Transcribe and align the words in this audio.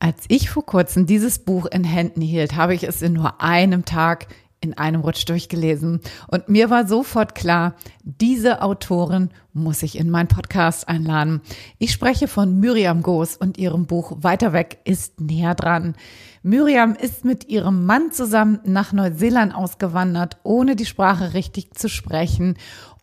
Als 0.00 0.24
ich 0.28 0.48
vor 0.50 0.64
kurzem 0.64 1.06
dieses 1.06 1.40
Buch 1.40 1.66
in 1.66 1.82
Händen 1.84 2.20
hielt, 2.20 2.54
habe 2.54 2.74
ich 2.74 2.84
es 2.84 3.02
in 3.02 3.14
nur 3.14 3.40
einem 3.40 3.84
Tag 3.84 4.28
in 4.60 4.76
einem 4.76 5.02
Rutsch 5.02 5.28
durchgelesen. 5.28 6.00
Und 6.26 6.48
mir 6.48 6.70
war 6.70 6.86
sofort 6.86 7.34
klar, 7.34 7.74
diese 8.02 8.62
Autorin 8.62 9.30
muss 9.52 9.82
ich 9.82 9.98
in 9.98 10.10
meinen 10.10 10.28
Podcast 10.28 10.88
einladen. 10.88 11.42
Ich 11.78 11.92
spreche 11.92 12.28
von 12.28 12.58
Miriam 12.58 13.02
Goos 13.02 13.36
und 13.36 13.58
ihrem 13.58 13.86
Buch 13.86 14.16
Weiter 14.20 14.52
weg 14.52 14.78
ist 14.84 15.20
näher 15.20 15.54
dran. 15.54 15.94
Miriam 16.42 16.94
ist 16.94 17.24
mit 17.24 17.48
ihrem 17.48 17.86
Mann 17.86 18.10
zusammen 18.12 18.60
nach 18.64 18.92
Neuseeland 18.92 19.54
ausgewandert, 19.54 20.38
ohne 20.42 20.76
die 20.76 20.86
Sprache 20.86 21.34
richtig 21.34 21.74
zu 21.74 21.88
sprechen, 21.88 22.56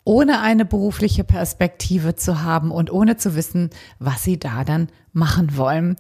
ohne 0.06 0.40
eine 0.40 0.64
berufliche 0.64 1.24
Perspektive 1.24 2.16
zu 2.16 2.44
haben 2.44 2.72
und 2.72 2.92
ohne 2.92 3.18
zu 3.18 3.36
wissen, 3.36 3.72
was 4.00 4.24
sie 4.24 4.40
da 4.40 4.64
dann 4.64 4.88
machen 5.12 5.58
wollen. 5.58 5.98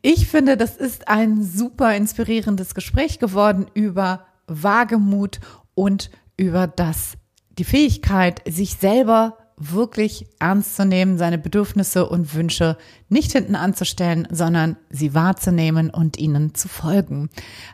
Ich 0.00 0.28
finde, 0.28 0.56
das 0.56 0.76
ist 0.76 1.08
ein 1.08 1.42
super 1.42 1.94
inspirierendes 1.94 2.74
Gespräch 2.74 3.18
geworden 3.18 3.66
über 3.74 4.24
Wagemut 4.46 5.40
und 5.74 6.10
über 6.36 6.66
das, 6.66 7.14
die 7.58 7.64
Fähigkeit, 7.64 8.40
sich 8.48 8.76
selber 8.76 9.36
wirklich 9.60 10.26
ernst 10.38 10.76
zu 10.76 10.86
nehmen, 10.86 11.18
seine 11.18 11.36
Bedürfnisse 11.36 12.08
und 12.08 12.32
Wünsche 12.34 12.76
nicht 13.08 13.32
hinten 13.32 13.56
anzustellen, 13.56 14.28
sondern 14.30 14.76
sie 14.88 15.14
wahrzunehmen 15.14 15.90
und 15.90 16.16
ihnen 16.16 16.54
zu 16.54 16.68
folgen. 16.68 17.28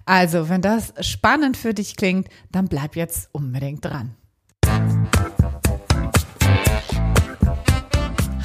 Also, 0.07 0.49
wenn 0.49 0.63
das 0.63 0.95
spannend 1.01 1.59
für 1.59 1.75
dich 1.75 1.97
klingt, 1.97 2.29
dann 2.51 2.69
bleib 2.69 2.97
jetzt 2.97 3.29
unbedingt 3.33 3.85
dran. 3.85 4.17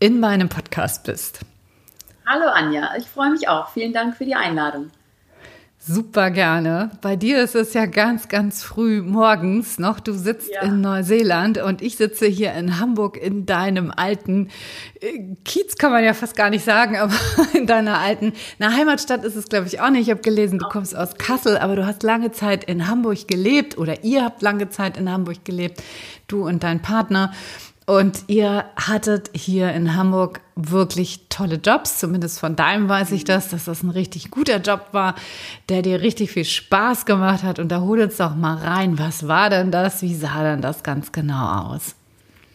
in 0.00 0.20
meinem 0.20 0.48
Podcast 0.48 1.04
bist. 1.04 1.40
Hallo 2.26 2.46
Anja, 2.46 2.90
ich 2.98 3.06
freue 3.06 3.30
mich 3.30 3.48
auch. 3.48 3.68
Vielen 3.68 3.92
Dank 3.92 4.16
für 4.16 4.24
die 4.24 4.34
Einladung. 4.34 4.90
Super 5.86 6.30
gerne. 6.30 6.92
Bei 7.02 7.14
dir 7.14 7.42
ist 7.42 7.54
es 7.54 7.74
ja 7.74 7.84
ganz, 7.84 8.28
ganz 8.28 8.62
früh 8.62 9.02
morgens 9.02 9.78
noch. 9.78 10.00
Du 10.00 10.14
sitzt 10.14 10.50
ja. 10.50 10.62
in 10.62 10.80
Neuseeland 10.80 11.58
und 11.58 11.82
ich 11.82 11.98
sitze 11.98 12.24
hier 12.24 12.54
in 12.54 12.80
Hamburg 12.80 13.18
in 13.18 13.44
deinem 13.44 13.92
alten 13.94 14.48
äh, 15.02 15.36
Kiez, 15.44 15.76
kann 15.76 15.92
man 15.92 16.02
ja 16.02 16.14
fast 16.14 16.36
gar 16.36 16.48
nicht 16.48 16.64
sagen, 16.64 16.96
aber 16.98 17.12
in 17.52 17.66
deiner 17.66 17.98
alten, 17.98 18.32
na 18.58 18.72
Heimatstadt 18.72 19.24
ist 19.24 19.36
es 19.36 19.50
glaube 19.50 19.66
ich 19.66 19.78
auch 19.82 19.90
nicht. 19.90 20.08
Ich 20.08 20.10
habe 20.10 20.22
gelesen, 20.22 20.58
du 20.58 20.66
kommst 20.68 20.96
aus 20.96 21.16
Kassel, 21.16 21.58
aber 21.58 21.76
du 21.76 21.84
hast 21.84 22.02
lange 22.02 22.32
Zeit 22.32 22.64
in 22.64 22.88
Hamburg 22.88 23.28
gelebt 23.28 23.76
oder 23.76 24.04
ihr 24.04 24.24
habt 24.24 24.40
lange 24.40 24.70
Zeit 24.70 24.96
in 24.96 25.12
Hamburg 25.12 25.44
gelebt, 25.44 25.82
du 26.28 26.46
und 26.46 26.62
dein 26.62 26.80
Partner. 26.80 27.34
Und 27.86 28.24
ihr 28.28 28.64
hattet 28.76 29.30
hier 29.34 29.72
in 29.72 29.94
Hamburg 29.94 30.40
wirklich 30.56 31.26
tolle 31.28 31.56
Jobs. 31.56 31.98
Zumindest 31.98 32.38
von 32.40 32.56
deinem 32.56 32.88
weiß 32.88 33.12
ich 33.12 33.24
das, 33.24 33.50
dass 33.50 33.66
das 33.66 33.82
ein 33.82 33.90
richtig 33.90 34.30
guter 34.30 34.56
Job 34.56 34.88
war, 34.92 35.14
der 35.68 35.82
dir 35.82 36.00
richtig 36.00 36.30
viel 36.30 36.46
Spaß 36.46 37.04
gemacht 37.04 37.42
hat. 37.42 37.58
Und 37.58 37.68
da 37.68 37.80
hol 37.80 38.00
uns 38.00 38.16
doch 38.16 38.34
mal 38.34 38.56
rein. 38.56 38.98
Was 38.98 39.28
war 39.28 39.50
denn 39.50 39.70
das? 39.70 40.00
Wie 40.00 40.14
sah 40.14 40.42
denn 40.42 40.62
das 40.62 40.82
ganz 40.82 41.12
genau 41.12 41.72
aus? 41.72 41.94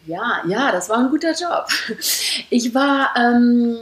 Ja, 0.07 0.41
ja, 0.47 0.71
das 0.71 0.89
war 0.89 0.97
ein 0.97 1.09
guter 1.09 1.33
Job. 1.33 1.67
Ich 2.49 2.73
war 2.73 3.11
ähm, 3.15 3.77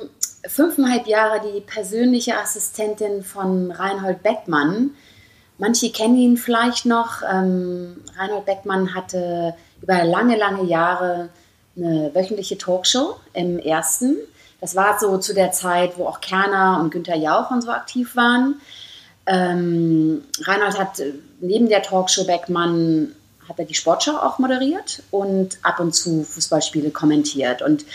fünfeinhalb 0.45 1.07
Jahre 1.07 1.39
die 1.39 1.61
persönliche 1.61 2.37
Assistentin 2.37 3.23
von 3.23 3.71
Reinhold 3.71 4.21
Beckmann. 4.21 4.91
Manche 5.57 5.91
kennen 5.91 6.17
ihn 6.17 6.35
vielleicht 6.35 6.85
noch. 6.85 7.21
Ähm, 7.21 8.01
Reinhold 8.17 8.45
Beckmann 8.45 8.93
hatte 8.93 9.55
über 9.81 10.03
lange, 10.03 10.37
lange 10.37 10.63
Jahre 10.63 11.29
eine 11.75 12.11
wöchentliche 12.13 12.57
Talkshow 12.57 13.17
im 13.33 13.59
ersten. 13.59 14.17
Das 14.59 14.75
war 14.75 14.99
so 14.99 15.17
zu 15.17 15.33
der 15.33 15.51
Zeit, 15.51 15.97
wo 15.97 16.05
auch 16.05 16.21
Kerner 16.21 16.79
und 16.81 16.91
Günther 16.91 17.15
Jauch 17.15 17.51
und 17.51 17.61
so 17.61 17.69
aktiv 17.69 18.15
waren. 18.15 18.59
Ähm, 19.27 20.23
Reinhold 20.41 20.79
hat 20.79 20.99
äh, 20.99 21.13
neben 21.41 21.69
der 21.69 21.83
Talkshow 21.83 22.25
Beckmann 22.25 23.13
hat 23.47 23.59
er 23.59 23.65
die 23.65 23.75
Sportschau 23.75 24.17
auch 24.17 24.39
moderiert 24.39 25.03
und 25.11 25.59
ab 25.63 25.79
und 25.79 25.93
zu 25.93 26.23
Fußballspiele 26.23 26.91
kommentiert. 26.91 27.61
Und 27.61 27.85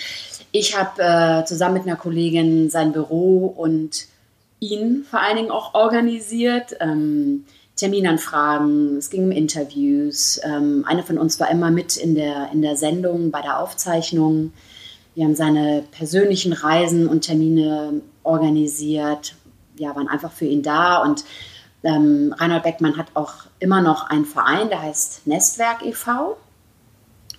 ich 0.51 0.77
habe 0.79 1.03
äh, 1.03 1.45
zusammen 1.45 1.75
mit 1.75 1.83
einer 1.85 1.97
Kollegin 1.97 2.71
sein 2.71 2.93
Büro 2.93 3.47
und 3.47 4.07
ihn 4.61 5.05
vor 5.09 5.21
allen 5.21 5.37
Dingen 5.37 5.51
auch 5.51 5.75
organisiert. 5.75 6.77
Ähm, 6.81 7.45
Terminanfragen, 7.83 8.97
es 8.99 9.11
ging 9.11 9.25
um 9.25 9.33
Interviews. 9.33 10.41
Ähm, 10.45 10.85
eine 10.87 11.03
von 11.03 11.19
uns 11.19 11.41
war 11.41 11.51
immer 11.51 11.73
mit 11.73 11.97
in 11.97 12.15
der, 12.15 12.49
in 12.53 12.63
der 12.63 12.77
Sendung, 12.77 13.33
bei 13.33 13.43
der 13.43 13.59
Aufzeichnung. 13.59 14.53
Wir 15.17 15.25
haben 15.25 15.35
seine 15.35 15.83
persönlichen 15.91 16.53
Reisen 16.53 17.09
und 17.09 17.23
Termine 17.23 18.01
organisiert, 18.23 19.35
ja, 19.77 19.97
waren 19.97 20.07
einfach 20.07 20.31
für 20.31 20.45
ihn 20.45 20.63
da. 20.63 21.03
Und 21.03 21.25
ähm, 21.83 22.33
Reinhold 22.39 22.63
Beckmann 22.63 22.97
hat 22.97 23.09
auch 23.15 23.35
immer 23.59 23.81
noch 23.81 24.09
einen 24.09 24.27
Verein, 24.27 24.69
der 24.69 24.83
heißt 24.83 25.27
Nestwerk 25.27 25.85
e.V. 25.85 26.37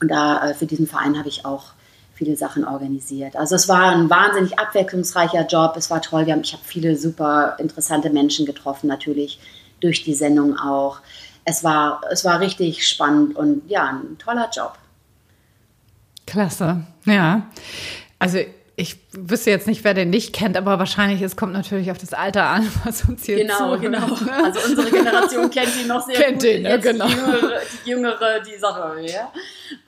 Und 0.01 0.11
da, 0.11 0.49
äh, 0.49 0.53
für 0.53 0.65
diesen 0.65 0.87
Verein 0.87 1.17
habe 1.17 1.29
ich 1.29 1.45
auch 1.45 1.67
viele 2.15 2.35
Sachen 2.35 2.65
organisiert. 2.65 3.37
Also 3.37 3.55
es 3.55 3.69
war 3.69 3.95
ein 3.95 4.09
wahnsinnig 4.09 4.59
abwechslungsreicher 4.59 5.47
Job. 5.47 5.75
Es 5.77 5.89
war 5.89 6.01
toll. 6.01 6.29
Haben, 6.29 6.41
ich 6.41 6.51
habe 6.51 6.63
viele 6.65 6.97
super 6.97 7.55
interessante 7.59 8.09
Menschen 8.09 8.45
getroffen, 8.45 8.87
natürlich 8.87 9.39
durch 9.83 10.03
die 10.03 10.13
Sendung 10.13 10.57
auch. 10.57 10.99
Es 11.45 11.63
war, 11.63 12.01
es 12.11 12.23
war 12.23 12.39
richtig 12.39 12.87
spannend 12.87 13.35
und 13.35 13.69
ja, 13.69 13.87
ein 13.87 14.17
toller 14.17 14.49
Job. 14.53 14.77
Klasse, 16.25 16.85
ja. 17.05 17.47
Also 18.17 18.39
ich 18.75 18.97
wüsste 19.11 19.51
jetzt 19.51 19.67
nicht, 19.67 19.83
wer 19.83 19.93
den 19.93 20.09
nicht 20.09 20.33
kennt, 20.33 20.57
aber 20.57 20.79
wahrscheinlich, 20.79 21.21
es 21.21 21.35
kommt 21.35 21.53
natürlich 21.53 21.91
auf 21.91 21.99
das 21.99 22.13
Alter 22.13 22.45
an, 22.45 22.67
was 22.83 23.03
uns 23.07 23.25
hier 23.25 23.37
Genau, 23.37 23.75
zuhört. 23.75 23.81
genau. 23.81 24.43
Also 24.43 24.59
unsere 24.67 24.89
Generation 24.89 25.49
kennt 25.51 25.79
ihn 25.79 25.87
noch 25.87 26.03
sehr 26.05 26.15
kennt 26.15 26.41
gut. 26.41 26.43
Den, 26.43 26.63
ja, 26.63 26.77
genau. 26.77 27.05
Die 27.05 27.13
jüngere, 27.13 27.59
die, 27.85 27.89
jüngere, 27.89 28.39
die 28.39 28.57
Sache, 28.59 28.95
ja. 29.05 29.31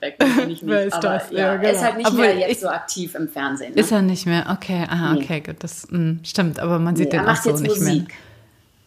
kenne 0.00 0.42
ich 0.42 0.46
nicht. 0.46 0.62
Wer 0.66 0.84
ist 0.86 0.92
aber 0.94 1.08
das? 1.08 1.30
Ja, 1.30 1.38
ja, 1.38 1.56
genau. 1.56 1.68
er 1.68 1.72
ist 1.74 1.82
halt 1.82 1.96
nicht 1.96 2.06
aber 2.06 2.16
mehr 2.16 2.36
jetzt 2.36 2.50
ich, 2.52 2.60
so 2.60 2.68
aktiv 2.68 3.14
im 3.16 3.28
Fernsehen. 3.28 3.74
Ne? 3.74 3.80
Ist 3.80 3.90
er 3.90 4.02
nicht 4.02 4.26
mehr? 4.26 4.46
Okay, 4.50 4.86
ah, 4.88 5.14
nee. 5.14 5.24
okay, 5.24 5.40
gut, 5.40 5.56
das 5.60 5.90
mh, 5.90 5.98
hm, 5.98 6.20
stimmt, 6.22 6.60
aber 6.60 6.78
man 6.78 6.94
sieht 6.94 7.12
nee, 7.12 7.18
den 7.18 7.26
auch 7.26 7.36
so 7.36 7.50
nicht 7.50 7.66
Musik. 7.66 8.08
mehr. 8.08 8.16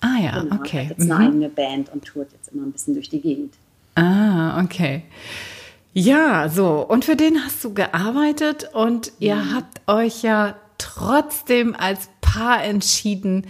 Ah 0.01 0.17
ja, 0.21 0.41
genau, 0.41 0.55
okay. 0.55 0.83
Hat 0.83 0.97
jetzt 0.97 1.05
mhm. 1.05 1.11
eine 1.11 1.27
eigene 1.27 1.49
Band 1.49 1.91
und 1.91 2.05
tourt 2.05 2.31
jetzt 2.31 2.53
immer 2.53 2.63
ein 2.63 2.71
bisschen 2.71 2.93
durch 2.93 3.09
die 3.09 3.19
Gegend. 3.19 3.53
Ah, 3.95 4.61
okay. 4.63 5.03
Ja, 5.93 6.47
so. 6.49 6.85
Und 6.87 7.05
für 7.05 7.15
den 7.15 7.43
hast 7.43 7.63
du 7.63 7.73
gearbeitet 7.73 8.69
und 8.73 9.11
ihr 9.19 9.35
mhm. 9.35 9.55
habt 9.55 9.81
euch 9.87 10.21
ja 10.21 10.55
trotzdem 10.77 11.75
als 11.75 12.09
Paar 12.21 12.63
entschieden. 12.63 13.47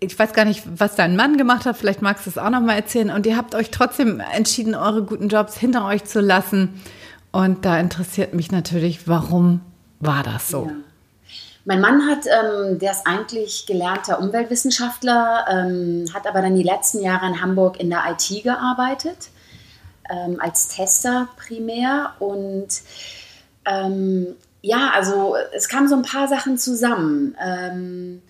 Ich 0.00 0.18
weiß 0.18 0.32
gar 0.32 0.44
nicht, 0.44 0.62
was 0.76 0.96
dein 0.96 1.14
Mann 1.14 1.36
gemacht 1.36 1.66
hat. 1.66 1.76
Vielleicht 1.76 2.02
magst 2.02 2.26
du 2.26 2.30
es 2.30 2.38
auch 2.38 2.50
noch 2.50 2.60
mal 2.60 2.74
erzählen. 2.74 3.10
Und 3.10 3.26
ihr 3.26 3.36
habt 3.36 3.54
euch 3.54 3.70
trotzdem 3.70 4.20
entschieden, 4.20 4.74
eure 4.74 5.04
guten 5.04 5.28
Jobs 5.28 5.56
hinter 5.56 5.86
euch 5.86 6.04
zu 6.04 6.20
lassen. 6.20 6.80
Und 7.32 7.64
da 7.64 7.78
interessiert 7.78 8.34
mich 8.34 8.50
natürlich, 8.50 9.06
warum 9.06 9.60
war 10.00 10.22
das 10.22 10.48
so? 10.48 10.66
Ja. 10.66 10.89
Mein 11.70 11.80
Mann 11.80 12.08
hat, 12.08 12.26
ähm, 12.26 12.80
der 12.80 12.90
ist 12.90 13.06
eigentlich 13.06 13.64
gelernter 13.64 14.18
Umweltwissenschaftler, 14.18 15.44
ähm, 15.48 16.04
hat 16.12 16.26
aber 16.26 16.42
dann 16.42 16.56
die 16.56 16.64
letzten 16.64 17.00
Jahre 17.00 17.28
in 17.28 17.40
Hamburg 17.40 17.78
in 17.78 17.90
der 17.90 18.02
IT 18.10 18.42
gearbeitet, 18.42 19.28
ähm, 20.10 20.40
als 20.40 20.66
Tester 20.66 21.28
primär. 21.36 22.14
Und 22.18 22.70
ähm, 23.66 24.34
ja, 24.62 24.90
also 24.96 25.36
es 25.54 25.68
kamen 25.68 25.86
so 25.86 25.94
ein 25.94 26.02
paar 26.02 26.26
Sachen 26.26 26.58
zusammen. 26.58 27.36
Ähm, 27.40 28.20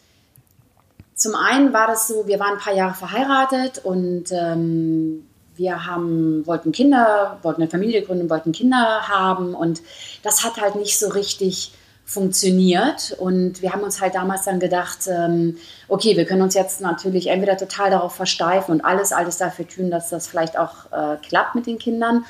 zum 1.15 1.35
einen 1.35 1.73
war 1.73 1.87
das 1.87 2.09
so, 2.09 2.27
wir 2.27 2.39
waren 2.41 2.59
ein 2.59 2.63
paar 2.63 2.75
Jahre 2.75 2.93
verheiratet 2.93 3.79
und 3.83 4.25
ähm, 4.33 5.27
wir 5.57 5.87
haben, 5.87 6.47
wollten 6.47 6.73
Kinder, 6.73 7.39
wollten 7.41 7.63
eine 7.63 7.71
Familie 7.71 8.03
gründen, 8.03 8.29
wollten 8.29 8.53
Kinder 8.53 9.09
haben 9.09 9.55
und 9.55 9.81
das 10.23 10.45
hat 10.45 10.61
halt 10.61 10.75
nicht 10.75 10.99
so 10.99 11.09
richtig 11.09 11.73
funktioniert. 12.11 13.15
Und 13.21 13.63
wir 13.63 13.73
haben 13.73 13.83
uns 13.83 14.01
halt 14.01 14.17
damals 14.17 14.43
dann 14.45 14.59
gedacht, 14.59 15.07
ähm, 15.07 15.59
okay, 15.87 16.17
wir 16.17 16.25
können 16.25 16.43
uns 16.43 16.55
jetzt 16.55 16.81
natürlich 16.81 17.29
entweder 17.29 17.57
total 17.57 17.91
darauf 17.91 18.17
versteifen 18.17 18.73
und 18.73 18.81
alles, 18.85 19.13
alles 19.13 19.39
dafür 19.39 19.69
tun, 19.69 19.93
dass 19.93 20.11
das 20.11 20.27
vielleicht 20.27 20.59
auch 20.59 20.91
äh, 20.91 21.19
klappt 21.19 21.55
mit 21.55 21.67
den 21.67 21.79
Kindern. 21.79 22.25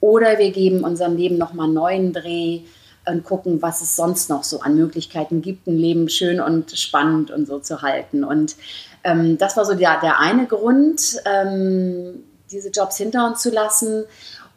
Oder 0.00 0.38
wir 0.38 0.50
geben 0.50 0.84
unserem 0.84 1.16
Leben 1.16 1.38
nochmal 1.38 1.64
einen 1.64 1.74
neuen 1.74 2.12
Dreh 2.12 2.60
und 3.06 3.24
gucken, 3.24 3.62
was 3.62 3.80
es 3.80 3.96
sonst 3.96 4.28
noch 4.28 4.44
so 4.44 4.60
an 4.60 4.74
Möglichkeiten 4.74 5.40
gibt, 5.40 5.66
ein 5.66 5.78
Leben 5.78 6.10
schön 6.10 6.38
und 6.38 6.72
spannend 6.72 7.30
und 7.30 7.46
so 7.46 7.58
zu 7.58 7.80
halten. 7.80 8.24
Und 8.24 8.56
ähm, 9.02 9.38
das 9.38 9.56
war 9.56 9.64
so 9.64 9.72
der, 9.74 9.98
der 10.00 10.20
eine 10.20 10.46
Grund, 10.46 11.16
ähm, 11.24 12.22
diese 12.50 12.68
Jobs 12.68 12.98
hinter 12.98 13.26
uns 13.26 13.40
zu 13.40 13.50
lassen. 13.50 14.04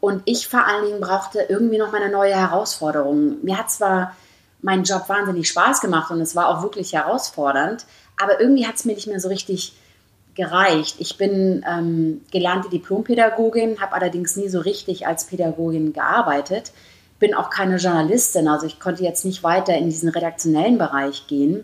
Und 0.01 0.21
ich 0.25 0.50
vor 0.50 0.68
allen 0.68 0.86
Dingen 0.86 1.00
brauchte 1.00 1.45
irgendwie 1.48 1.78
noch 1.78 1.94
mal 1.94 2.01
eine 2.01 2.12
neue 2.12 2.36
Herausforderung. 2.36 3.38
Mir 3.42 3.57
hat 3.57 3.71
zwar 3.71 4.12
mein 4.62 4.84
Job 4.84 5.07
wahnsinnig 5.07 5.48
Spaß 5.50 5.81
gemacht 5.81 6.12
und 6.12 6.22
es 6.22 6.36
war 6.36 6.50
auch 6.50 6.63
wirklich 6.63 6.94
herausfordernd, 6.94 7.86
aber 8.22 8.40
irgendwie 8.40 8.66
hat 8.66 8.75
es 8.75 8.86
mir 8.86 8.96
nicht 8.96 9.07
mehr 9.07 9.19
so 9.19 9.28
richtig 9.28 9.74
gereicht. 10.36 10.98
Ich 11.00 11.18
bin 11.18 11.66
ähm, 11.69 12.22
gelernte 12.31 12.69
Diplompädagogin, 12.69 13.80
habe 13.80 13.94
allerdings 13.94 14.36
nie 14.36 14.50
so 14.50 14.60
richtig 14.60 15.07
als 15.07 15.25
Pädagogin 15.25 15.94
gearbeitet, 15.94 16.72
bin 17.19 17.34
auch 17.34 17.50
keine 17.50 17.78
Journalistin, 17.78 18.48
also 18.48 18.66
ich 18.66 18.80
konnte 18.80 19.04
jetzt 19.04 19.24
nicht 19.24 19.44
weiter 19.44 19.75
in 19.75 19.86
diesen 19.86 20.10
redaktionellen 20.10 20.78
Bereich 20.78 21.28
gehen. 21.28 21.63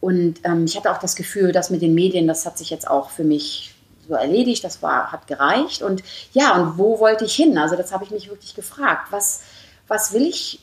Und 0.00 0.40
ähm, 0.44 0.64
ich 0.64 0.76
hatte 0.76 0.90
auch 0.90 0.98
das 0.98 1.14
Gefühl, 1.14 1.52
dass 1.52 1.70
mit 1.70 1.82
den 1.82 1.94
Medien, 1.94 2.26
das 2.26 2.46
hat 2.46 2.58
sich 2.58 2.70
jetzt 2.70 2.88
auch 2.88 3.10
für 3.10 3.22
mich 3.22 3.74
so 4.08 4.14
erledigt, 4.14 4.64
das 4.64 4.82
war, 4.82 5.12
hat 5.12 5.26
gereicht. 5.26 5.82
Und 5.82 6.02
ja, 6.32 6.56
und 6.56 6.78
wo 6.78 6.98
wollte 6.98 7.24
ich 7.24 7.34
hin? 7.34 7.56
Also 7.58 7.76
das 7.76 7.92
habe 7.92 8.04
ich 8.04 8.10
mich 8.10 8.28
wirklich 8.28 8.54
gefragt. 8.54 9.08
Was, 9.10 9.42
was 9.86 10.12
will 10.12 10.22
ich 10.22 10.60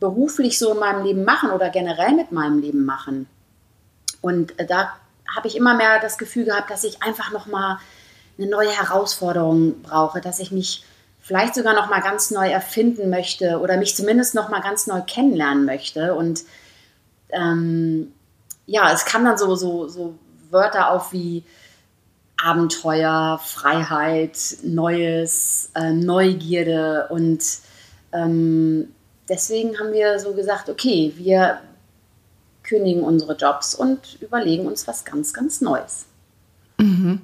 beruflich 0.00 0.58
so 0.58 0.72
in 0.72 0.78
meinem 0.78 1.04
Leben 1.04 1.24
machen 1.24 1.50
oder 1.50 1.70
generell 1.70 2.12
mit 2.12 2.32
meinem 2.32 2.58
Leben 2.58 2.84
machen? 2.84 3.26
Und 4.20 4.58
äh, 4.58 4.66
da 4.66 4.94
habe 5.34 5.46
ich 5.46 5.56
immer 5.56 5.74
mehr 5.74 6.00
das 6.00 6.18
Gefühl 6.18 6.44
gehabt, 6.44 6.70
dass 6.70 6.84
ich 6.84 7.02
einfach 7.02 7.30
noch 7.32 7.46
mal 7.46 7.78
eine 8.38 8.48
neue 8.48 8.70
Herausforderung 8.70 9.82
brauche, 9.82 10.20
dass 10.20 10.40
ich 10.40 10.50
mich 10.50 10.84
vielleicht 11.20 11.54
sogar 11.54 11.74
noch 11.74 11.88
mal 11.88 12.00
ganz 12.00 12.30
neu 12.30 12.48
erfinden 12.48 13.10
möchte 13.10 13.60
oder 13.60 13.76
mich 13.76 13.94
zumindest 13.94 14.34
noch 14.34 14.48
mal 14.48 14.60
ganz 14.60 14.86
neu 14.86 15.02
kennenlernen 15.02 15.64
möchte. 15.64 16.14
Und 16.14 16.42
ähm, 17.28 18.12
ja, 18.66 18.92
es 18.92 19.04
kam 19.04 19.24
dann 19.24 19.38
so, 19.38 19.54
so, 19.54 19.88
so 19.88 20.18
Wörter 20.50 20.90
auf 20.90 21.12
wie 21.12 21.44
Abenteuer, 22.42 23.38
Freiheit, 23.44 24.38
Neues, 24.62 25.70
äh, 25.74 25.92
Neugierde 25.92 27.08
und 27.10 27.42
ähm, 28.12 28.88
deswegen 29.30 29.78
haben 29.78 29.94
wir 29.94 30.18
so 30.18 30.34
gesagt, 30.34 30.68
okay, 30.68 31.14
wir 31.16 31.60
kündigen 32.62 33.02
unsere 33.02 33.34
Jobs 33.36 33.74
und 33.74 34.20
überlegen 34.20 34.66
uns 34.66 34.86
was 34.86 35.04
ganz, 35.06 35.32
ganz 35.32 35.62
Neues. 35.62 36.04
Mhm. 36.78 37.20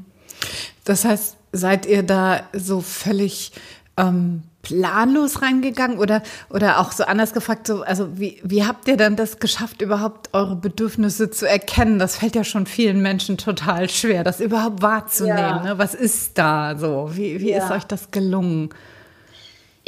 Das 0.84 1.04
heißt, 1.04 1.36
seid 1.52 1.84
ihr 1.84 2.02
da 2.02 2.42
so 2.52 2.80
völlig 2.80 3.52
ähm, 3.96 4.44
planlos 4.62 5.42
reingegangen 5.42 5.98
oder, 5.98 6.22
oder 6.50 6.80
auch 6.80 6.92
so 6.92 7.04
anders 7.04 7.32
gefragt, 7.32 7.66
so, 7.66 7.82
also 7.82 8.18
wie, 8.18 8.40
wie 8.42 8.64
habt 8.64 8.88
ihr 8.88 8.96
dann 8.96 9.16
das 9.16 9.38
geschafft, 9.38 9.80
überhaupt 9.80 10.30
eure 10.32 10.56
Bedürfnisse 10.56 11.30
zu 11.30 11.48
erkennen? 11.48 11.98
Das 11.98 12.16
fällt 12.16 12.34
ja 12.34 12.44
schon 12.44 12.66
vielen 12.66 13.00
Menschen 13.00 13.36
total 13.36 13.88
schwer, 13.88 14.24
das 14.24 14.40
überhaupt 14.40 14.82
wahrzunehmen. 14.82 15.38
Ja. 15.38 15.62
Ne? 15.62 15.78
Was 15.78 15.94
ist 15.94 16.38
da 16.38 16.76
so? 16.76 17.10
Wie, 17.12 17.40
wie 17.40 17.50
ja. 17.50 17.64
ist 17.64 17.70
euch 17.70 17.84
das 17.84 18.10
gelungen? 18.10 18.70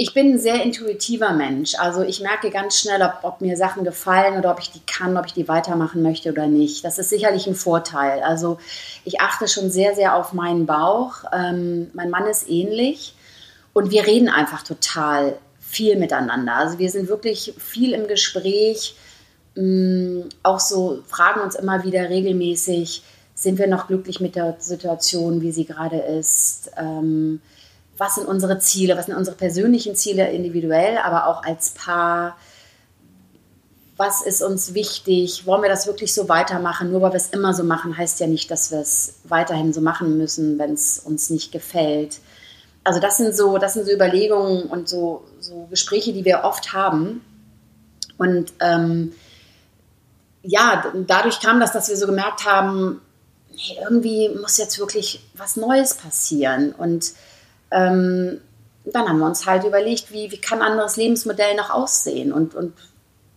Ich 0.00 0.15
bin 0.15 0.35
ein 0.35 0.39
sehr 0.39 0.62
intuitiver 0.62 1.33
Mensch. 1.33 1.75
Also 1.77 2.03
ich 2.03 2.21
merke 2.21 2.50
ganz 2.50 2.79
schnell, 2.79 3.03
ob, 3.03 3.25
ob, 3.25 3.41
mir 3.41 3.56
Sachen 3.56 3.83
gefallen 3.83 4.39
oder 4.39 4.53
ob 4.53 4.61
ich 4.61 4.71
die 4.71 4.81
kann, 4.87 5.17
ob 5.17 5.27
ich 5.27 5.33
die 5.33 5.49
weitermachen 5.49 6.03
möchte 6.03 6.31
oder 6.31 6.47
nicht. 6.47 6.85
Das 6.85 7.00
ist 7.00 7.11
sicherlich 7.11 7.49
ein 7.49 7.56
Vorteil. 7.56 8.23
Also 8.23 8.59
ich 9.05 9.21
achte 9.21 9.49
schon 9.49 9.73
sehr, 9.73 9.97
sehr 9.97 10.15
auf 10.15 10.33
meinen 10.33 10.67
Bauch. 10.67 11.25
Ähm, 11.33 11.91
mein 11.95 12.11
Mann 12.11 12.29
ist 12.29 12.49
ähnlich 12.49 13.17
und 13.73 13.91
wir 13.91 14.06
reden 14.06 14.29
einfach 14.29 14.62
total 14.62 15.37
viel 15.59 15.97
miteinander. 15.97 16.55
Also 16.55 16.79
wir 16.79 16.91
sind 16.91 17.09
wirklich 17.09 17.55
viel 17.59 17.93
im 17.93 18.06
Gespräch. 18.06 18.94
Ähm, 19.56 20.29
auch 20.44 20.61
so 20.61 21.03
fragen 21.09 21.41
uns 21.41 21.56
immer 21.56 21.83
wieder 21.83 22.09
regelmäßig, 22.09 23.03
sind 23.35 23.59
wir 23.59 23.67
noch 23.67 23.89
glücklich 23.89 24.21
mit 24.21 24.37
der 24.37 24.55
Situation, 24.61 25.41
wie 25.41 25.51
sie 25.51 25.65
gerade 25.65 25.99
ist? 25.99 26.71
Ähm, 26.77 27.41
was 27.99 28.15
sind 28.15 28.27
unsere 28.27 28.59
Ziele, 28.61 28.97
was 28.97 29.06
sind 29.06 29.17
unsere 29.17 29.37
persönlichen 29.37 29.97
Ziele 29.97 30.31
individuell, 30.31 30.99
aber 30.99 31.27
auch 31.27 31.43
als 31.43 31.71
Paar. 31.71 32.37
Was 33.97 34.23
ist 34.23 34.43
uns 34.43 34.75
wichtig? 34.75 35.45
Wollen 35.45 35.62
wir 35.62 35.69
das 35.69 35.89
wirklich 35.89 36.15
so 36.15 36.29
weitermachen? 36.29 36.93
Nur 36.93 37.03
weil 37.03 37.11
wir 37.11 37.17
es 37.17 37.31
immer 37.31 37.53
so 37.53 37.65
machen, 37.65 37.97
heißt 37.97 38.21
ja 38.21 38.29
nicht, 38.29 38.49
dass 38.53 38.71
wir 38.71 38.79
es 38.79 39.17
weiterhin 39.25 39.73
so 39.73 39.81
machen 39.81 40.17
müssen, 40.17 40.56
wenn 40.59 40.73
es 40.73 41.00
uns 41.00 41.31
nicht 41.31 41.50
gefällt. 41.50 42.21
Also 42.85 43.00
das 43.00 43.17
sind 43.17 43.35
so, 43.35 43.59
das 43.59 43.75
sind 43.75 43.87
so 43.87 43.93
Überlegungen 43.93 44.62
und 44.62 44.89
so, 44.89 45.25
so 45.41 45.67
Gespräche, 45.69 46.12
die 46.12 46.25
wir 46.25 46.44
oft 46.44 46.73
haben. 46.73 47.25
Und 48.19 48.53
ähm, 48.61 49.12
ja, 50.43 50.93
dadurch 51.06 51.41
kam 51.41 51.59
das, 51.59 51.73
dass 51.73 51.89
wir 51.89 51.97
so 51.97 52.06
gemerkt 52.06 52.47
haben, 52.47 53.01
hey, 53.56 53.79
irgendwie 53.83 54.29
muss 54.29 54.56
jetzt 54.59 54.79
wirklich 54.79 55.29
was 55.35 55.56
Neues 55.56 55.94
passieren. 55.94 56.73
Und 56.73 57.12
ähm, 57.70 58.41
dann 58.85 59.09
haben 59.09 59.19
wir 59.19 59.26
uns 59.26 59.47
halt 59.47 59.65
überlegt, 59.65 60.12
wie, 60.12 60.31
wie 60.31 60.41
kann 60.41 60.62
ein 60.62 60.73
anderes 60.73 60.97
Lebensmodell 60.97 61.56
noch 61.56 61.70
aussehen 61.70 62.32
und, 62.32 62.55
und 62.55 62.73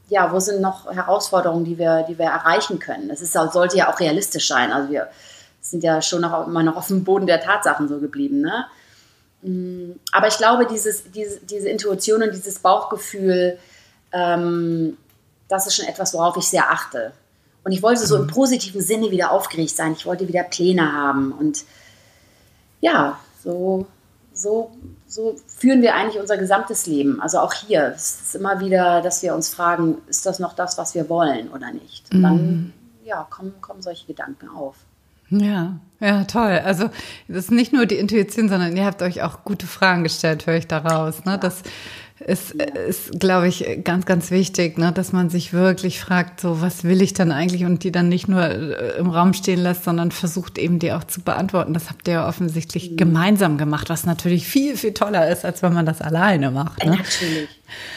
ja, 0.10 0.32
wo 0.32 0.40
sind 0.40 0.62
noch 0.62 0.92
Herausforderungen, 0.92 1.64
die 1.64 1.78
wir, 1.78 2.04
die 2.04 2.18
wir 2.18 2.26
erreichen 2.26 2.80
können. 2.80 3.10
Es 3.10 3.22
ist, 3.22 3.32
sollte 3.32 3.78
ja 3.78 3.92
auch 3.92 4.00
realistisch 4.00 4.50
sein. 4.50 4.72
Also 4.72 4.92
wir 4.92 5.08
sind 5.62 5.84
ja 5.84 6.02
schon 6.02 6.22
noch 6.22 6.48
immer 6.48 6.64
noch 6.64 6.76
auf 6.76 6.88
dem 6.88 7.06
Boden 7.06 7.28
der 7.28 7.40
Tatsachen 7.40 7.88
so 7.88 8.00
geblieben. 8.00 8.42
Ne? 8.42 8.66
Mm, 9.42 9.92
aber 10.12 10.28
ich 10.28 10.38
glaube, 10.38 10.66
dieses, 10.66 11.10
diese, 11.12 11.40
diese 11.40 11.70
Intuition 11.70 12.24
und 12.24 12.34
dieses 12.34 12.60
Bauchgefühl, 12.60 13.58
ähm, 14.12 14.98
das 15.48 15.68
ist 15.68 15.76
schon 15.76 15.88
etwas, 15.88 16.14
worauf 16.14 16.36
ich 16.36 16.46
sehr 16.46 16.70
achte. 16.70 17.14
Und 17.64 17.72
ich 17.72 17.82
wollte 17.82 18.06
so 18.06 18.18
im 18.18 18.24
mhm. 18.24 18.32
positiven 18.32 18.82
Sinne 18.82 19.12
wieder 19.12 19.32
aufgeregt 19.32 19.76
sein. 19.76 19.94
Ich 19.94 20.06
wollte 20.06 20.28
wieder 20.28 20.44
Pläne 20.44 20.92
haben. 20.92 21.32
Und 21.32 21.64
ja, 22.82 23.20
so 23.44 23.86
so, 24.34 24.72
so 25.08 25.36
führen 25.48 25.82
wir 25.82 25.96
eigentlich 25.96 26.20
unser 26.20 26.38
gesamtes 26.38 26.88
Leben. 26.88 27.22
Also 27.22 27.40
auch 27.40 27.54
hier 27.54 27.94
es 27.96 28.22
ist 28.22 28.36
immer 28.36 28.60
wieder, 28.60 29.02
dass 29.02 29.22
wir 29.24 29.36
uns 29.36 29.54
fragen, 29.54 29.98
ist 30.08 30.26
das 30.26 30.40
noch 30.40 30.54
das, 30.54 30.78
was 30.78 30.96
wir 30.96 31.10
wollen 31.10 31.50
oder 31.50 31.72
nicht? 31.72 32.12
Und 32.14 32.22
dann 32.22 32.36
mhm. 32.36 32.74
ja, 33.04 33.28
kommen, 33.30 33.54
kommen 33.62 33.82
solche 33.82 34.08
Gedanken 34.08 34.50
auf. 34.50 34.76
Ja, 35.30 35.76
ja, 36.02 36.24
toll. 36.24 36.60
Also 36.66 36.90
das 37.28 37.46
ist 37.46 37.52
nicht 37.52 37.74
nur 37.74 37.86
die 37.86 37.96
Intuition, 37.96 38.50
sondern 38.50 38.76
ihr 38.76 38.86
habt 38.86 39.04
euch 39.04 39.22
auch 39.22 39.44
gute 39.44 39.68
Fragen 39.68 40.04
gestellt, 40.04 40.48
höre 40.48 40.58
ich 40.58 40.68
daraus. 40.68 41.26
Ne? 41.26 41.38
Das 41.40 41.62
ist, 42.26 42.56
ja. 42.58 42.66
ist 42.66 43.20
glaube 43.20 43.48
ich, 43.48 43.84
ganz, 43.84 44.06
ganz 44.06 44.32
wichtig, 44.32 44.78
ne, 44.78 44.92
dass 44.92 45.12
man 45.12 45.30
sich 45.30 45.54
wirklich 45.54 46.00
fragt, 46.00 46.40
so, 46.42 46.62
was 46.62 46.84
will 46.84 47.02
ich 47.02 47.14
dann 47.14 47.32
eigentlich 47.32 47.66
und 47.66 47.84
die 47.84 47.92
dann 47.92 48.10
nicht 48.10 48.28
nur 48.28 48.44
äh, 48.44 48.98
im 48.98 49.10
Raum 49.10 49.34
stehen 49.34 49.60
lässt, 49.60 49.84
sondern 49.84 50.12
versucht 50.12 50.58
eben 50.58 50.80
die 50.80 50.92
auch 50.92 51.04
zu 51.04 51.22
beantworten. 51.22 51.74
Das 51.74 51.90
habt 51.90 52.08
ihr 52.08 52.16
ja 52.16 52.28
offensichtlich 52.28 52.92
mhm. 52.92 52.98
gemeinsam 52.98 53.58
gemacht, 53.58 53.90
was 53.90 54.06
natürlich 54.06 54.48
viel, 54.48 54.78
viel 54.78 54.94
toller 54.94 55.30
ist, 55.30 55.46
als 55.46 55.62
wenn 55.62 55.74
man 55.74 55.86
das 55.86 56.02
alleine 56.02 56.52
macht. 56.52 56.84
Ne? 56.84 56.92
Natürlich. 56.98 57.50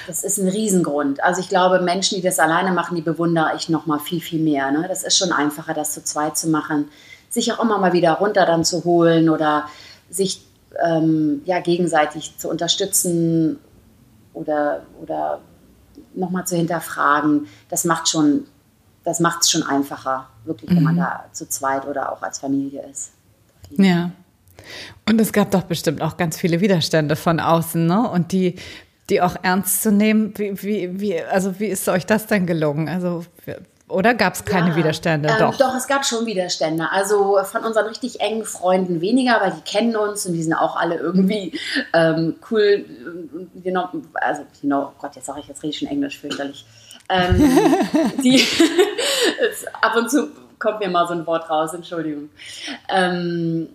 Das 0.06 0.24
ist 0.24 0.38
ein 0.38 0.48
Riesengrund. 0.48 1.22
Also 1.22 1.40
ich 1.40 1.48
glaube, 1.48 1.80
Menschen, 1.80 2.16
die 2.16 2.22
das 2.22 2.38
alleine 2.38 2.72
machen, 2.72 2.96
die 2.96 3.02
bewundere 3.02 3.52
ich 3.56 3.68
noch 3.68 3.86
mal 3.86 3.98
viel, 3.98 4.20
viel 4.20 4.40
mehr. 4.40 4.70
Ne? 4.70 4.86
Das 4.88 5.02
ist 5.02 5.16
schon 5.16 5.32
einfacher, 5.32 5.74
das 5.74 5.92
zu 5.94 6.04
zweit 6.04 6.36
zu 6.36 6.48
machen, 6.48 6.88
sich 7.34 7.52
auch 7.52 7.62
immer 7.62 7.78
mal 7.78 7.92
wieder 7.92 8.12
runter 8.12 8.46
dann 8.46 8.64
zu 8.64 8.84
holen 8.84 9.28
oder 9.28 9.66
sich 10.08 10.46
ähm, 10.82 11.42
ja, 11.44 11.60
gegenseitig 11.60 12.38
zu 12.38 12.48
unterstützen 12.48 13.58
oder, 14.32 14.82
oder 15.02 15.40
nochmal 16.14 16.46
zu 16.46 16.56
hinterfragen, 16.56 17.48
das 17.68 17.84
macht 17.84 18.08
schon, 18.08 18.44
das 19.04 19.20
macht 19.20 19.42
es 19.42 19.50
schon 19.50 19.64
einfacher, 19.64 20.28
wirklich, 20.44 20.70
mhm. 20.70 20.76
wenn 20.76 20.82
man 20.84 20.94
mhm. 20.94 21.00
da 21.00 21.24
zu 21.32 21.48
zweit 21.48 21.86
oder 21.86 22.12
auch 22.12 22.22
als 22.22 22.38
Familie 22.38 22.84
ist. 22.90 23.12
Ja. 23.76 24.12
Und 25.08 25.20
es 25.20 25.32
gab 25.32 25.50
doch 25.50 25.64
bestimmt 25.64 26.00
auch 26.00 26.16
ganz 26.16 26.38
viele 26.38 26.60
Widerstände 26.60 27.16
von 27.16 27.40
außen, 27.40 27.84
ne? 27.84 28.08
Und 28.08 28.30
die, 28.32 28.54
die 29.10 29.20
auch 29.20 29.36
ernst 29.42 29.82
zu 29.82 29.90
nehmen. 29.90 30.32
Wie, 30.36 30.62
wie, 30.62 31.00
wie, 31.00 31.20
also 31.20 31.58
wie 31.58 31.66
ist 31.66 31.88
euch 31.88 32.06
das 32.06 32.28
denn 32.28 32.46
gelungen? 32.46 32.88
Also 32.88 33.24
oder 33.94 34.14
gab 34.14 34.34
es 34.34 34.44
keine 34.44 34.70
ja, 34.70 34.76
Widerstände? 34.76 35.28
Ähm, 35.28 35.38
doch. 35.38 35.56
doch, 35.56 35.74
es 35.74 35.86
gab 35.86 36.04
schon 36.04 36.26
Widerstände. 36.26 36.90
Also 36.90 37.38
von 37.44 37.64
unseren 37.64 37.86
richtig 37.86 38.20
engen 38.20 38.44
Freunden 38.44 39.00
weniger, 39.00 39.40
weil 39.40 39.52
die 39.52 39.62
kennen 39.62 39.96
uns 39.96 40.26
und 40.26 40.34
die 40.34 40.42
sind 40.42 40.54
auch 40.54 40.76
alle 40.76 40.96
irgendwie 40.96 41.58
ähm, 41.92 42.36
cool. 42.50 42.84
You 43.62 43.70
know, 43.70 43.88
also, 44.14 44.42
you 44.62 44.68
know, 44.68 44.88
oh 44.88 44.92
Gott, 45.00 45.16
jetzt 45.16 45.26
sage 45.26 45.40
ich, 45.40 45.48
jetzt 45.48 45.62
rede 45.62 45.70
ich 45.70 45.78
schon 45.78 45.88
Englisch 45.88 46.18
fürchterlich. 46.18 46.66
Ähm, 47.08 47.36
die, 48.22 48.42
ab 49.80 49.96
und 49.96 50.10
zu 50.10 50.28
kommt 50.58 50.80
mir 50.80 50.88
mal 50.88 51.06
so 51.06 51.14
ein 51.14 51.26
Wort 51.26 51.48
raus, 51.50 51.74
Entschuldigung. 51.74 52.30
Ähm, 52.88 53.68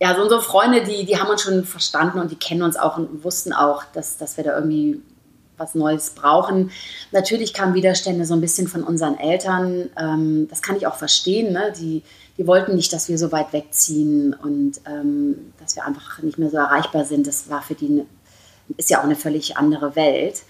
ja, 0.00 0.14
so 0.14 0.22
unsere 0.22 0.42
Freunde, 0.42 0.84
die, 0.84 1.04
die 1.04 1.18
haben 1.18 1.28
uns 1.28 1.42
schon 1.42 1.64
verstanden 1.64 2.20
und 2.20 2.30
die 2.30 2.36
kennen 2.36 2.62
uns 2.62 2.76
auch 2.76 2.98
und 2.98 3.24
wussten 3.24 3.52
auch, 3.52 3.84
dass, 3.92 4.18
dass 4.18 4.36
wir 4.36 4.44
da 4.44 4.54
irgendwie 4.54 5.02
was 5.58 5.74
Neues 5.74 6.10
brauchen. 6.10 6.70
Natürlich 7.12 7.52
kamen 7.52 7.74
Widerstände 7.74 8.24
so 8.24 8.34
ein 8.34 8.40
bisschen 8.40 8.68
von 8.68 8.82
unseren 8.82 9.18
Eltern. 9.18 9.90
Ähm, 9.98 10.48
das 10.48 10.62
kann 10.62 10.76
ich 10.76 10.86
auch 10.86 10.96
verstehen. 10.96 11.52
Ne? 11.52 11.72
Die, 11.78 12.02
die 12.38 12.46
wollten 12.46 12.76
nicht, 12.76 12.92
dass 12.92 13.08
wir 13.08 13.18
so 13.18 13.32
weit 13.32 13.52
wegziehen 13.52 14.34
und 14.34 14.80
ähm, 14.86 15.52
dass 15.60 15.76
wir 15.76 15.84
einfach 15.84 16.22
nicht 16.22 16.38
mehr 16.38 16.50
so 16.50 16.56
erreichbar 16.56 17.04
sind. 17.04 17.26
Das 17.26 17.50
war 17.50 17.62
für 17.62 17.74
die, 17.74 17.88
eine, 17.88 18.06
ist 18.76 18.90
ja 18.90 19.00
auch 19.00 19.04
eine 19.04 19.16
völlig 19.16 19.56
andere 19.56 19.96
Welt. 19.96 20.42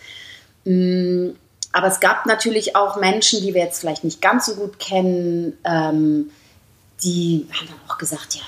Mm, 0.65 1.31
aber 1.73 1.89
es 1.89 2.01
gab 2.01 2.27
natürlich 2.27 2.77
auch 2.77 2.97
Menschen, 2.97 3.41
die 3.41 3.55
wir 3.55 3.63
jetzt 3.63 3.81
vielleicht 3.81 4.05
nicht 4.05 4.21
ganz 4.21 4.47
so 4.47 4.55
gut 4.55 4.79
kennen, 4.79 5.57
ähm, 5.65 6.31
die 7.03 7.47
haben 7.53 7.69
dann 7.69 7.77
auch 7.89 7.99
gesagt, 7.99 8.35
ja, 8.35 8.43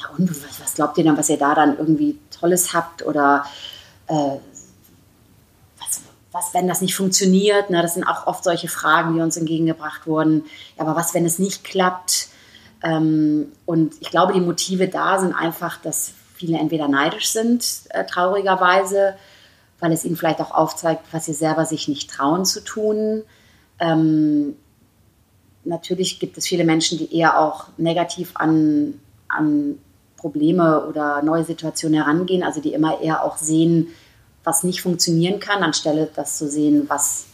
na 0.00 0.08
und, 0.16 0.30
was 0.60 0.74
glaubt 0.74 0.96
ihr 0.98 1.04
dann, 1.04 1.18
was 1.18 1.28
ihr 1.28 1.36
da 1.36 1.54
dann 1.54 1.76
irgendwie 1.76 2.18
Tolles 2.30 2.72
habt 2.72 3.04
oder 3.04 3.44
äh, 4.06 4.36
was, 6.32 6.54
wenn 6.54 6.68
das 6.68 6.80
nicht 6.80 6.94
funktioniert? 6.94 7.70
Ne? 7.70 7.82
Das 7.82 7.94
sind 7.94 8.04
auch 8.04 8.26
oft 8.26 8.44
solche 8.44 8.68
Fragen, 8.68 9.14
die 9.14 9.20
uns 9.20 9.36
entgegengebracht 9.36 10.06
wurden. 10.06 10.44
Ja, 10.76 10.84
aber 10.84 10.96
was, 10.96 11.14
wenn 11.14 11.24
es 11.24 11.38
nicht 11.38 11.64
klappt? 11.64 12.28
Ähm, 12.82 13.52
und 13.66 13.94
ich 14.00 14.10
glaube, 14.10 14.32
die 14.32 14.40
Motive 14.40 14.88
da 14.88 15.18
sind 15.18 15.34
einfach, 15.34 15.78
dass 15.78 16.12
viele 16.34 16.58
entweder 16.58 16.88
neidisch 16.88 17.28
sind, 17.30 17.82
äh, 17.90 18.04
traurigerweise, 18.04 19.16
weil 19.80 19.92
es 19.92 20.04
ihnen 20.04 20.16
vielleicht 20.16 20.40
auch 20.40 20.52
aufzeigt, 20.52 21.04
was 21.12 21.26
sie 21.26 21.34
selber 21.34 21.66
sich 21.66 21.88
nicht 21.88 22.10
trauen 22.10 22.44
zu 22.44 22.62
tun. 22.62 23.22
Ähm, 23.78 24.56
natürlich 25.64 26.20
gibt 26.20 26.38
es 26.38 26.46
viele 26.46 26.64
Menschen, 26.64 26.98
die 26.98 27.14
eher 27.14 27.38
auch 27.38 27.66
negativ 27.76 28.32
an, 28.34 29.00
an 29.28 29.78
Probleme 30.16 30.86
oder 30.86 31.22
neue 31.22 31.44
Situationen 31.44 32.00
herangehen, 32.00 32.42
also 32.42 32.60
die 32.60 32.72
immer 32.72 33.00
eher 33.00 33.24
auch 33.24 33.36
sehen, 33.36 33.88
was 34.44 34.64
nicht 34.64 34.82
funktionieren 34.82 35.40
kann, 35.40 35.62
anstelle 35.62 36.08
das 36.14 36.38
zu 36.38 36.48
sehen, 36.48 36.88
was 36.88 37.26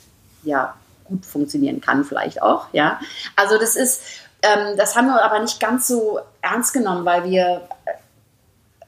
ja 0.43 0.75
gut 1.05 1.25
funktionieren 1.25 1.81
kann, 1.81 2.05
vielleicht 2.05 2.43
auch. 2.43 2.67
Ja, 2.73 3.01
also 3.37 3.59
das 3.59 3.77
ist, 3.77 4.03
ähm, 4.43 4.77
das 4.77 4.97
haben 4.97 5.07
wir 5.07 5.23
aber 5.23 5.41
nicht 5.41 5.61
ganz 5.61 5.89
so 5.89 6.21
ernst 6.43 6.73
genommen, 6.73 7.05
weil 7.05 7.25
wir, 7.25 7.69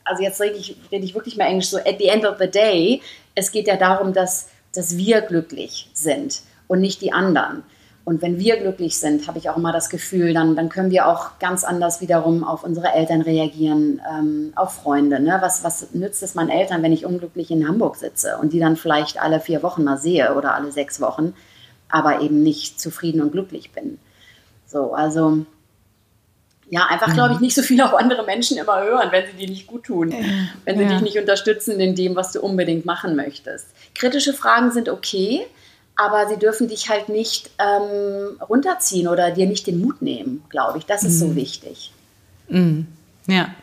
also 0.04 0.22
jetzt 0.22 0.40
rede 0.40 0.56
ich, 0.56 0.76
rede 0.90 1.04
ich 1.04 1.14
wirklich 1.14 1.36
mal 1.36 1.46
Englisch 1.46 1.68
so, 1.68 1.78
at 1.78 1.98
the 1.98 2.08
end 2.08 2.24
of 2.24 2.38
the 2.38 2.50
day, 2.50 3.02
es 3.34 3.52
geht 3.52 3.66
ja 3.66 3.76
darum, 3.76 4.12
dass, 4.12 4.48
dass 4.74 4.96
wir 4.96 5.20
glücklich 5.20 5.90
sind 5.94 6.42
und 6.66 6.80
nicht 6.80 7.00
die 7.00 7.12
anderen. 7.12 7.62
Und 8.08 8.22
wenn 8.22 8.38
wir 8.38 8.56
glücklich 8.56 8.96
sind, 8.96 9.28
habe 9.28 9.36
ich 9.36 9.50
auch 9.50 9.58
immer 9.58 9.70
das 9.70 9.90
Gefühl, 9.90 10.32
dann, 10.32 10.56
dann 10.56 10.70
können 10.70 10.90
wir 10.90 11.06
auch 11.08 11.38
ganz 11.40 11.62
anders 11.62 12.00
wiederum 12.00 12.42
auf 12.42 12.64
unsere 12.64 12.94
Eltern 12.94 13.20
reagieren, 13.20 14.00
ähm, 14.10 14.54
auf 14.56 14.76
Freunde. 14.76 15.20
Ne? 15.20 15.36
Was, 15.42 15.62
was 15.62 15.92
nützt 15.92 16.22
es 16.22 16.34
meinen 16.34 16.48
Eltern, 16.48 16.82
wenn 16.82 16.94
ich 16.94 17.04
unglücklich 17.04 17.50
in 17.50 17.68
Hamburg 17.68 17.96
sitze 17.96 18.38
und 18.40 18.54
die 18.54 18.60
dann 18.60 18.76
vielleicht 18.76 19.20
alle 19.20 19.40
vier 19.40 19.62
Wochen 19.62 19.84
mal 19.84 19.98
sehe 19.98 20.34
oder 20.34 20.54
alle 20.54 20.72
sechs 20.72 21.02
Wochen, 21.02 21.34
aber 21.90 22.22
eben 22.22 22.42
nicht 22.42 22.80
zufrieden 22.80 23.20
und 23.20 23.32
glücklich 23.32 23.72
bin? 23.72 23.98
So, 24.66 24.94
also 24.94 25.44
ja, 26.70 26.86
einfach, 26.88 27.12
glaube 27.12 27.34
ich, 27.34 27.40
mhm. 27.40 27.44
nicht 27.44 27.56
so 27.56 27.62
viel 27.62 27.82
auf 27.82 27.92
andere 27.92 28.24
Menschen 28.24 28.56
immer 28.56 28.82
hören, 28.84 29.08
wenn 29.12 29.26
sie 29.26 29.36
dir 29.36 29.50
nicht 29.50 29.66
gut 29.66 29.84
tun, 29.84 30.14
wenn 30.64 30.78
sie 30.78 30.84
ja. 30.84 30.88
dich 30.88 31.02
nicht 31.02 31.18
unterstützen 31.18 31.78
in 31.78 31.94
dem, 31.94 32.16
was 32.16 32.32
du 32.32 32.40
unbedingt 32.40 32.86
machen 32.86 33.16
möchtest. 33.16 33.66
Kritische 33.94 34.32
Fragen 34.32 34.70
sind 34.70 34.88
okay, 34.88 35.46
aber 35.98 36.28
sie 36.28 36.38
dürfen 36.38 36.68
dich 36.68 36.88
halt 36.88 37.08
nicht 37.08 37.50
ähm, 37.58 38.40
runterziehen 38.48 39.08
oder 39.08 39.32
dir 39.32 39.46
nicht 39.46 39.66
den 39.66 39.80
Mut 39.80 40.00
nehmen, 40.00 40.44
glaube 40.48 40.78
ich. 40.78 40.86
Das 40.86 41.02
ist 41.02 41.14
mhm. 41.14 41.28
so 41.28 41.36
wichtig. 41.36 41.92
Mhm. 42.48 42.86
Ja. 43.26 43.54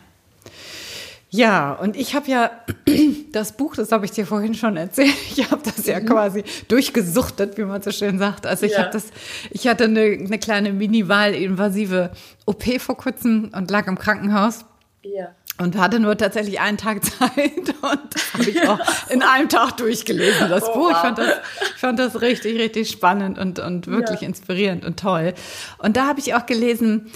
Ja, 1.29 1.73
und 1.73 1.95
ich 1.95 2.13
habe 2.13 2.29
ja 2.29 2.51
das 3.31 3.53
Buch, 3.53 3.75
das 3.75 3.91
habe 3.93 4.03
ich 4.03 4.11
dir 4.11 4.27
vorhin 4.27 4.53
schon 4.53 4.75
erzählt, 4.75 5.15
ich 5.35 5.49
habe 5.49 5.61
das 5.63 5.85
ja 5.85 6.01
mhm. 6.01 6.07
quasi 6.07 6.43
durchgesuchtet, 6.67 7.57
wie 7.57 7.63
man 7.63 7.81
so 7.81 7.91
schön 7.91 8.19
sagt. 8.19 8.45
Also 8.45 8.65
ich 8.65 8.73
ja. 8.73 8.79
habe 8.79 8.91
das, 8.91 9.05
ich 9.49 9.67
hatte 9.69 9.85
eine, 9.85 10.01
eine 10.01 10.37
kleine 10.37 10.73
minimal-invasive 10.73 12.11
OP 12.45 12.81
vor 12.81 12.97
kurzem 12.97 13.49
und 13.55 13.71
lag 13.71 13.87
im 13.87 13.97
Krankenhaus. 13.97 14.65
Ja 15.03 15.29
und 15.57 15.77
hatte 15.77 15.99
nur 15.99 16.17
tatsächlich 16.17 16.59
einen 16.59 16.77
Tag 16.77 17.03
Zeit 17.05 17.69
und 17.81 17.99
das 18.13 18.33
habe 18.33 18.49
ich 18.49 18.67
auch 18.67 18.79
in 19.09 19.21
einem 19.21 19.49
Tag 19.49 19.77
durchgelesen, 19.77 20.49
das 20.49 20.63
oh, 20.63 20.73
Buch. 20.73 20.91
Ich 20.91 20.97
fand 20.97 21.17
das, 21.17 21.33
ich 21.75 21.81
fand 21.81 21.99
das 21.99 22.21
richtig, 22.21 22.59
richtig 22.59 22.89
spannend 22.89 23.39
und, 23.39 23.59
und 23.59 23.87
wirklich 23.87 24.21
ja. 24.21 24.27
inspirierend 24.27 24.85
und 24.85 24.99
toll. 24.99 25.33
Und 25.77 25.97
da 25.97 26.07
habe 26.07 26.19
ich 26.19 26.33
auch 26.33 26.45
gelesen, 26.45 27.11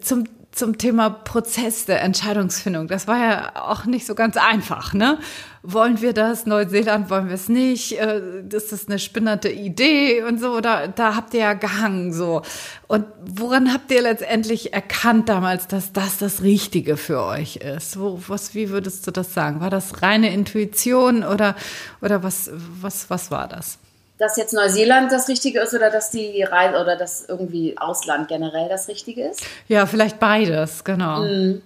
zum 0.00 0.24
zum 0.54 0.78
Thema 0.78 1.10
Prozess 1.10 1.84
der 1.84 2.00
Entscheidungsfindung. 2.02 2.86
Das 2.86 3.08
war 3.08 3.18
ja 3.18 3.52
auch 3.56 3.86
nicht 3.86 4.06
so 4.06 4.14
ganz 4.14 4.36
einfach, 4.36 4.94
ne? 4.94 5.18
Wollen 5.62 6.00
wir 6.00 6.12
das? 6.12 6.46
Neuseeland 6.46 7.10
wollen 7.10 7.28
wir 7.28 7.34
es 7.34 7.48
nicht? 7.48 7.98
Äh, 7.98 8.42
ist 8.52 8.70
das 8.70 8.86
eine 8.86 8.98
spinnerte 8.98 9.48
Idee 9.48 10.22
und 10.22 10.38
so? 10.38 10.60
Da, 10.60 10.86
da 10.86 11.16
habt 11.16 11.34
ihr 11.34 11.40
ja 11.40 11.54
gehangen 11.54 12.12
so. 12.12 12.42
Und 12.86 13.06
woran 13.24 13.72
habt 13.72 13.90
ihr 13.90 14.02
letztendlich 14.02 14.72
erkannt 14.72 15.28
damals, 15.28 15.66
dass 15.66 15.92
das 15.92 16.18
das 16.18 16.42
Richtige 16.42 16.96
für 16.96 17.22
euch 17.22 17.56
ist? 17.56 17.98
Wo, 17.98 18.20
was, 18.28 18.54
wie 18.54 18.70
würdest 18.70 19.06
du 19.06 19.10
das 19.10 19.34
sagen? 19.34 19.60
War 19.60 19.70
das 19.70 20.02
reine 20.02 20.32
Intuition 20.32 21.24
oder, 21.24 21.56
oder 22.00 22.22
was, 22.22 22.50
was, 22.80 23.10
was 23.10 23.30
war 23.30 23.48
das? 23.48 23.78
Dass 24.18 24.36
jetzt 24.36 24.52
Neuseeland 24.52 25.10
das 25.10 25.28
Richtige 25.28 25.60
ist 25.60 25.74
oder 25.74 25.90
dass 25.90 26.10
die 26.10 26.42
Reise 26.42 26.80
oder 26.80 26.96
dass 26.96 27.24
irgendwie 27.28 27.76
Ausland 27.78 28.28
generell 28.28 28.68
das 28.68 28.88
Richtige 28.88 29.28
ist? 29.28 29.42
Ja, 29.68 29.86
vielleicht 29.86 30.20
beides, 30.20 30.84
genau. 30.84 31.20
Mhm. 31.22 31.62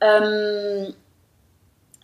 Ähm, 0.00 0.94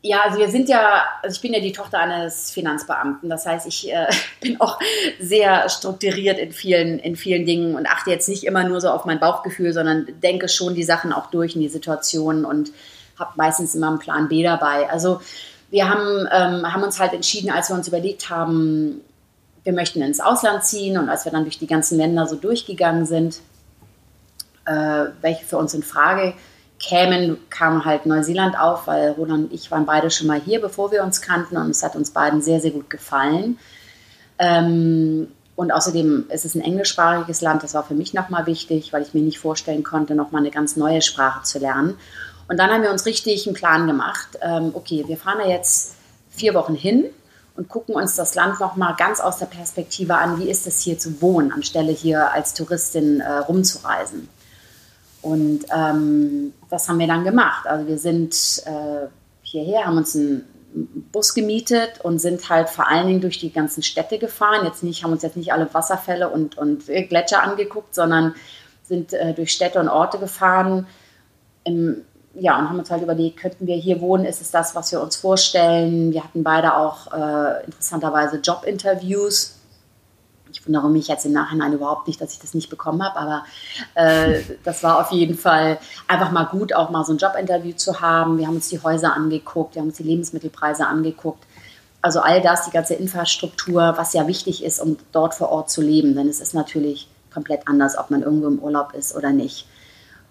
ja, 0.00 0.20
also 0.24 0.38
wir 0.38 0.48
sind 0.48 0.68
ja, 0.68 1.02
also 1.22 1.34
ich 1.34 1.42
bin 1.42 1.52
ja 1.52 1.60
die 1.60 1.72
Tochter 1.72 1.98
eines 1.98 2.50
Finanzbeamten. 2.50 3.28
Das 3.28 3.46
heißt, 3.46 3.66
ich 3.66 3.92
äh, 3.92 4.06
bin 4.40 4.60
auch 4.60 4.78
sehr 5.20 5.68
strukturiert 5.68 6.38
in 6.38 6.52
vielen, 6.52 6.98
in 6.98 7.16
vielen 7.16 7.46
Dingen 7.46 7.74
und 7.74 7.86
achte 7.86 8.10
jetzt 8.10 8.28
nicht 8.28 8.44
immer 8.44 8.64
nur 8.64 8.80
so 8.80 8.90
auf 8.90 9.04
mein 9.04 9.20
Bauchgefühl, 9.20 9.72
sondern 9.72 10.06
denke 10.22 10.48
schon 10.48 10.74
die 10.74 10.84
Sachen 10.84 11.12
auch 11.12 11.30
durch 11.30 11.54
in 11.54 11.60
die 11.60 11.68
Situationen 11.68 12.44
und 12.44 12.70
habe 13.18 13.32
meistens 13.36 13.74
immer 13.74 13.88
einen 13.88 13.98
Plan 13.98 14.28
B 14.28 14.42
dabei. 14.42 14.88
Also 14.88 15.20
wir 15.70 15.88
haben, 15.88 16.26
ähm, 16.32 16.72
haben 16.72 16.82
uns 16.82 16.98
halt 17.00 17.12
entschieden, 17.12 17.50
als 17.50 17.68
wir 17.68 17.74
uns 17.74 17.88
überlegt 17.88 18.30
haben, 18.30 19.02
wir 19.68 19.74
möchten 19.74 20.00
ins 20.00 20.18
Ausland 20.18 20.64
ziehen 20.64 20.96
und 20.96 21.10
als 21.10 21.26
wir 21.26 21.32
dann 21.32 21.42
durch 21.42 21.58
die 21.58 21.66
ganzen 21.66 21.98
Länder 21.98 22.26
so 22.26 22.36
durchgegangen 22.36 23.04
sind, 23.04 23.40
äh, 24.64 25.08
welche 25.20 25.44
für 25.44 25.58
uns 25.58 25.74
in 25.74 25.82
Frage 25.82 26.32
kämen, 26.78 27.36
kam 27.50 27.84
halt 27.84 28.06
Neuseeland 28.06 28.58
auf, 28.58 28.86
weil 28.86 29.10
Roland 29.10 29.50
und 29.50 29.52
ich 29.52 29.70
waren 29.70 29.84
beide 29.84 30.10
schon 30.10 30.26
mal 30.26 30.40
hier, 30.40 30.62
bevor 30.62 30.90
wir 30.90 31.04
uns 31.04 31.20
kannten 31.20 31.58
und 31.58 31.68
es 31.68 31.82
hat 31.82 31.96
uns 31.96 32.12
beiden 32.12 32.40
sehr, 32.40 32.60
sehr 32.60 32.70
gut 32.70 32.88
gefallen. 32.88 33.58
Ähm, 34.38 35.28
und 35.54 35.70
außerdem 35.70 36.30
ist 36.30 36.46
es 36.46 36.54
ein 36.54 36.62
englischsprachiges 36.62 37.42
Land, 37.42 37.62
das 37.62 37.74
war 37.74 37.84
für 37.84 37.92
mich 37.92 38.14
nochmal 38.14 38.46
wichtig, 38.46 38.94
weil 38.94 39.02
ich 39.02 39.12
mir 39.12 39.20
nicht 39.20 39.38
vorstellen 39.38 39.82
konnte, 39.82 40.14
nochmal 40.14 40.40
eine 40.40 40.50
ganz 40.50 40.76
neue 40.76 41.02
Sprache 41.02 41.42
zu 41.42 41.58
lernen. 41.58 41.98
Und 42.48 42.58
dann 42.58 42.70
haben 42.70 42.84
wir 42.84 42.90
uns 42.90 43.04
richtig 43.04 43.46
einen 43.46 43.54
Plan 43.54 43.86
gemacht. 43.86 44.38
Ähm, 44.40 44.70
okay, 44.72 45.04
wir 45.06 45.18
fahren 45.18 45.40
da 45.42 45.46
jetzt 45.46 45.94
vier 46.30 46.54
Wochen 46.54 46.74
hin 46.74 47.10
und 47.58 47.68
gucken 47.68 47.96
uns 47.96 48.14
das 48.14 48.36
Land 48.36 48.60
nochmal 48.60 48.94
ganz 48.96 49.18
aus 49.18 49.38
der 49.38 49.46
Perspektive 49.46 50.14
an, 50.14 50.38
wie 50.38 50.48
ist 50.48 50.68
es 50.68 50.80
hier 50.80 50.96
zu 50.96 51.20
wohnen, 51.20 51.50
anstelle 51.50 51.90
hier 51.90 52.32
als 52.32 52.54
Touristin 52.54 53.18
äh, 53.18 53.38
rumzureisen. 53.38 54.28
Und 55.22 55.64
ähm, 55.74 56.54
das 56.70 56.88
haben 56.88 57.00
wir 57.00 57.08
dann 57.08 57.24
gemacht. 57.24 57.66
Also 57.66 57.88
wir 57.88 57.98
sind 57.98 58.62
äh, 58.64 59.08
hierher, 59.42 59.86
haben 59.86 59.96
uns 59.96 60.14
einen 60.14 60.44
Bus 61.10 61.34
gemietet 61.34 62.00
und 62.04 62.20
sind 62.20 62.48
halt 62.48 62.68
vor 62.68 62.86
allen 62.86 63.08
Dingen 63.08 63.20
durch 63.20 63.40
die 63.40 63.52
ganzen 63.52 63.82
Städte 63.82 64.18
gefahren. 64.18 64.64
Jetzt 64.64 64.84
nicht, 64.84 65.02
haben 65.02 65.10
uns 65.10 65.22
jetzt 65.22 65.36
nicht 65.36 65.52
alle 65.52 65.68
Wasserfälle 65.74 66.28
und, 66.28 66.56
und 66.56 66.86
Gletscher 66.86 67.42
angeguckt, 67.42 67.92
sondern 67.92 68.36
sind 68.84 69.12
äh, 69.12 69.34
durch 69.34 69.50
Städte 69.50 69.80
und 69.80 69.88
Orte 69.88 70.20
gefahren. 70.20 70.86
Im, 71.64 72.04
ja, 72.40 72.58
und 72.58 72.68
haben 72.68 72.78
uns 72.78 72.90
halt 72.90 73.02
überlegt, 73.02 73.38
könnten 73.38 73.66
wir 73.66 73.76
hier 73.76 74.00
wohnen? 74.00 74.24
Ist 74.24 74.40
es 74.40 74.50
das, 74.50 74.74
was 74.74 74.92
wir 74.92 75.00
uns 75.00 75.16
vorstellen? 75.16 76.12
Wir 76.12 76.22
hatten 76.22 76.42
beide 76.42 76.76
auch 76.76 77.12
äh, 77.12 77.64
interessanterweise 77.64 78.38
Jobinterviews. 78.38 79.56
Ich 80.50 80.66
wundere 80.66 80.88
mich 80.88 81.08
jetzt 81.08 81.26
im 81.26 81.32
Nachhinein 81.32 81.72
überhaupt 81.72 82.06
nicht, 82.06 82.20
dass 82.20 82.32
ich 82.32 82.38
das 82.38 82.54
nicht 82.54 82.70
bekommen 82.70 83.02
habe, 83.02 83.18
aber 83.18 83.44
äh, 83.94 84.40
das 84.64 84.82
war 84.82 85.00
auf 85.00 85.10
jeden 85.10 85.36
Fall 85.36 85.78
einfach 86.06 86.30
mal 86.30 86.44
gut, 86.44 86.72
auch 86.72 86.90
mal 86.90 87.04
so 87.04 87.12
ein 87.12 87.18
Jobinterview 87.18 87.74
zu 87.74 88.00
haben. 88.00 88.38
Wir 88.38 88.46
haben 88.46 88.56
uns 88.56 88.68
die 88.68 88.82
Häuser 88.82 89.14
angeguckt, 89.14 89.74
wir 89.74 89.80
haben 89.80 89.88
uns 89.88 89.98
die 89.98 90.04
Lebensmittelpreise 90.04 90.86
angeguckt. 90.86 91.44
Also 92.00 92.20
all 92.20 92.40
das, 92.40 92.64
die 92.64 92.70
ganze 92.70 92.94
Infrastruktur, 92.94 93.94
was 93.96 94.12
ja 94.12 94.28
wichtig 94.28 94.62
ist, 94.62 94.80
um 94.80 94.96
dort 95.10 95.34
vor 95.34 95.50
Ort 95.50 95.70
zu 95.70 95.82
leben. 95.82 96.14
Denn 96.14 96.28
es 96.28 96.40
ist 96.40 96.54
natürlich 96.54 97.08
komplett 97.34 97.66
anders, 97.66 97.98
ob 97.98 98.10
man 98.10 98.22
irgendwo 98.22 98.46
im 98.46 98.60
Urlaub 98.60 98.94
ist 98.94 99.16
oder 99.16 99.32
nicht. 99.32 99.66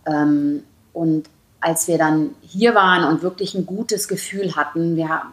Ähm, 0.05 0.63
und 0.93 1.29
als 1.67 1.89
wir 1.89 1.97
dann 1.97 2.33
hier 2.41 2.75
waren 2.75 3.03
und 3.03 3.21
wirklich 3.21 3.53
ein 3.53 3.65
gutes 3.65 4.07
Gefühl 4.07 4.55
hatten, 4.55 4.95
wir 4.95 5.23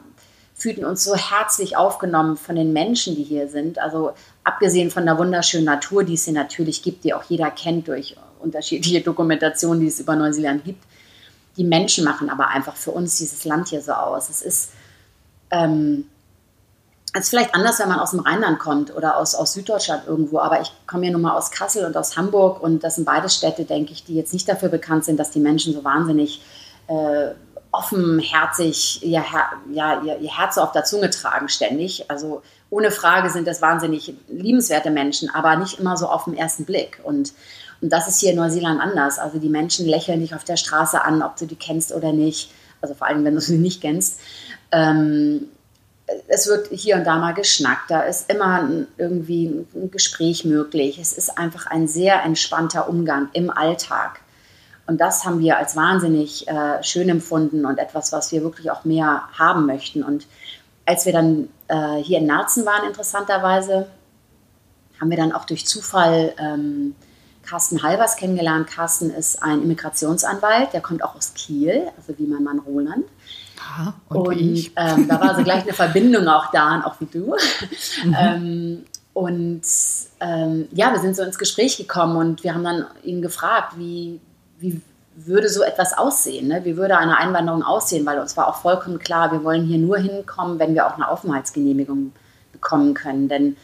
fühlten 0.52 0.84
uns 0.84 1.04
so 1.04 1.14
herzlich 1.14 1.76
aufgenommen 1.76 2.36
von 2.36 2.56
den 2.56 2.72
Menschen, 2.72 3.14
die 3.14 3.22
hier 3.22 3.48
sind. 3.48 3.78
Also 3.78 4.14
abgesehen 4.42 4.90
von 4.90 5.06
der 5.06 5.16
wunderschönen 5.16 5.64
Natur, 5.64 6.02
die 6.02 6.14
es 6.14 6.24
hier 6.24 6.34
natürlich 6.34 6.82
gibt, 6.82 7.04
die 7.04 7.14
auch 7.14 7.22
jeder 7.22 7.52
kennt 7.52 7.86
durch 7.86 8.16
unterschiedliche 8.40 9.00
Dokumentationen, 9.00 9.80
die 9.80 9.86
es 9.86 10.00
über 10.00 10.16
Neuseeland 10.16 10.64
gibt. 10.64 10.82
Die 11.56 11.62
Menschen 11.62 12.04
machen 12.04 12.28
aber 12.28 12.48
einfach 12.48 12.74
für 12.74 12.90
uns 12.90 13.16
dieses 13.18 13.44
Land 13.44 13.68
hier 13.68 13.80
so 13.80 13.92
aus. 13.92 14.28
Es 14.28 14.42
ist 14.42 14.72
ähm, 15.52 16.06
ist 17.20 17.30
vielleicht 17.30 17.54
anders, 17.54 17.78
wenn 17.78 17.88
man 17.88 18.00
aus 18.00 18.10
dem 18.10 18.20
Rheinland 18.20 18.58
kommt 18.58 18.94
oder 18.94 19.16
aus, 19.16 19.34
aus 19.34 19.52
Süddeutschland 19.52 20.06
irgendwo, 20.06 20.40
aber 20.40 20.60
ich 20.60 20.72
komme 20.86 21.06
ja 21.06 21.12
nun 21.12 21.22
mal 21.22 21.36
aus 21.36 21.50
Kassel 21.50 21.84
und 21.86 21.96
aus 21.96 22.16
Hamburg 22.16 22.60
und 22.60 22.82
das 22.82 22.96
sind 22.96 23.04
beide 23.04 23.28
Städte, 23.28 23.64
denke 23.64 23.92
ich, 23.92 24.04
die 24.04 24.16
jetzt 24.16 24.32
nicht 24.32 24.48
dafür 24.48 24.68
bekannt 24.68 25.04
sind, 25.04 25.18
dass 25.18 25.30
die 25.30 25.40
Menschen 25.40 25.72
so 25.72 25.84
wahnsinnig 25.84 26.42
äh, 26.88 27.30
offenherzig 27.74 29.04
ihr, 29.04 29.20
Her 29.20 29.50
ja, 29.72 30.02
ihr, 30.02 30.18
ihr 30.18 30.36
Herz 30.36 30.58
auf 30.58 30.72
der 30.72 30.84
Zunge 30.84 31.10
tragen 31.10 31.48
ständig. 31.48 32.10
Also 32.10 32.42
ohne 32.70 32.90
Frage 32.90 33.30
sind 33.30 33.46
das 33.46 33.60
wahnsinnig 33.60 34.14
liebenswerte 34.28 34.90
Menschen, 34.90 35.28
aber 35.30 35.56
nicht 35.56 35.80
immer 35.80 35.96
so 35.96 36.06
auf 36.06 36.24
den 36.24 36.36
ersten 36.36 36.64
Blick. 36.64 37.00
Und, 37.02 37.32
und 37.80 37.92
das 37.92 38.06
ist 38.06 38.20
hier 38.20 38.30
in 38.30 38.36
Neuseeland 38.36 38.80
anders. 38.80 39.18
Also 39.18 39.38
die 39.38 39.48
Menschen 39.48 39.86
lächeln 39.86 40.20
dich 40.20 40.34
auf 40.34 40.44
der 40.44 40.56
Straße 40.56 41.02
an, 41.02 41.22
ob 41.22 41.36
du 41.36 41.46
die 41.46 41.56
kennst 41.56 41.92
oder 41.92 42.12
nicht. 42.12 42.50
Also 42.80 42.94
vor 42.94 43.08
allem, 43.08 43.24
wenn 43.24 43.34
du 43.34 43.40
sie 43.40 43.58
nicht 43.58 43.80
kennst. 43.80 44.20
Ähm, 44.70 45.48
es 46.28 46.46
wird 46.46 46.68
hier 46.68 46.96
und 46.96 47.04
da 47.04 47.16
mal 47.16 47.32
geschnackt, 47.32 47.90
da 47.90 48.02
ist 48.02 48.30
immer 48.30 48.68
irgendwie 48.98 49.66
ein 49.74 49.90
Gespräch 49.90 50.44
möglich. 50.44 50.98
Es 50.98 51.12
ist 51.12 51.38
einfach 51.38 51.66
ein 51.66 51.88
sehr 51.88 52.22
entspannter 52.22 52.88
Umgang 52.88 53.28
im 53.32 53.50
Alltag. 53.50 54.20
Und 54.86 55.00
das 55.00 55.24
haben 55.24 55.40
wir 55.40 55.56
als 55.56 55.76
wahnsinnig 55.76 56.46
äh, 56.46 56.82
schön 56.82 57.08
empfunden 57.08 57.64
und 57.64 57.78
etwas, 57.78 58.12
was 58.12 58.32
wir 58.32 58.42
wirklich 58.42 58.70
auch 58.70 58.84
mehr 58.84 59.22
haben 59.32 59.64
möchten. 59.64 60.02
Und 60.02 60.26
als 60.84 61.06
wir 61.06 61.14
dann 61.14 61.48
äh, 61.68 61.96
hier 62.02 62.18
in 62.18 62.26
Narzen 62.26 62.66
waren, 62.66 62.86
interessanterweise, 62.86 63.86
haben 65.00 65.10
wir 65.10 65.16
dann 65.16 65.32
auch 65.32 65.46
durch 65.46 65.66
Zufall 65.66 66.34
ähm, 66.38 66.94
Carsten 67.42 67.82
Halbers 67.82 68.16
kennengelernt. 68.16 68.68
Carsten 68.68 69.10
ist 69.10 69.42
ein 69.42 69.62
Immigrationsanwalt, 69.62 70.74
der 70.74 70.82
kommt 70.82 71.02
auch 71.02 71.14
aus 71.14 71.32
Kiel, 71.34 71.88
also 71.96 72.18
wie 72.18 72.26
mein 72.26 72.42
Mann 72.42 72.58
Roland. 72.58 73.04
Aha, 73.64 73.94
und, 74.08 74.28
und 74.28 74.70
ähm, 74.76 75.08
da 75.08 75.20
war 75.20 75.30
also 75.30 75.42
gleich 75.42 75.62
eine 75.62 75.72
Verbindung 75.72 76.28
auch 76.28 76.50
da, 76.52 76.82
auch 76.84 77.00
wie 77.00 77.06
du. 77.06 77.34
Mhm. 78.04 78.16
Ähm, 78.18 78.84
und 79.14 79.62
ähm, 80.20 80.68
ja, 80.72 80.92
wir 80.92 81.00
sind 81.00 81.16
so 81.16 81.22
ins 81.22 81.38
Gespräch 81.38 81.76
gekommen 81.76 82.16
und 82.16 82.44
wir 82.44 82.52
haben 82.52 82.64
dann 82.64 82.86
ihn 83.04 83.22
gefragt, 83.22 83.74
wie, 83.78 84.20
wie 84.58 84.80
würde 85.16 85.48
so 85.48 85.62
etwas 85.62 85.96
aussehen? 85.96 86.48
Ne? 86.48 86.64
Wie 86.64 86.76
würde 86.76 86.98
eine 86.98 87.16
Einwanderung 87.16 87.62
aussehen? 87.62 88.04
Weil 88.04 88.18
uns 88.18 88.36
war 88.36 88.48
auch 88.48 88.56
vollkommen 88.56 88.98
klar, 88.98 89.30
wir 89.30 89.44
wollen 89.44 89.64
hier 89.64 89.78
nur 89.78 89.98
hinkommen, 89.98 90.58
wenn 90.58 90.74
wir 90.74 90.86
auch 90.86 90.94
eine 90.94 91.08
Aufenthaltsgenehmigung 91.08 92.12
bekommen 92.52 92.94
können. 92.94 93.28
Denn 93.28 93.56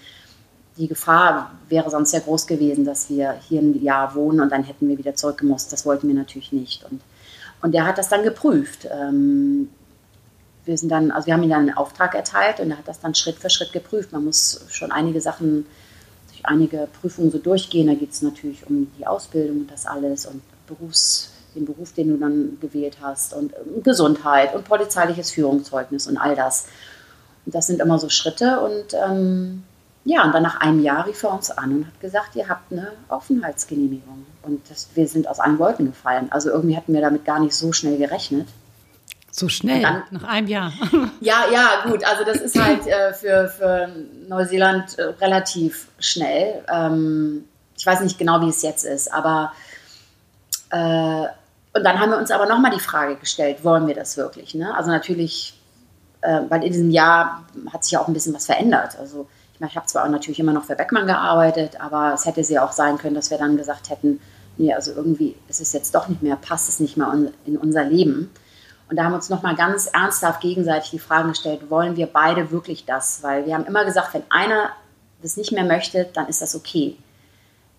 die 0.76 0.86
Gefahr 0.86 1.50
wäre 1.68 1.90
sonst 1.90 2.12
sehr 2.12 2.20
groß 2.20 2.46
gewesen, 2.46 2.84
dass 2.84 3.10
wir 3.10 3.34
hier 3.48 3.60
ein 3.60 3.82
Jahr 3.82 4.14
wohnen 4.14 4.40
und 4.40 4.50
dann 4.52 4.62
hätten 4.62 4.88
wir 4.88 4.98
wieder 4.98 5.14
zurückgemusst. 5.14 5.72
Das 5.72 5.84
wollten 5.84 6.06
wir 6.06 6.14
natürlich 6.14 6.52
nicht. 6.52 6.84
Und, 6.88 7.00
und 7.60 7.74
er 7.74 7.86
hat 7.86 7.98
das 7.98 8.08
dann 8.08 8.22
geprüft. 8.22 8.86
Ähm, 8.88 9.68
wir 10.70 10.78
sind 10.78 10.88
dann, 10.88 11.10
also 11.10 11.26
wir 11.26 11.34
haben 11.34 11.42
ihm 11.42 11.50
dann 11.50 11.68
einen 11.68 11.76
Auftrag 11.76 12.14
erteilt 12.14 12.60
und 12.60 12.70
er 12.70 12.78
hat 12.78 12.86
das 12.86 13.00
dann 13.00 13.16
Schritt 13.16 13.38
für 13.40 13.50
Schritt 13.50 13.72
geprüft. 13.72 14.12
Man 14.12 14.24
muss 14.24 14.64
schon 14.68 14.92
einige 14.92 15.20
Sachen, 15.20 15.66
durch 16.28 16.46
einige 16.46 16.86
Prüfungen 17.00 17.32
so 17.32 17.38
durchgehen. 17.38 17.88
Da 17.88 17.94
geht 17.94 18.12
es 18.12 18.22
natürlich 18.22 18.64
um 18.70 18.88
die 18.96 19.04
Ausbildung 19.04 19.62
und 19.62 19.70
das 19.72 19.84
alles 19.84 20.26
und 20.26 20.40
Berufs, 20.68 21.32
den 21.56 21.66
Beruf, 21.66 21.92
den 21.92 22.10
du 22.10 22.16
dann 22.18 22.58
gewählt 22.60 22.98
hast 23.02 23.34
und 23.34 23.52
ähm, 23.54 23.82
Gesundheit 23.82 24.54
und 24.54 24.64
polizeiliches 24.64 25.32
Führungszeugnis 25.32 26.06
und 26.06 26.16
all 26.18 26.36
das. 26.36 26.68
Und 27.46 27.56
das 27.56 27.66
sind 27.66 27.80
immer 27.80 27.98
so 27.98 28.08
Schritte 28.08 28.60
und 28.60 28.94
ähm, 28.94 29.64
ja, 30.04 30.24
und 30.24 30.32
dann 30.32 30.44
nach 30.44 30.60
einem 30.60 30.80
Jahr 30.80 31.04
rief 31.04 31.24
er 31.24 31.32
uns 31.32 31.50
an 31.50 31.78
und 31.78 31.86
hat 31.88 32.00
gesagt, 32.00 32.36
ihr 32.36 32.48
habt 32.48 32.70
eine 32.70 32.92
Aufenthaltsgenehmigung. 33.08 34.24
Und 34.44 34.70
das, 34.70 34.86
wir 34.94 35.08
sind 35.08 35.26
aus 35.26 35.40
allen 35.40 35.58
Wolken 35.58 35.86
gefallen. 35.86 36.28
Also 36.30 36.48
irgendwie 36.48 36.76
hatten 36.76 36.94
wir 36.94 37.00
damit 37.00 37.24
gar 37.24 37.40
nicht 37.40 37.56
so 37.56 37.72
schnell 37.72 37.98
gerechnet. 37.98 38.46
So 39.40 39.48
schnell, 39.48 39.80
dann, 39.80 40.02
nach 40.10 40.24
einem 40.24 40.48
Jahr. 40.48 40.70
Ja, 41.22 41.44
ja, 41.50 41.88
gut. 41.88 42.04
Also 42.04 42.24
das 42.24 42.42
ist 42.42 42.62
halt 42.62 42.86
äh, 42.86 43.14
für, 43.14 43.48
für 43.48 43.88
Neuseeland 44.28 44.98
äh, 44.98 45.04
relativ 45.18 45.88
schnell. 45.98 46.62
Ähm, 46.70 47.46
ich 47.74 47.86
weiß 47.86 48.02
nicht 48.02 48.18
genau, 48.18 48.42
wie 48.42 48.50
es 48.50 48.60
jetzt 48.60 48.84
ist, 48.84 49.10
aber 49.10 49.54
äh, 50.68 50.76
und 51.72 51.84
dann 51.84 51.98
haben 51.98 52.10
wir 52.10 52.18
uns 52.18 52.30
aber 52.30 52.44
nochmal 52.44 52.70
die 52.70 52.80
Frage 52.80 53.16
gestellt, 53.16 53.64
wollen 53.64 53.86
wir 53.86 53.94
das 53.94 54.18
wirklich? 54.18 54.54
Ne? 54.54 54.76
Also 54.76 54.90
natürlich, 54.90 55.58
äh, 56.20 56.40
weil 56.50 56.62
in 56.62 56.72
diesem 56.72 56.90
Jahr 56.90 57.46
hat 57.72 57.84
sich 57.84 57.92
ja 57.92 58.00
auch 58.00 58.08
ein 58.08 58.12
bisschen 58.12 58.34
was 58.34 58.44
verändert. 58.44 58.98
Also 58.98 59.26
ich, 59.54 59.60
meine, 59.60 59.70
ich 59.70 59.76
habe 59.76 59.86
zwar 59.86 60.04
auch 60.04 60.10
natürlich 60.10 60.38
immer 60.38 60.52
noch 60.52 60.64
für 60.64 60.76
Beckmann 60.76 61.06
gearbeitet, 61.06 61.80
aber 61.80 62.12
es 62.12 62.26
hätte 62.26 62.42
ja 62.42 62.62
auch 62.62 62.72
sein 62.72 62.98
können, 62.98 63.14
dass 63.14 63.30
wir 63.30 63.38
dann 63.38 63.56
gesagt 63.56 63.88
hätten, 63.88 64.20
nee, 64.58 64.74
also 64.74 64.92
irgendwie 64.92 65.34
ist 65.48 65.62
es 65.62 65.72
jetzt 65.72 65.94
doch 65.94 66.08
nicht 66.08 66.20
mehr, 66.20 66.36
passt 66.36 66.68
es 66.68 66.78
nicht 66.78 66.98
mehr 66.98 67.10
in 67.46 67.56
unser 67.56 67.84
Leben. 67.84 68.30
Und 68.90 68.96
da 68.96 69.04
haben 69.04 69.14
uns 69.14 69.30
nochmal 69.30 69.54
ganz 69.54 69.86
ernsthaft 69.86 70.40
gegenseitig 70.40 70.90
die 70.90 70.98
Frage 70.98 71.28
gestellt, 71.28 71.70
wollen 71.70 71.96
wir 71.96 72.08
beide 72.08 72.50
wirklich 72.50 72.84
das? 72.84 73.22
Weil 73.22 73.46
wir 73.46 73.54
haben 73.54 73.64
immer 73.64 73.84
gesagt, 73.84 74.14
wenn 74.14 74.24
einer 74.30 74.70
das 75.22 75.36
nicht 75.36 75.52
mehr 75.52 75.64
möchte, 75.64 76.08
dann 76.12 76.26
ist 76.26 76.42
das 76.42 76.56
okay. 76.56 76.96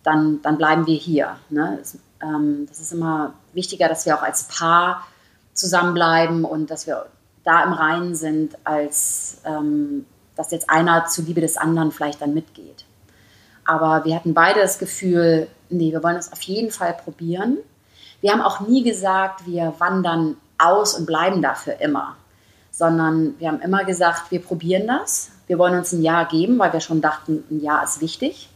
Dann, 0.04 0.42
dann 0.42 0.58
bleiben 0.58 0.88
wir 0.88 0.96
hier. 0.96 1.36
Ne? 1.50 1.78
Das, 1.80 1.98
ähm, 2.22 2.66
das 2.68 2.80
ist 2.80 2.94
immer 2.94 3.34
wichtiger, 3.52 3.90
dass 3.90 4.06
wir 4.06 4.16
auch 4.16 4.24
als 4.24 4.44
Paar 4.44 5.06
zusammenbleiben 5.54 6.46
und 6.46 6.72
dass 6.72 6.88
wir 6.88 7.08
da 7.44 7.64
im 7.64 7.74
Reinen 7.74 8.16
sind, 8.16 8.56
als 8.64 9.42
ähm, 9.44 10.06
dass 10.38 10.52
jetzt 10.52 10.70
einer 10.70 11.08
zuliebe 11.08 11.42
des 11.42 11.58
anderen 11.58 11.92
vielleicht 11.92 12.22
dann 12.22 12.34
mitgeht. 12.34 12.86
Aber 13.66 14.06
wir 14.06 14.16
hatten 14.16 14.34
beide 14.34 14.62
das 14.62 14.80
Gefühl, 14.80 15.48
nee, 15.70 15.92
wir 15.92 16.04
wollen 16.04 16.16
das 16.16 16.32
auf 16.32 16.42
jeden 16.44 16.72
Fall 16.72 16.94
probieren. 16.94 17.58
Wir 18.22 18.32
haben 18.32 18.42
auch 18.42 18.62
nie 18.62 18.84
gesagt, 18.84 19.46
wir 19.46 19.74
wandern 19.80 20.38
aus 20.64 20.94
und 20.94 21.06
bleiben 21.06 21.42
dafür 21.42 21.80
immer, 21.80 22.16
sondern 22.72 23.36
wir 23.40 23.50
haben 23.50 23.62
immer 23.62 23.84
gesagt, 23.84 24.32
wir 24.32 24.42
probieren 24.42 24.88
das. 24.88 25.32
Wir 25.48 25.58
wollen 25.58 25.78
uns 25.78 25.92
ein 25.92 26.02
Jahr 26.02 26.28
geben, 26.28 26.58
weil 26.60 26.74
wir 26.74 26.80
schon 26.80 27.02
dachten, 27.02 27.44
ein 27.50 27.60
Jahr 27.60 27.84
ist 27.84 28.02
wichtig, 28.02 28.50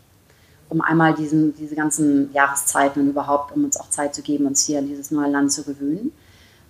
um 0.70 0.82
einmal 0.82 1.14
diesen, 1.14 1.56
diese 1.56 1.76
ganzen 1.76 2.32
Jahreszeiten 2.34 3.02
und 3.02 3.10
überhaupt, 3.10 3.56
um 3.56 3.66
uns 3.66 3.80
auch 3.80 3.90
Zeit 3.90 4.16
zu 4.16 4.22
geben, 4.22 4.46
uns 4.46 4.66
hier 4.66 4.80
in 4.80 4.88
dieses 4.88 5.12
neue 5.12 5.30
Land 5.30 5.52
zu 5.52 5.64
gewöhnen. 5.64 6.12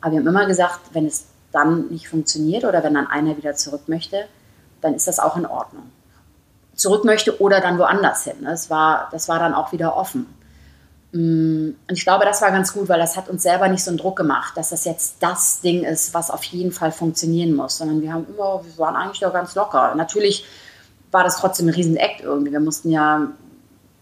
Aber 0.01 0.11
wir 0.13 0.19
haben 0.19 0.27
immer 0.27 0.45
gesagt, 0.45 0.79
wenn 0.93 1.05
es 1.05 1.25
dann 1.51 1.87
nicht 1.87 2.09
funktioniert 2.09 2.65
oder 2.65 2.83
wenn 2.83 2.93
dann 2.93 3.07
einer 3.07 3.37
wieder 3.37 3.55
zurück 3.55 3.83
möchte, 3.87 4.25
dann 4.81 4.93
ist 4.93 5.07
das 5.07 5.19
auch 5.19 5.37
in 5.37 5.45
Ordnung. 5.45 5.83
Zurück 6.75 7.05
möchte 7.05 7.39
oder 7.41 7.61
dann 7.61 7.79
woanders 7.79 8.25
hin. 8.25 8.37
Das 8.41 8.69
war, 8.69 9.07
das 9.11 9.29
war 9.29 9.39
dann 9.39 9.53
auch 9.53 9.71
wieder 9.71 9.95
offen. 9.95 10.25
Mm, 11.15 11.75
und 11.87 11.97
ich 11.97 12.03
glaube, 12.03 12.25
das 12.25 12.41
war 12.41 12.51
ganz 12.51 12.73
gut, 12.73 12.89
weil 12.89 12.99
das 12.99 13.15
hat 13.15 13.29
uns 13.29 13.41
selber 13.41 13.69
nicht 13.69 13.81
so 13.81 13.89
einen 13.89 13.97
Druck 13.97 14.17
gemacht, 14.17 14.57
dass 14.57 14.71
das 14.71 14.83
jetzt 14.83 15.15
das 15.21 15.61
Ding 15.61 15.85
ist, 15.85 16.13
was 16.13 16.29
auf 16.29 16.43
jeden 16.43 16.73
Fall 16.73 16.91
funktionieren 16.91 17.55
muss, 17.55 17.77
sondern 17.77 18.01
wir 18.01 18.11
haben 18.11 18.25
immer, 18.27 18.61
wir 18.65 18.77
waren 18.77 18.97
eigentlich 18.97 19.21
doch 19.21 19.31
ganz 19.31 19.55
locker. 19.55 19.95
Natürlich 19.95 20.45
war 21.11 21.23
das 21.23 21.37
trotzdem 21.37 21.67
ein 21.67 21.73
Riesen-Act 21.73 22.19
irgendwie. 22.19 22.51
Wir 22.51 22.59
mussten 22.59 22.91
ja 22.91 23.29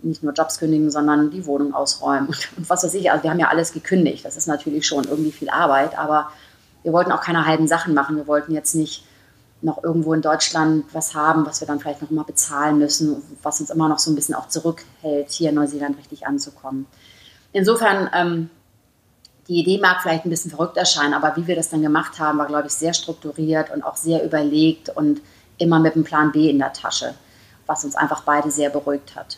nicht 0.01 0.23
nur 0.23 0.33
Jobs 0.33 0.57
kündigen, 0.57 0.89
sondern 0.89 1.29
die 1.29 1.45
Wohnung 1.45 1.75
ausräumen 1.75 2.29
und, 2.29 2.49
und 2.57 2.67
was 2.67 2.83
weiß 2.83 2.95
ich. 2.95 3.11
Also 3.11 3.23
wir 3.23 3.29
haben 3.29 3.39
ja 3.39 3.49
alles 3.49 3.73
gekündigt. 3.73 4.25
Das 4.25 4.35
ist 4.35 4.47
natürlich 4.47 4.87
schon 4.87 5.03
irgendwie 5.03 5.31
viel 5.31 5.51
Arbeit, 5.51 5.95
aber 5.95 6.31
wir 6.81 6.93
wollten 6.93 7.11
auch 7.11 7.21
keine 7.21 7.45
halben 7.45 7.67
Sachen 7.67 7.93
machen. 7.93 8.15
Wir 8.15 8.25
wollten 8.25 8.53
jetzt 8.53 8.73
nicht 8.73 9.05
noch 9.61 9.83
irgendwo 9.83 10.15
in 10.15 10.23
Deutschland 10.23 10.85
was 10.93 11.13
haben, 11.13 11.45
was 11.45 11.61
wir 11.61 11.67
dann 11.67 11.79
vielleicht 11.79 12.01
noch 12.01 12.09
mal 12.09 12.23
bezahlen 12.23 12.79
müssen, 12.79 13.21
was 13.43 13.61
uns 13.61 13.69
immer 13.69 13.87
noch 13.87 13.99
so 13.99 14.11
ein 14.11 14.15
bisschen 14.15 14.33
auch 14.33 14.47
zurückhält, 14.47 15.29
hier 15.29 15.49
in 15.49 15.55
Neuseeland 15.55 15.97
richtig 15.99 16.25
anzukommen. 16.25 16.87
Insofern, 17.53 18.09
ähm, 18.13 18.49
die 19.47 19.59
Idee 19.59 19.79
mag 19.79 20.01
vielleicht 20.01 20.25
ein 20.25 20.29
bisschen 20.29 20.51
verrückt 20.51 20.77
erscheinen, 20.77 21.13
aber 21.13 21.35
wie 21.37 21.47
wir 21.47 21.55
das 21.55 21.69
dann 21.69 21.81
gemacht 21.81 22.19
haben, 22.19 22.37
war, 22.37 22.47
glaube 22.47 22.67
ich, 22.67 22.73
sehr 22.73 22.93
strukturiert 22.93 23.71
und 23.71 23.83
auch 23.83 23.95
sehr 23.95 24.23
überlegt 24.23 24.89
und 24.89 25.21
immer 25.57 25.79
mit 25.79 25.95
einem 25.95 26.03
Plan 26.03 26.31
B 26.31 26.49
in 26.49 26.59
der 26.59 26.73
Tasche, 26.73 27.13
was 27.67 27.83
uns 27.85 27.95
einfach 27.95 28.23
beide 28.23 28.51
sehr 28.51 28.69
beruhigt 28.69 29.15
hat. 29.15 29.37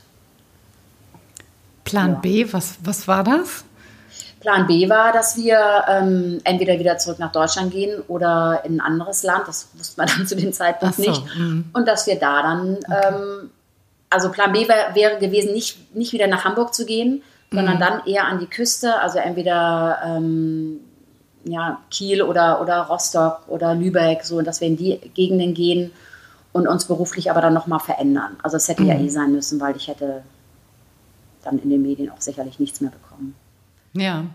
Plan 1.83 2.13
ja. 2.13 2.19
B, 2.19 2.53
was, 2.53 2.77
was 2.83 3.07
war 3.07 3.23
das? 3.23 3.63
Plan 4.39 4.67
B 4.67 4.87
war, 4.89 5.11
dass 5.11 5.37
wir 5.37 5.85
ähm, 5.87 6.39
entweder 6.43 6.77
wieder 6.77 6.97
zurück 6.97 7.17
nach 7.17 7.31
Deutschland 7.31 7.71
gehen 7.71 8.01
oder 8.07 8.61
in 8.63 8.77
ein 8.77 8.81
anderes 8.81 9.23
Land. 9.23 9.47
Das 9.47 9.69
wusste 9.73 9.99
man 9.99 10.07
dann 10.15 10.27
zu 10.27 10.35
dem 10.35 10.53
Zeitpunkt 10.53 10.95
so, 10.95 11.01
nicht. 11.01 11.23
Mh. 11.35 11.63
Und 11.73 11.87
dass 11.87 12.05
wir 12.05 12.19
da 12.19 12.43
dann, 12.43 12.77
okay. 12.77 13.07
ähm, 13.07 13.49
also 14.09 14.31
Plan 14.31 14.51
B 14.51 14.67
wär, 14.67 14.93
wäre 14.93 15.17
gewesen, 15.17 15.51
nicht, 15.51 15.95
nicht 15.95 16.13
wieder 16.13 16.27
nach 16.27 16.45
Hamburg 16.45 16.75
zu 16.75 16.85
gehen, 16.85 17.23
sondern 17.51 17.75
mhm. 17.75 17.79
dann 17.79 18.05
eher 18.05 18.25
an 18.25 18.39
die 18.39 18.47
Küste, 18.47 18.99
also 18.99 19.19
entweder 19.19 19.99
ähm, 20.05 20.79
ja, 21.43 21.79
Kiel 21.91 22.21
oder, 22.21 22.61
oder 22.61 22.81
Rostock 22.81 23.47
oder 23.47 23.75
Lübeck, 23.75 24.23
so 24.23 24.41
dass 24.41 24.61
wir 24.61 24.67
in 24.67 24.77
die 24.77 24.97
Gegenden 25.13 25.53
gehen 25.53 25.91
und 26.53 26.67
uns 26.67 26.85
beruflich 26.85 27.29
aber 27.29 27.41
dann 27.41 27.53
nochmal 27.53 27.79
verändern. 27.79 28.37
Also 28.41 28.57
es 28.57 28.67
hätte 28.67 28.83
mhm. 28.83 28.89
ja 28.89 28.95
eh 28.95 29.09
sein 29.09 29.31
müssen, 29.31 29.59
weil 29.59 29.75
ich 29.75 29.87
hätte 29.87 30.23
dann 31.43 31.59
in 31.59 31.69
den 31.69 31.81
Medien 31.81 32.09
auch 32.09 32.21
sicherlich 32.21 32.59
nichts 32.59 32.81
mehr 32.81 32.91
bekommen. 32.91 33.35
Ja. 33.93 34.25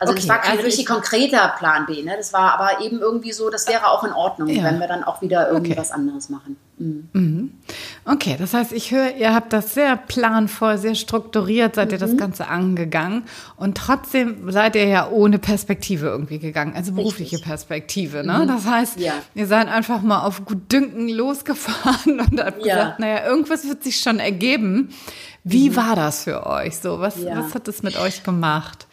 Also 0.00 0.12
okay. 0.12 0.20
das 0.20 0.28
war 0.28 0.40
kein 0.40 0.52
also 0.52 0.64
richtig 0.64 0.86
konkreter 0.86 1.54
Plan 1.58 1.86
B, 1.86 2.02
ne? 2.02 2.14
Das 2.16 2.32
war 2.32 2.58
aber 2.58 2.84
eben 2.84 2.98
irgendwie 3.00 3.32
so, 3.32 3.50
das 3.50 3.68
wäre 3.68 3.88
auch 3.88 4.02
in 4.02 4.12
Ordnung, 4.12 4.48
ja. 4.48 4.64
wenn 4.64 4.80
wir 4.80 4.88
dann 4.88 5.04
auch 5.04 5.22
wieder 5.22 5.48
irgendwie 5.48 5.72
okay. 5.72 5.80
was 5.80 5.92
anderes 5.92 6.28
machen. 6.28 6.56
Mhm. 6.78 7.52
Okay, 8.04 8.36
das 8.38 8.52
heißt, 8.52 8.72
ich 8.72 8.90
höre, 8.90 9.16
ihr 9.16 9.34
habt 9.34 9.52
das 9.54 9.72
sehr 9.72 9.96
planvoll, 9.96 10.76
sehr 10.76 10.94
strukturiert, 10.94 11.74
seid 11.74 11.88
mhm. 11.88 11.94
ihr 11.94 11.98
das 11.98 12.12
mhm. 12.12 12.16
Ganze 12.18 12.48
angegangen 12.48 13.24
und 13.56 13.78
trotzdem 13.78 14.50
seid 14.50 14.76
ihr 14.76 14.86
ja 14.86 15.08
ohne 15.08 15.38
Perspektive 15.38 16.08
irgendwie 16.08 16.38
gegangen, 16.38 16.74
also 16.76 16.92
berufliche 16.92 17.36
richtig. 17.36 17.48
Perspektive, 17.48 18.24
ne? 18.24 18.40
Mhm. 18.40 18.48
Das 18.48 18.66
heißt, 18.66 19.00
ja. 19.00 19.14
ihr 19.34 19.46
seid 19.46 19.68
einfach 19.68 20.02
mal 20.02 20.20
auf 20.20 20.44
Gutdünken 20.44 21.08
losgefahren 21.08 22.20
und 22.30 22.40
habt 22.40 22.64
ja. 22.64 22.74
gesagt, 22.74 23.00
naja, 23.00 23.26
irgendwas 23.26 23.66
wird 23.66 23.82
sich 23.82 23.98
schon 23.98 24.18
ergeben. 24.18 24.90
Wie 25.44 25.70
mhm. 25.70 25.76
war 25.76 25.96
das 25.96 26.24
für 26.24 26.46
euch 26.46 26.76
so? 26.76 27.00
Was, 27.00 27.22
ja. 27.22 27.38
was 27.38 27.54
hat 27.54 27.68
es 27.68 27.82
mit 27.82 27.98
euch 27.98 28.22
gemacht? 28.22 28.86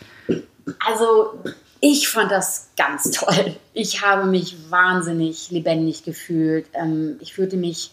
Also 0.88 1.44
ich 1.86 2.08
fand 2.08 2.32
das 2.32 2.70
ganz 2.78 3.12
toll. 3.12 3.58
Ich 3.74 4.02
habe 4.02 4.26
mich 4.26 4.72
wahnsinnig 4.72 5.52
lebendig 5.52 6.06
gefühlt. 6.06 6.66
Ähm, 6.74 7.18
ich 7.20 7.34
fühlte 7.34 7.58
mich 7.58 7.92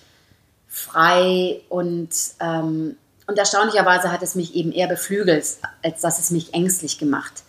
frei 0.68 1.60
und, 1.68 2.10
ähm, 2.38 2.96
und 3.26 3.36
erstaunlicherweise 3.36 4.12
hat 4.12 4.22
es 4.22 4.36
mich 4.36 4.54
eben 4.54 4.70
eher 4.70 4.86
beflügelt, 4.86 5.44
als 5.82 6.00
dass 6.02 6.20
es 6.20 6.30
mich 6.30 6.54
ängstlich 6.54 6.98
gemacht 6.98 7.42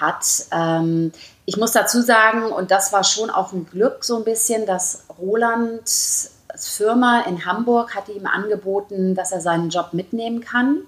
hat. 0.00 0.24
Ähm, 0.50 1.12
ich 1.46 1.56
muss 1.56 1.70
dazu 1.70 2.02
sagen, 2.02 2.46
und 2.46 2.72
das 2.72 2.92
war 2.92 3.04
schon 3.04 3.30
auch 3.30 3.52
ein 3.52 3.64
Glück 3.66 4.02
so 4.02 4.16
ein 4.16 4.24
bisschen, 4.24 4.66
dass 4.66 5.04
Rolands 5.16 6.38
Firma 6.56 7.20
in 7.20 7.46
Hamburg 7.46 7.94
hatte 7.94 8.10
ihm 8.10 8.26
angeboten, 8.26 9.14
dass 9.14 9.30
er 9.30 9.40
seinen 9.40 9.70
Job 9.70 9.90
mitnehmen 9.92 10.40
kann 10.40 10.80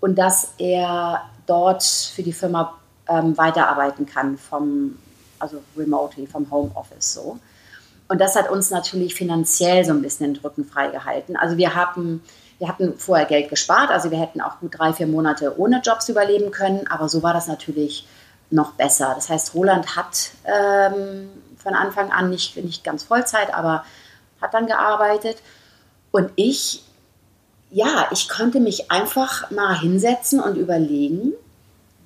und 0.00 0.16
dass 0.18 0.54
er 0.58 1.22
dort 1.46 1.84
für 1.84 2.24
die 2.24 2.32
Firma 2.32 2.81
ähm, 3.12 3.36
weiterarbeiten 3.36 4.06
kann 4.06 4.38
vom, 4.38 4.98
also 5.38 5.62
remotely, 5.76 6.26
vom 6.26 6.50
Homeoffice 6.50 7.14
so. 7.14 7.38
Und 8.08 8.20
das 8.20 8.36
hat 8.36 8.50
uns 8.50 8.70
natürlich 8.70 9.14
finanziell 9.14 9.84
so 9.84 9.92
ein 9.92 10.02
bisschen 10.02 10.34
den 10.34 10.42
Rücken 10.42 10.64
freigehalten. 10.64 11.36
Also 11.36 11.56
wir 11.56 11.74
haben, 11.74 12.22
wir 12.58 12.68
hatten 12.68 12.94
vorher 12.98 13.26
Geld 13.26 13.48
gespart, 13.48 13.90
also 13.90 14.10
wir 14.10 14.18
hätten 14.18 14.40
auch 14.40 14.60
gut 14.60 14.78
drei, 14.78 14.92
vier 14.92 15.06
Monate 15.06 15.58
ohne 15.58 15.80
Jobs 15.82 16.08
überleben 16.08 16.50
können, 16.50 16.86
aber 16.88 17.08
so 17.08 17.22
war 17.22 17.32
das 17.32 17.46
natürlich 17.46 18.06
noch 18.50 18.72
besser. 18.72 19.12
Das 19.14 19.28
heißt, 19.28 19.54
Roland 19.54 19.96
hat 19.96 20.30
ähm, 20.44 21.30
von 21.56 21.74
Anfang 21.74 22.10
an 22.10 22.28
nicht, 22.28 22.56
nicht 22.62 22.84
ganz 22.84 23.04
Vollzeit, 23.04 23.54
aber 23.54 23.84
hat 24.40 24.52
dann 24.52 24.66
gearbeitet. 24.66 25.38
Und 26.10 26.32
ich, 26.36 26.84
ja, 27.70 28.08
ich 28.10 28.28
konnte 28.28 28.60
mich 28.60 28.90
einfach 28.90 29.50
mal 29.50 29.78
hinsetzen 29.78 30.40
und 30.40 30.56
überlegen, 30.56 31.32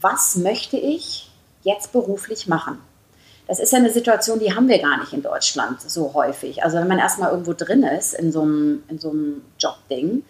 was 0.00 0.37
möchte 0.37 0.76
ich 0.76 1.30
jetzt 1.62 1.92
beruflich 1.92 2.46
machen? 2.46 2.78
Das 3.46 3.61
ist 3.61 3.72
ja 3.72 3.78
eine 3.78 3.90
Situation, 3.90 4.40
die 4.40 4.54
haben 4.54 4.68
wir 4.68 4.80
gar 4.80 4.98
nicht 4.98 5.12
in 5.12 5.22
Deutschland 5.22 5.80
so 5.80 6.14
häufig. 6.14 6.64
Also 6.64 6.78
wenn 6.78 6.88
man 6.88 6.98
erstmal 6.98 7.30
irgendwo 7.30 7.52
drin 7.52 7.85
ist 7.85 8.14
in 8.14 8.32
so 8.32 8.42
einem, 8.42 8.82
in 8.88 8.98
so 8.98 9.11
einem 9.11 9.42
Jobding, 9.59 10.24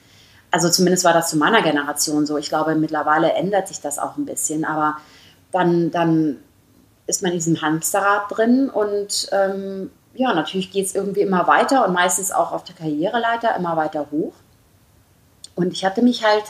also 0.50 0.68
zumindest 0.68 1.04
war 1.04 1.12
das 1.12 1.30
zu 1.30 1.36
meiner 1.36 1.62
Generation 1.62 2.26
so. 2.26 2.36
Ich 2.36 2.48
glaube, 2.48 2.74
mittlerweile 2.74 3.32
ändert 3.32 3.68
sich 3.68 3.80
das 3.80 3.98
auch 3.98 4.16
ein 4.16 4.26
bisschen, 4.26 4.64
aber 4.64 4.98
dann, 5.52 5.90
dann 5.90 6.38
ist 7.06 7.22
man 7.22 7.32
in 7.32 7.38
diesem 7.38 7.60
Hamsterrad 7.62 8.24
drin 8.30 8.68
und 8.68 9.28
ähm, 9.32 9.90
ja, 10.14 10.34
natürlich 10.34 10.70
geht 10.70 10.86
es 10.86 10.94
irgendwie 10.94 11.20
immer 11.20 11.46
weiter 11.46 11.86
und 11.86 11.92
meistens 11.92 12.32
auch 12.32 12.52
auf 12.52 12.64
der 12.64 12.74
Karriereleiter 12.74 13.54
immer 13.56 13.76
weiter 13.76 14.08
hoch. 14.10 14.32
Und 15.54 15.72
ich 15.72 15.84
hatte 15.84 16.02
mich 16.02 16.24
halt 16.24 16.44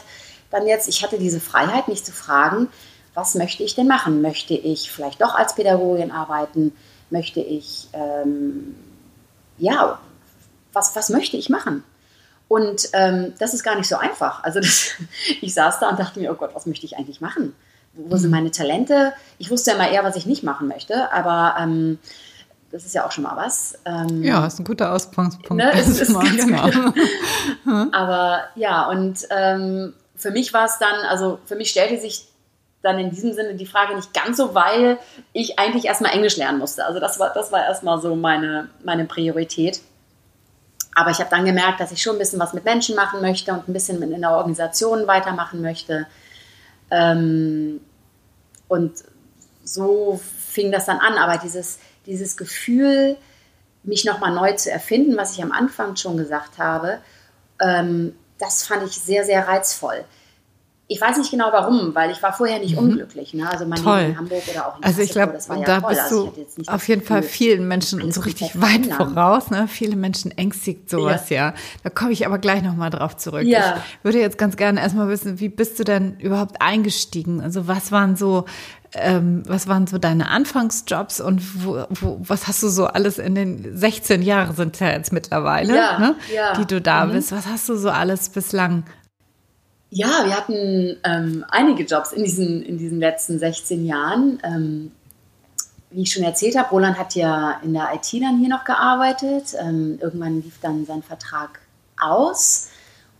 dann 0.51 0.67
jetzt, 0.67 0.87
ich 0.87 1.03
hatte 1.03 1.17
diese 1.17 1.39
Freiheit, 1.39 1.87
mich 1.87 2.03
zu 2.03 2.11
fragen, 2.11 2.69
was 3.17 3.33
möchte 3.33 3.63
ich 3.63 3.73
denn 3.73 3.87
machen? 3.87 4.21
Möchte 4.21 4.53
ich 4.53 4.91
vielleicht 4.91 5.23
doch 5.23 5.33
als 5.33 5.55
Pädagogin 5.55 6.11
arbeiten? 6.11 6.71
Möchte 7.09 7.39
ich, 7.39 7.87
ähm, 7.93 8.75
ja, 9.57 9.97
was, 10.71 10.95
was 10.95 11.09
möchte 11.09 11.35
ich 11.35 11.49
machen? 11.49 11.83
Und 12.47 12.89
ähm, 12.93 13.33
das 13.39 13.55
ist 13.55 13.63
gar 13.63 13.75
nicht 13.75 13.87
so 13.87 13.97
einfach. 13.97 14.43
Also 14.43 14.59
das, 14.59 14.91
ich 15.41 15.51
saß 15.55 15.79
da 15.79 15.89
und 15.89 15.97
dachte 15.97 16.19
mir, 16.19 16.31
oh 16.31 16.35
Gott, 16.35 16.51
was 16.53 16.67
möchte 16.67 16.85
ich 16.85 16.95
eigentlich 16.95 17.19
machen? 17.19 17.55
Wo 17.93 18.17
sind 18.17 18.29
mhm. 18.29 18.35
meine 18.35 18.51
Talente? 18.51 19.13
Ich 19.39 19.49
wusste 19.49 19.71
ja 19.71 19.77
immer 19.77 19.89
eher, 19.89 20.03
was 20.03 20.15
ich 20.15 20.27
nicht 20.27 20.43
machen 20.43 20.67
möchte, 20.67 21.11
aber 21.11 21.55
ähm, 21.59 21.97
das 22.69 22.85
ist 22.85 22.93
ja 22.93 23.03
auch 23.03 23.11
schon 23.11 23.23
mal 23.23 23.35
was. 23.35 23.79
Ähm, 23.85 24.23
ja, 24.23 24.45
ist 24.45 24.59
ein 24.59 24.63
guter 24.63 24.93
Ausgangspunkt. 24.93 25.63
Ne, 25.63 25.71
ist, 25.79 25.99
ist 25.99 26.13
genau. 26.13 26.69
aber 27.93 28.43
ja, 28.53 28.87
und 28.87 29.25
ähm, 29.31 29.93
für 30.15 30.29
mich 30.29 30.53
war 30.53 30.65
es 30.65 30.77
dann, 30.77 31.03
also 31.09 31.39
für 31.45 31.55
mich 31.55 31.71
stellte 31.71 31.99
sich 31.99 32.27
dann 32.87 32.99
in 32.99 33.11
diesem 33.11 33.33
Sinne 33.33 33.55
die 33.55 33.65
Frage 33.65 33.95
nicht 33.95 34.13
ganz 34.13 34.37
so, 34.37 34.55
weil 34.55 34.97
ich 35.33 35.59
eigentlich 35.59 35.85
erstmal 35.85 36.13
Englisch 36.13 36.37
lernen 36.37 36.59
musste. 36.59 36.85
Also 36.85 36.99
das 36.99 37.19
war, 37.19 37.33
das 37.33 37.51
war 37.51 37.63
erstmal 37.65 38.01
so 38.01 38.15
meine, 38.15 38.69
meine 38.83 39.05
Priorität. 39.05 39.81
Aber 40.95 41.11
ich 41.11 41.19
habe 41.19 41.29
dann 41.29 41.45
gemerkt, 41.45 41.79
dass 41.79 41.91
ich 41.91 42.01
schon 42.01 42.15
ein 42.15 42.19
bisschen 42.19 42.39
was 42.39 42.53
mit 42.53 42.65
Menschen 42.65 42.95
machen 42.95 43.21
möchte 43.21 43.53
und 43.53 43.67
ein 43.67 43.73
bisschen 43.73 44.01
in 44.01 44.21
der 44.21 44.31
Organisation 44.31 45.05
weitermachen 45.05 45.61
möchte. 45.61 46.07
Ähm, 46.89 47.81
und 48.67 49.03
so 49.63 50.19
fing 50.49 50.71
das 50.71 50.85
dann 50.85 50.97
an. 50.97 51.17
Aber 51.17 51.37
dieses, 51.37 51.79
dieses 52.07 52.35
Gefühl, 52.35 53.17
mich 53.83 54.05
nochmal 54.05 54.33
neu 54.33 54.53
zu 54.53 54.71
erfinden, 54.71 55.17
was 55.17 55.33
ich 55.33 55.43
am 55.43 55.51
Anfang 55.51 55.95
schon 55.95 56.17
gesagt 56.17 56.57
habe, 56.57 56.99
ähm, 57.61 58.15
das 58.39 58.65
fand 58.65 58.83
ich 58.83 58.99
sehr, 58.99 59.23
sehr 59.23 59.47
reizvoll. 59.47 60.03
Ich 60.89 61.01
weiß 61.01 61.17
nicht 61.17 61.31
genau 61.31 61.49
warum, 61.51 61.93
weil 61.95 62.11
ich 62.11 62.23
war 62.23 62.31
vorher 62.31 62.59
nicht 62.59 62.73
mhm. 62.73 62.89
unglücklich. 62.89 63.33
Ne? 63.33 63.49
Also 63.49 63.65
mein 63.65 63.83
Toll. 63.83 63.99
in 64.01 64.17
Hamburg 64.17 64.41
oder 64.49 64.67
auch 64.67 64.77
in 64.77 64.83
Also 64.85 65.01
ich 65.01 65.11
glaube, 65.11 65.37
ja 65.37 65.61
da 65.61 65.81
toll. 65.81 65.89
bist 65.89 66.01
also 66.01 66.33
du 66.55 66.71
auf 66.71 66.87
jeden 66.87 67.01
Fall 67.01 67.23
vielen 67.23 67.67
Menschen 67.67 68.09
so 68.11 68.21
richtig 68.21 68.61
weit 68.61 68.85
voraus. 68.95 69.51
Ne? 69.51 69.67
Viele 69.67 69.97
Menschen 69.97 70.31
ängstigt 70.37 70.89
sowas 70.89 71.29
ja. 71.29 71.47
ja. 71.47 71.53
Da 71.83 71.89
komme 71.89 72.13
ich 72.13 72.25
aber 72.25 72.37
gleich 72.37 72.63
nochmal 72.63 72.89
drauf 72.89 73.17
zurück. 73.17 73.43
Ja. 73.43 73.83
Ich 73.99 74.03
würde 74.05 74.19
jetzt 74.19 74.37
ganz 74.37 74.55
gerne 74.55 74.79
erstmal 74.79 75.09
wissen, 75.09 75.41
wie 75.41 75.49
bist 75.49 75.77
du 75.77 75.83
denn 75.83 76.17
überhaupt 76.19 76.61
eingestiegen? 76.61 77.41
Also 77.41 77.67
was 77.67 77.91
waren 77.91 78.15
so 78.15 78.45
ähm, 78.93 79.43
was 79.45 79.67
waren 79.67 79.87
so 79.87 79.97
deine 79.97 80.29
Anfangsjobs 80.29 81.19
und 81.19 81.65
wo, 81.65 81.85
wo, 81.89 82.17
was 82.21 82.47
hast 82.47 82.63
du 82.63 82.69
so 82.69 82.85
alles 82.85 83.19
in 83.19 83.35
den 83.35 83.77
16 83.77 84.21
Jahren 84.21 84.55
sind 84.55 84.79
ja 84.79 84.91
jetzt 84.91 85.11
mittlerweile, 85.11 85.75
ja, 85.75 85.99
ne, 85.99 86.15
ja. 86.33 86.53
die 86.53 86.65
du 86.65 86.81
da 86.81 87.05
mhm. 87.05 87.11
bist. 87.11 87.31
Was 87.31 87.47
hast 87.47 87.67
du 87.67 87.75
so 87.75 87.89
alles 87.89 88.29
bislang 88.29 88.83
ja, 89.89 90.25
wir 90.25 90.35
hatten 90.35 90.97
ähm, 91.03 91.45
einige 91.49 91.83
Jobs 91.83 92.11
in 92.11 92.23
diesen, 92.23 92.61
in 92.63 92.77
diesen 92.77 92.99
letzten 92.99 93.39
16 93.39 93.85
Jahren. 93.85 94.39
Ähm, 94.43 94.91
wie 95.89 96.01
ich 96.01 96.11
schon 96.11 96.23
erzählt 96.23 96.57
habe, 96.57 96.69
Roland 96.69 96.97
hat 96.97 97.15
ja 97.15 97.59
in 97.63 97.73
der 97.73 97.89
IT 97.93 98.21
dann 98.21 98.39
hier 98.39 98.49
noch 98.49 98.65
gearbeitet. 98.65 99.55
Ähm, 99.59 99.97
irgendwann 100.01 100.41
lief 100.41 100.59
dann 100.61 100.85
sein 100.85 101.01
Vertrag 101.01 101.59
aus 101.99 102.67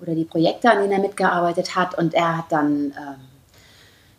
oder 0.01 0.13
die 0.13 0.25
Projekte, 0.25 0.69
an 0.69 0.79
denen 0.79 0.91
er 0.91 0.99
mitgearbeitet 0.99 1.75
hat. 1.75 1.97
Und 1.97 2.13
er 2.13 2.37
hat 2.37 2.51
dann, 2.51 2.91
ähm, 2.91 3.15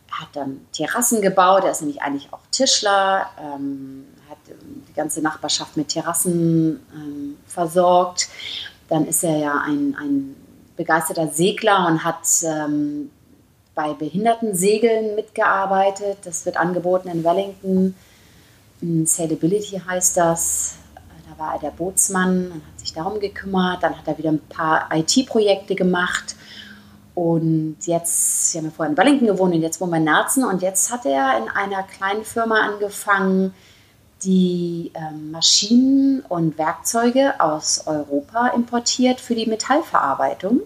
er 0.09 0.21
hat 0.21 0.29
dann 0.33 0.67
Terrassen 0.73 1.21
gebaut. 1.21 1.65
Er 1.65 1.73
ist 1.73 1.83
nämlich 1.83 2.01
eigentlich 2.01 2.33
auch 2.33 2.41
Tischler, 2.51 3.27
ähm, 3.39 4.07
hat 4.31 4.39
die 4.49 4.95
ganze 4.95 5.21
Nachbarschaft 5.21 5.77
mit 5.77 5.91
Terrassen 5.91 6.81
ähm, 6.95 7.37
versorgt. 7.47 8.29
Dann 8.89 9.07
ist 9.07 9.23
er 9.23 9.37
ja 9.37 9.63
ein, 9.67 9.95
ein 10.01 10.35
begeisterter 10.79 11.29
Segler 11.29 11.87
und 11.87 12.05
hat 12.05 12.23
ähm, 12.45 13.11
bei 13.75 13.93
Behindertensegeln 13.93 15.15
mitgearbeitet. 15.15 16.19
Das 16.25 16.47
wird 16.47 16.57
angeboten 16.57 17.09
in 17.09 17.23
Wellington. 17.23 17.95
Sailability 18.81 19.83
heißt 19.87 20.17
das. 20.17 20.77
Da 21.29 21.39
war 21.39 21.55
er 21.55 21.61
der 21.61 21.71
Bootsmann 21.71 22.47
und 22.47 22.67
hat 22.67 22.81
sich 22.81 22.95
darum 22.95 23.21
gekümmert. 23.21 23.83
Dann 23.83 23.99
hat 23.99 24.09
er 24.09 24.17
wieder 24.17 24.31
ein 24.31 24.41
paar 24.49 24.89
IT-Projekte 24.93 25.75
gemacht. 25.75 26.37
Und 27.15 27.77
jetzt, 27.83 28.55
wir 28.55 28.61
haben 28.61 28.67
ja 28.67 28.73
vorher 28.75 28.93
in 28.93 28.97
Wellington 28.97 29.27
gewohnt 29.27 29.55
und 29.55 29.63
jetzt 29.63 29.81
wohnen 29.81 29.93
wir 29.93 29.99
in 29.99 30.05
Nerzen. 30.05 30.45
Und 30.45 30.63
jetzt 30.63 30.93
hat 30.93 31.05
er 31.05 31.39
in 31.39 31.49
einer 31.49 31.83
kleinen 31.83 32.25
Firma 32.25 32.61
angefangen, 32.61 33.53
die 34.23 34.91
ähm, 34.95 35.31
Maschinen 35.31 36.21
und 36.29 36.59
Werkzeuge 36.59 37.41
aus 37.41 37.87
Europa 37.87 38.49
importiert 38.49 39.21
für 39.21 39.35
die 39.35 39.47
Metallverarbeitung. 39.47 40.63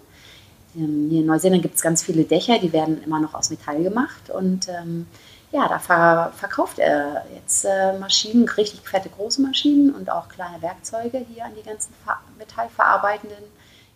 Ähm, 0.75 1.07
hier 1.09 1.21
in 1.21 1.25
Neuseeland 1.25 1.61
gibt 1.61 1.75
es 1.75 1.81
ganz 1.81 2.03
viele 2.03 2.23
Dächer, 2.23 2.59
die 2.59 2.73
werden 2.73 3.03
immer 3.03 3.19
noch 3.19 3.33
aus 3.33 3.49
Metall 3.49 3.83
gemacht. 3.83 4.29
Und 4.29 4.67
ähm, 4.69 5.07
ja, 5.51 5.67
da 5.67 5.77
ver 5.77 6.33
verkauft 6.35 6.79
er 6.79 7.25
jetzt 7.35 7.63
äh, 7.65 7.97
Maschinen, 7.99 8.47
richtig 8.49 8.81
fette 8.81 9.09
große 9.09 9.41
Maschinen 9.41 9.93
und 9.93 10.09
auch 10.09 10.29
kleine 10.29 10.61
Werkzeuge 10.61 11.23
hier 11.31 11.45
an 11.45 11.51
die 11.55 11.63
ganzen 11.63 11.93
metallverarbeitenden 12.39 13.43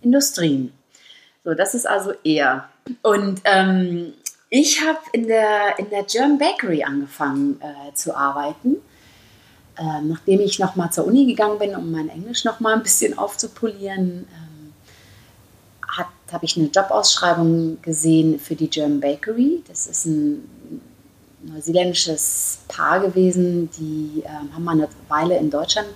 Industrien. 0.02 0.72
So, 1.44 1.56
das 1.56 1.74
ist 1.74 1.88
also 1.88 2.14
er. 2.24 2.70
Und 3.02 3.42
ähm, 3.46 4.14
ich 4.50 4.86
habe 4.86 5.00
in 5.14 5.28
der, 5.28 5.80
in 5.80 5.90
der 5.90 6.04
German 6.04 6.38
Bakery 6.38 6.84
angefangen 6.84 7.60
äh, 7.62 7.94
zu 7.96 8.16
arbeiten 8.16 8.78
ähm, 9.80 10.10
nachdem 10.10 10.40
ich 10.40 10.60
nochmal 10.60 10.92
zur 10.92 11.06
Uni 11.06 11.26
gegangen 11.26 11.60
bin, 11.60 11.76
um 11.76 11.92
mein 11.92 12.10
Englisch 12.10 12.44
nochmal 12.46 12.74
ein 12.74 12.84
bisschen 12.84 13.18
aufzupolieren, 13.18 14.28
ähm, 14.32 14.74
habe 16.32 16.46
ich 16.46 16.58
eine 16.58 16.68
Jobausschreibung 16.68 17.82
gesehen 17.82 18.40
für 18.40 18.56
die 18.56 18.70
German 18.70 19.00
Bakery. 19.00 19.64
Das 19.68 19.88
ist 19.88 20.06
ein 20.06 20.82
neuseeländisches 21.42 22.60
Paar 22.68 23.00
gewesen, 23.00 23.70
die 23.78 24.24
äh, 24.26 24.54
haben 24.54 24.64
mal 24.64 24.74
eine 24.74 24.90
Weile 25.08 25.38
in 25.38 25.50
Deutschland 25.50 25.88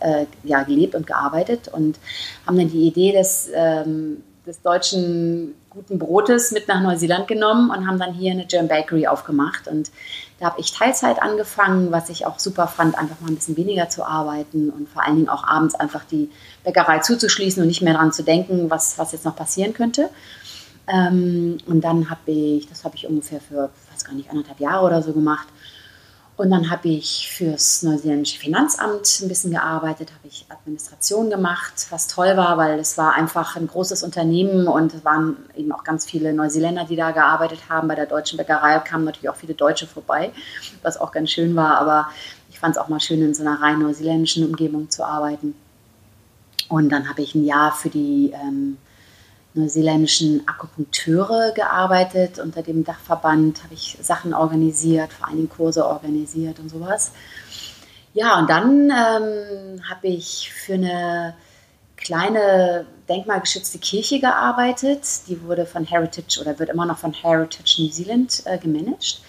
äh, 0.00 0.26
ja, 0.44 0.62
gelebt 0.62 0.94
und 0.94 1.06
gearbeitet 1.06 1.68
und 1.68 1.98
haben 2.46 2.56
dann 2.56 2.70
die 2.70 2.86
Idee 2.86 3.12
des, 3.12 3.50
ähm, 3.54 4.22
des 4.46 4.62
deutschen 4.62 5.54
guten 5.68 5.98
Brotes 5.98 6.52
mit 6.52 6.68
nach 6.68 6.80
Neuseeland 6.80 7.28
genommen 7.28 7.70
und 7.70 7.86
haben 7.86 7.98
dann 7.98 8.14
hier 8.14 8.32
eine 8.32 8.46
German 8.46 8.68
Bakery 8.68 9.06
aufgemacht. 9.06 9.68
Und 9.68 9.90
da 10.38 10.46
habe 10.46 10.60
ich 10.60 10.72
Teilzeit 10.72 11.20
angefangen, 11.20 11.90
was 11.90 12.10
ich 12.10 12.24
auch 12.24 12.38
super 12.38 12.68
fand, 12.68 12.96
einfach 12.96 13.20
mal 13.20 13.28
ein 13.28 13.34
bisschen 13.34 13.56
weniger 13.56 13.88
zu 13.88 14.04
arbeiten 14.04 14.70
und 14.70 14.88
vor 14.88 15.04
allen 15.04 15.16
Dingen 15.16 15.28
auch 15.28 15.44
abends 15.44 15.74
einfach 15.74 16.04
die 16.04 16.30
Bäckerei 16.64 17.00
zuzuschließen 17.00 17.60
und 17.60 17.68
nicht 17.68 17.82
mehr 17.82 17.94
daran 17.94 18.12
zu 18.12 18.22
denken, 18.22 18.70
was, 18.70 18.98
was 18.98 19.12
jetzt 19.12 19.24
noch 19.24 19.34
passieren 19.34 19.72
könnte. 19.74 20.10
Ähm, 20.86 21.58
und 21.66 21.82
dann 21.82 22.08
habe 22.08 22.30
ich, 22.30 22.68
das 22.68 22.84
habe 22.84 22.96
ich 22.96 23.06
ungefähr 23.06 23.40
für, 23.40 23.70
weiß 23.92 24.04
gar 24.04 24.14
nicht, 24.14 24.30
anderthalb 24.30 24.60
Jahre 24.60 24.86
oder 24.86 25.02
so 25.02 25.12
gemacht. 25.12 25.48
Und 26.38 26.50
dann 26.50 26.70
habe 26.70 26.88
ich 26.88 27.28
fürs 27.32 27.82
neuseeländische 27.82 28.38
Finanzamt 28.38 29.20
ein 29.20 29.26
bisschen 29.26 29.50
gearbeitet, 29.50 30.12
habe 30.16 30.28
ich 30.28 30.46
Administration 30.48 31.30
gemacht, 31.30 31.88
was 31.90 32.06
toll 32.06 32.36
war, 32.36 32.56
weil 32.56 32.78
es 32.78 32.96
war 32.96 33.14
einfach 33.14 33.56
ein 33.56 33.66
großes 33.66 34.04
Unternehmen 34.04 34.68
und 34.68 34.94
es 34.94 35.04
waren 35.04 35.36
eben 35.56 35.72
auch 35.72 35.82
ganz 35.82 36.06
viele 36.06 36.32
Neuseeländer, 36.32 36.84
die 36.84 36.94
da 36.94 37.10
gearbeitet 37.10 37.62
haben. 37.68 37.88
Bei 37.88 37.96
der 37.96 38.06
deutschen 38.06 38.36
Bäckerei 38.36 38.78
kamen 38.78 39.04
natürlich 39.04 39.28
auch 39.28 39.34
viele 39.34 39.54
Deutsche 39.54 39.88
vorbei, 39.88 40.30
was 40.82 40.96
auch 40.96 41.10
ganz 41.10 41.30
schön 41.30 41.56
war, 41.56 41.76
aber 41.78 42.08
ich 42.50 42.60
fand 42.60 42.76
es 42.76 42.80
auch 42.80 42.86
mal 42.86 43.00
schön, 43.00 43.20
in 43.20 43.34
so 43.34 43.42
einer 43.42 43.60
rein 43.60 43.80
neuseeländischen 43.80 44.46
Umgebung 44.46 44.90
zu 44.90 45.04
arbeiten. 45.04 45.56
Und 46.68 46.90
dann 46.90 47.08
habe 47.10 47.20
ich 47.20 47.34
ein 47.34 47.46
Jahr 47.46 47.72
für 47.72 47.90
die 47.90 48.32
ähm, 48.32 48.78
neuseeländischen 49.54 50.46
Akupunkteure 50.46 51.52
gearbeitet. 51.52 52.38
Unter 52.38 52.62
dem 52.62 52.84
Dachverband 52.84 53.64
habe 53.64 53.74
ich 53.74 53.98
Sachen 54.00 54.34
organisiert, 54.34 55.12
vor 55.12 55.28
allem 55.28 55.48
Kurse 55.48 55.86
organisiert 55.86 56.58
und 56.58 56.70
sowas. 56.70 57.12
Ja, 58.14 58.38
und 58.38 58.48
dann 58.48 58.90
ähm, 58.90 59.80
habe 59.88 60.08
ich 60.08 60.52
für 60.52 60.74
eine 60.74 61.34
kleine 61.96 62.86
denkmalgeschützte 63.08 63.78
Kirche 63.78 64.20
gearbeitet. 64.20 65.02
Die 65.28 65.42
wurde 65.42 65.66
von 65.66 65.84
Heritage 65.84 66.40
oder 66.40 66.58
wird 66.58 66.70
immer 66.70 66.86
noch 66.86 66.98
von 66.98 67.12
Heritage 67.12 67.82
New 67.82 67.90
Zealand 67.90 68.42
äh, 68.46 68.58
gemanagt. 68.58 69.20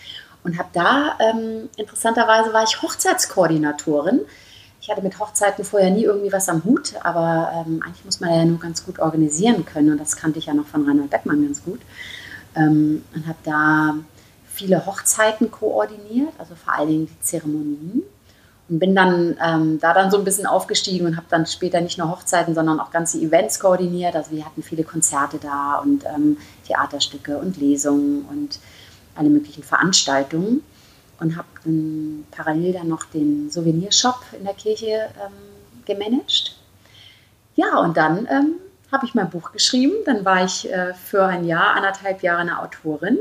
Und 0.43 0.58
habe 0.58 0.69
da, 0.71 1.17
ähm, 1.19 1.69
interessanterweise, 1.75 2.53
war 2.53 2.63
ich 2.63 2.82
Hochzeitskoordinatorin 2.82 4.21
ich 4.81 4.89
hatte 4.89 5.01
mit 5.01 5.19
Hochzeiten 5.19 5.63
vorher 5.63 5.91
nie 5.91 6.03
irgendwie 6.03 6.31
was 6.31 6.49
am 6.49 6.63
Hut, 6.63 6.93
aber 7.03 7.51
ähm, 7.53 7.81
eigentlich 7.83 8.05
muss 8.05 8.19
man 8.19 8.33
ja 8.33 8.45
nur 8.45 8.59
ganz 8.59 8.85
gut 8.85 8.99
organisieren 8.99 9.65
können 9.65 9.91
und 9.91 9.97
das 9.99 10.15
kannte 10.15 10.39
ich 10.39 10.45
ja 10.45 10.53
noch 10.53 10.67
von 10.67 10.87
Reinhold 10.87 11.09
Beckmann 11.09 11.43
ganz 11.43 11.63
gut. 11.63 11.81
Ähm, 12.55 13.03
und 13.13 13.27
habe 13.27 13.37
da 13.43 13.95
viele 14.47 14.85
Hochzeiten 14.85 15.51
koordiniert, 15.51 16.33
also 16.37 16.55
vor 16.55 16.73
allen 16.73 16.87
Dingen 16.89 17.07
die 17.07 17.21
Zeremonien. 17.21 18.03
Und 18.69 18.79
bin 18.79 18.95
dann 18.95 19.35
ähm, 19.43 19.79
da 19.79 19.93
dann 19.93 20.11
so 20.11 20.17
ein 20.17 20.23
bisschen 20.23 20.45
aufgestiegen 20.45 21.07
und 21.07 21.17
habe 21.17 21.25
dann 21.29 21.47
später 21.47 21.81
nicht 21.81 21.97
nur 21.97 22.11
Hochzeiten, 22.11 22.53
sondern 22.53 22.79
auch 22.79 22.91
ganze 22.91 23.19
Events 23.19 23.59
koordiniert. 23.59 24.15
Also 24.15 24.31
wir 24.31 24.45
hatten 24.45 24.61
viele 24.61 24.83
Konzerte 24.83 25.39
da 25.39 25.79
und 25.79 26.05
ähm, 26.05 26.37
Theaterstücke 26.67 27.37
und 27.37 27.57
Lesungen 27.57 28.25
und 28.25 28.59
alle 29.15 29.29
möglichen 29.29 29.63
Veranstaltungen 29.63 30.61
und 31.19 31.38
habe 31.38 31.47
parallel 32.32 32.73
dann 32.73 32.88
noch 32.88 33.05
den 33.05 33.49
Souvenirshop 33.49 34.19
in 34.38 34.45
der 34.45 34.53
Kirche 34.53 35.10
ähm, 35.21 35.86
gemanagt. 35.86 36.55
Ja, 37.55 37.79
und 37.79 37.97
dann 37.97 38.27
ähm, 38.32 38.55
habe 38.91 39.05
ich 39.05 39.13
mein 39.13 39.29
Buch 39.29 39.51
geschrieben. 39.51 39.93
Dann 40.05 40.23
war 40.23 40.43
ich 40.43 40.71
äh, 40.71 40.93
für 40.93 41.25
ein 41.25 41.45
Jahr, 41.45 41.75
anderthalb 41.75 42.23
Jahre 42.23 42.41
eine 42.41 42.62
Autorin. 42.62 43.17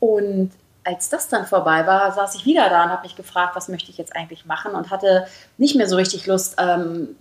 Und 0.00 0.50
als 0.84 1.08
das 1.08 1.28
dann 1.28 1.46
vorbei 1.46 1.86
war, 1.86 2.12
saß 2.12 2.34
ich 2.34 2.44
wieder 2.44 2.68
da 2.68 2.84
und 2.84 2.90
habe 2.90 3.02
mich 3.02 3.14
gefragt, 3.14 3.54
was 3.54 3.68
möchte 3.68 3.90
ich 3.90 3.98
jetzt 3.98 4.16
eigentlich 4.16 4.46
machen 4.46 4.72
und 4.72 4.90
hatte 4.90 5.26
nicht 5.56 5.76
mehr 5.76 5.88
so 5.88 5.96
richtig 5.96 6.26
Lust, 6.26 6.56
ähm, 6.58 7.16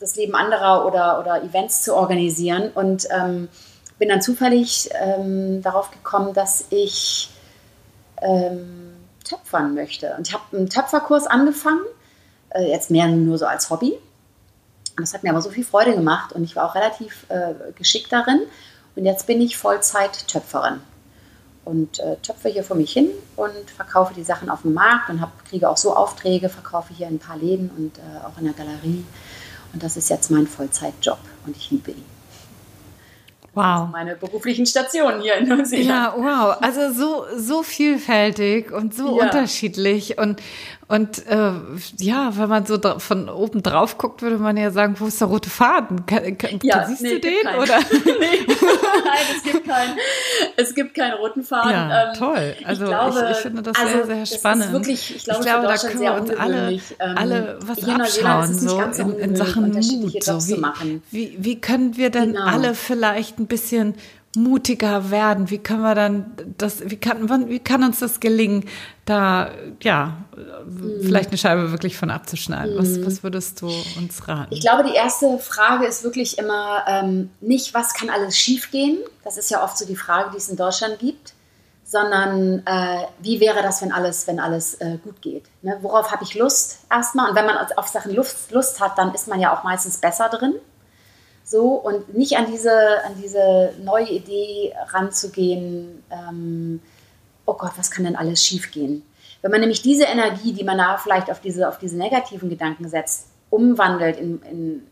das 0.00 0.16
Leben 0.16 0.34
anderer 0.34 0.84
oder, 0.84 1.20
oder 1.20 1.42
Events 1.42 1.82
zu 1.82 1.94
organisieren. 1.94 2.70
Und 2.74 3.06
ähm, 3.10 3.48
bin 3.98 4.08
dann 4.08 4.20
zufällig 4.20 4.90
ähm, 5.00 5.62
darauf 5.62 5.90
gekommen, 5.90 6.34
dass 6.34 6.66
ich 6.70 7.30
ähm, 8.20 8.95
töpfern 9.26 9.74
möchte. 9.74 10.14
Und 10.16 10.28
ich 10.28 10.34
habe 10.34 10.56
einen 10.56 10.68
Töpferkurs 10.70 11.26
angefangen, 11.26 11.84
äh, 12.50 12.70
jetzt 12.70 12.90
mehr 12.90 13.08
nur 13.08 13.38
so 13.38 13.46
als 13.46 13.70
Hobby. 13.70 13.92
Und 14.96 15.02
das 15.02 15.12
hat 15.12 15.22
mir 15.22 15.30
aber 15.30 15.42
so 15.42 15.50
viel 15.50 15.64
Freude 15.64 15.94
gemacht 15.94 16.32
und 16.32 16.44
ich 16.44 16.56
war 16.56 16.64
auch 16.70 16.74
relativ 16.74 17.26
äh, 17.28 17.54
geschickt 17.76 18.12
darin. 18.12 18.42
Und 18.94 19.04
jetzt 19.04 19.26
bin 19.26 19.40
ich 19.42 19.58
Vollzeit-Töpferin 19.58 20.80
und 21.66 21.98
äh, 21.98 22.16
töpfe 22.22 22.48
hier 22.48 22.64
vor 22.64 22.76
mich 22.76 22.92
hin 22.92 23.10
und 23.34 23.70
verkaufe 23.70 24.14
die 24.14 24.22
Sachen 24.22 24.48
auf 24.48 24.62
dem 24.62 24.72
Markt 24.72 25.10
und 25.10 25.20
hab, 25.20 25.44
kriege 25.44 25.68
auch 25.68 25.76
so 25.76 25.94
Aufträge, 25.94 26.48
verkaufe 26.48 26.94
hier 26.94 27.08
in 27.08 27.16
ein 27.16 27.18
paar 27.18 27.36
Läden 27.36 27.70
und 27.76 27.98
äh, 27.98 28.24
auch 28.24 28.38
in 28.38 28.44
der 28.44 28.54
Galerie. 28.54 29.04
Und 29.74 29.82
das 29.82 29.98
ist 29.98 30.08
jetzt 30.08 30.30
mein 30.30 30.46
Vollzeitjob 30.46 31.18
und 31.44 31.56
ich 31.56 31.70
liebe 31.70 31.90
ihn. 31.90 32.15
Wow. 33.56 33.88
Meine 33.90 34.16
beruflichen 34.16 34.66
Stationen 34.66 35.22
hier 35.22 35.36
in 35.36 35.48
Neuseeland. 35.48 35.88
Ja, 35.88 36.14
wow. 36.14 36.58
Also 36.60 36.92
so, 36.92 37.24
so 37.34 37.62
vielfältig 37.62 38.70
und 38.70 38.94
so 38.94 39.18
ja. 39.18 39.24
unterschiedlich. 39.24 40.18
Und, 40.18 40.42
und 40.88 41.26
äh, 41.26 41.50
ja, 41.98 42.36
wenn 42.36 42.48
man 42.48 42.64
so 42.64 42.78
von 42.98 43.28
oben 43.28 43.60
drauf 43.60 43.98
guckt, 43.98 44.22
würde 44.22 44.38
man 44.38 44.56
ja 44.56 44.70
sagen, 44.70 44.94
wo 44.98 45.06
ist 45.06 45.20
der 45.20 45.26
rote 45.26 45.50
Faden? 45.50 46.06
Kann, 46.06 46.38
kann, 46.38 46.60
ja, 46.62 46.86
siehst 46.86 47.02
nee, 47.02 47.14
du 47.14 47.20
den? 47.20 47.42
Keinen. 47.42 47.58
Oder? 47.58 47.78
nee. 48.04 48.46
Nein, 48.46 49.24
es 49.36 49.42
gibt, 49.42 49.66
keinen, 49.66 49.98
es 50.56 50.74
gibt 50.76 50.94
keinen 50.94 51.14
roten 51.14 51.42
Faden. 51.42 51.72
Ja, 51.72 52.12
ähm, 52.12 52.18
toll. 52.18 52.54
Also 52.64 52.84
ich, 52.84 52.88
glaube, 52.88 53.24
ich, 53.24 53.36
ich, 53.36 53.42
finde 53.42 53.62
das 53.62 53.76
also 53.76 53.92
sehr, 54.04 54.06
sehr 54.06 54.26
spannend. 54.26 54.72
Wirklich, 54.72 55.16
ich 55.16 55.24
glaube, 55.24 55.40
ich 55.40 55.46
glaube 55.46 55.66
da 55.66 55.76
können 55.76 56.00
wir 56.00 56.14
uns 56.14 56.30
alle, 56.30 56.70
ähm, 56.70 56.80
alle 57.16 57.58
was 57.62 57.88
abschauen, 57.88 58.54
so 58.54 58.80
in, 58.80 59.18
in 59.18 59.36
Sachen 59.36 59.72
Mut. 59.72 60.22
So. 60.22 60.38
Wie, 60.38 61.02
wie, 61.10 61.36
wie 61.40 61.60
können 61.60 61.96
wir 61.96 62.10
denn 62.10 62.34
genau. 62.34 62.46
alle 62.46 62.74
vielleicht 62.74 63.40
ein 63.40 63.48
bisschen 63.48 63.96
mutiger 64.36 65.10
werden? 65.10 65.50
Wie 65.50 65.58
können 65.58 65.82
wir 65.82 65.94
dann 65.94 66.32
das, 66.58 66.88
wie 66.88 66.96
kann, 66.96 67.48
wie 67.48 67.58
kann 67.58 67.82
uns 67.82 67.98
das 67.98 68.20
gelingen, 68.20 68.64
da, 69.04 69.50
ja, 69.82 70.18
mhm. 70.36 71.00
vielleicht 71.02 71.30
eine 71.30 71.38
Scheibe 71.38 71.72
wirklich 71.72 71.96
von 71.96 72.10
abzuschneiden? 72.10 72.74
Mhm. 72.74 72.78
Was, 72.78 73.04
was 73.04 73.22
würdest 73.22 73.62
du 73.62 73.66
uns 73.66 74.28
raten? 74.28 74.54
Ich 74.54 74.60
glaube, 74.60 74.84
die 74.84 74.94
erste 74.94 75.38
Frage 75.38 75.86
ist 75.86 76.04
wirklich 76.04 76.38
immer 76.38 76.84
ähm, 76.86 77.30
nicht, 77.40 77.74
was 77.74 77.94
kann 77.94 78.10
alles 78.10 78.36
schiefgehen? 78.36 78.98
Das 79.24 79.36
ist 79.36 79.50
ja 79.50 79.64
oft 79.64 79.76
so 79.76 79.86
die 79.86 79.96
Frage, 79.96 80.30
die 80.32 80.36
es 80.36 80.48
in 80.48 80.56
Deutschland 80.56 80.98
gibt 80.98 81.32
sondern 81.86 82.66
äh, 82.66 83.04
wie 83.20 83.38
wäre 83.38 83.62
das, 83.62 83.80
wenn 83.80 83.92
alles, 83.92 84.26
wenn 84.26 84.40
alles 84.40 84.74
äh, 84.74 84.98
gut 85.02 85.22
geht? 85.22 85.44
Ne? 85.62 85.78
Worauf 85.82 86.10
habe 86.10 86.24
ich 86.24 86.34
Lust 86.34 86.80
erstmal? 86.90 87.30
Und 87.30 87.36
wenn 87.36 87.46
man 87.46 87.56
auf 87.76 87.86
Sachen 87.86 88.12
Lust, 88.12 88.50
Lust 88.50 88.80
hat, 88.80 88.98
dann 88.98 89.14
ist 89.14 89.28
man 89.28 89.40
ja 89.40 89.56
auch 89.56 89.62
meistens 89.62 89.98
besser 89.98 90.28
drin. 90.28 90.54
So, 91.48 91.74
und 91.74 92.12
nicht 92.12 92.36
an 92.36 92.46
diese, 92.50 92.72
an 93.04 93.12
diese 93.22 93.72
neue 93.80 94.08
Idee 94.08 94.74
ranzugehen, 94.88 96.02
ähm, 96.10 96.82
oh 97.44 97.54
Gott, 97.54 97.70
was 97.76 97.92
kann 97.92 98.04
denn 98.04 98.16
alles 98.16 98.44
schiefgehen? 98.44 99.04
Wenn 99.42 99.52
man 99.52 99.60
nämlich 99.60 99.80
diese 99.80 100.06
Energie, 100.06 100.52
die 100.52 100.64
man 100.64 100.78
da 100.78 100.96
vielleicht 100.96 101.30
auf 101.30 101.40
diese, 101.40 101.68
auf 101.68 101.78
diese 101.78 101.96
negativen 101.96 102.50
Gedanken 102.50 102.88
setzt, 102.88 103.28
umwandelt 103.48 104.18
in, 104.18 104.42
in 104.42 104.86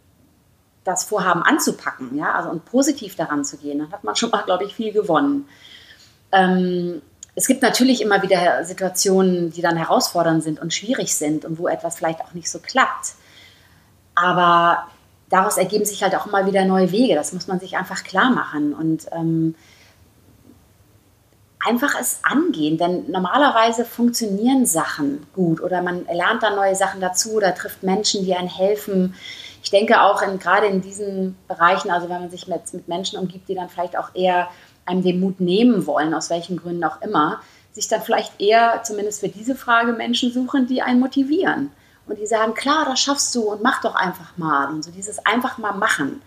das 0.85 1.03
Vorhaben 1.03 1.43
anzupacken, 1.43 2.17
ja, 2.17 2.33
also 2.35 2.51
und 2.51 2.65
positiv 2.67 3.17
daran 3.17 3.45
zu 3.45 3.57
gehen, 3.57 3.81
dann 3.81 3.91
hat 3.91 4.05
man 4.05 4.15
schon 4.15 4.31
mal, 4.31 4.45
glaube 4.45 4.63
ich, 4.63 4.77
viel 4.77 4.93
gewonnen. 4.93 5.49
Ähm, 6.31 7.03
es 7.35 7.49
gibt 7.49 7.63
natürlich 7.63 8.01
immer 8.01 8.23
wieder 8.23 8.63
Situationen, 8.65 9.51
die 9.51 9.61
dann 9.61 9.77
herausfordernd 9.77 10.45
sind 10.45 10.61
und 10.61 10.73
schwierig 10.73 11.17
sind 11.17 11.45
und 11.45 11.59
wo 11.59 11.67
etwas 11.67 11.97
vielleicht 11.97 12.21
auch 12.21 12.33
nicht 12.33 12.49
so 12.49 12.61
klappt. 12.61 13.15
Aber 14.15 14.87
daraus 15.35 15.57
ergeben 15.57 15.85
sich 15.85 16.03
halt 16.03 16.15
auch 16.15 16.27
immer 16.27 16.47
wieder 16.47 16.65
neue 16.65 16.93
Wege. 16.93 17.17
Das 17.17 17.33
muss 17.33 17.49
man 17.49 17.59
sich 17.59 17.77
einfach 17.77 18.05
klar 18.05 18.31
machen 18.31 18.73
und 18.73 19.07
ähm, 19.11 19.57
einfach 21.67 21.99
es 22.01 22.21
angehen. 22.23 22.79
Denn 22.79 23.11
normalerweise 23.11 23.85
funktionieren 23.85 24.65
Sachen 24.65 25.27
gut 25.35 25.61
oder 25.61 25.83
man 25.83 26.07
lernt 26.07 26.45
dann 26.45 26.55
neue 26.55 26.77
Sachen 26.77 27.01
dazu 27.01 27.33
oder 27.33 27.53
trifft 27.53 27.83
Menschen, 27.83 28.25
die 28.25 28.35
einem 28.35 28.49
helfen. 28.49 29.15
Ich 29.65 29.71
denke 29.71 30.03
auch 30.03 30.23
in, 30.23 30.39
gerade 30.39 30.67
in 30.67 30.81
diesen 30.81 31.37
Bereichen, 31.49 31.91
also 31.91 32.09
wenn 32.09 32.21
man 32.21 32.31
sich 32.31 32.47
mit, 32.47 32.73
mit 32.73 32.87
Menschen 32.87 33.19
umgibt, 33.19 33.49
die 33.49 33.57
dann 33.57 33.69
vielleicht 33.69 33.99
auch 33.99 34.15
eher 34.15 34.49
einem 34.87 35.03
den 35.03 35.19
Mut 35.19 35.41
nehmen 35.41 35.85
wollen, 35.87 36.15
aus 36.15 36.31
welchen 36.31 36.59
Gründen 36.59 36.85
auch 36.85 37.03
immer, 37.03 37.41
sich 37.73 37.89
dann 37.89 38.03
vielleicht 38.03 38.41
eher, 38.41 38.83
zumindest 38.85 39.19
für 39.19 39.29
diese 39.29 39.57
Frage, 39.57 39.95
Menschen 39.95 40.33
suchen, 40.33 40.69
die 40.69 40.83
einen 40.83 41.01
motivieren 41.01 41.73
und 42.07 42.19
die 42.19 42.27
sagen, 42.27 42.55
klar, 42.55 42.85
das 42.85 43.01
schaffst 43.01 43.35
du 43.35 43.43
und 43.43 43.63
mach 43.63 43.81
doch 43.81 43.95
einfach 43.95 44.37
mal. 44.37 44.69
Und 44.69 44.83
so 44.83 44.91
dieses 44.91 45.25
einfach 45.25 45.59
mal 45.59 45.73
machen 45.73 46.23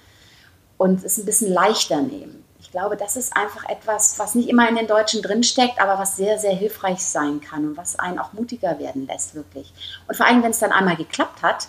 und 0.77 1.03
es 1.03 1.17
ein 1.17 1.25
bisschen 1.25 1.51
leichter 1.51 2.01
nehmen. 2.01 2.43
Ich 2.59 2.71
glaube, 2.71 2.97
das 2.97 3.15
ist 3.15 3.35
einfach 3.35 3.67
etwas, 3.69 4.19
was 4.19 4.35
nicht 4.35 4.49
immer 4.49 4.67
in 4.67 4.75
den 4.75 4.87
Deutschen 4.87 5.21
drinsteckt, 5.21 5.79
aber 5.79 5.99
was 5.99 6.17
sehr, 6.17 6.37
sehr 6.37 6.53
hilfreich 6.53 7.05
sein 7.05 7.39
kann 7.39 7.65
und 7.65 7.77
was 7.77 7.97
einen 7.97 8.19
auch 8.19 8.33
mutiger 8.33 8.77
werden 8.79 9.07
lässt, 9.07 9.35
wirklich. 9.35 9.71
Und 10.07 10.15
vor 10.15 10.25
allem, 10.25 10.43
wenn 10.43 10.51
es 10.51 10.59
dann 10.59 10.71
einmal 10.71 10.95
geklappt 10.95 11.43
hat, 11.43 11.67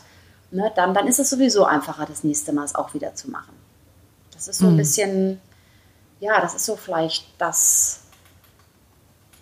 ne, 0.50 0.72
dann, 0.74 0.94
dann 0.94 1.06
ist 1.06 1.18
es 1.18 1.30
sowieso 1.30 1.64
einfacher, 1.64 2.06
das 2.06 2.24
nächste 2.24 2.52
Mal 2.52 2.64
es 2.64 2.74
auch 2.74 2.94
wieder 2.94 3.14
zu 3.14 3.30
machen. 3.30 3.52
Das 4.32 4.48
ist 4.48 4.58
so 4.58 4.66
ein 4.66 4.74
mhm. 4.74 4.78
bisschen, 4.78 5.40
ja, 6.20 6.40
das 6.40 6.54
ist 6.54 6.64
so 6.64 6.76
vielleicht 6.76 7.26
das, 7.38 8.02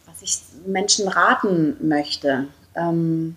was 0.07 0.23
ich 0.23 0.39
Menschen 0.67 1.09
raten 1.09 1.77
möchte. 1.87 2.49
Ähm, 2.75 3.37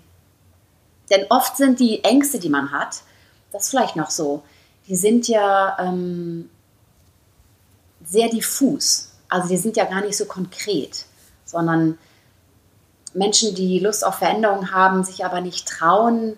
denn 1.09 1.25
oft 1.29 1.57
sind 1.57 1.79
die 1.79 2.03
Ängste, 2.03 2.39
die 2.39 2.49
man 2.49 2.71
hat, 2.71 3.01
das 3.51 3.69
vielleicht 3.69 3.95
noch 3.95 4.09
so, 4.09 4.43
die 4.87 4.95
sind 4.95 5.27
ja 5.27 5.77
ähm, 5.79 6.49
sehr 8.05 8.29
diffus. 8.29 9.11
Also 9.27 9.47
die 9.47 9.57
sind 9.57 9.77
ja 9.77 9.85
gar 9.85 10.01
nicht 10.01 10.17
so 10.17 10.25
konkret, 10.25 11.05
sondern 11.45 11.97
Menschen, 13.13 13.55
die 13.55 13.79
Lust 13.79 14.05
auf 14.05 14.15
Veränderung 14.15 14.71
haben, 14.71 15.03
sich 15.03 15.25
aber 15.25 15.41
nicht 15.41 15.67
trauen, 15.67 16.35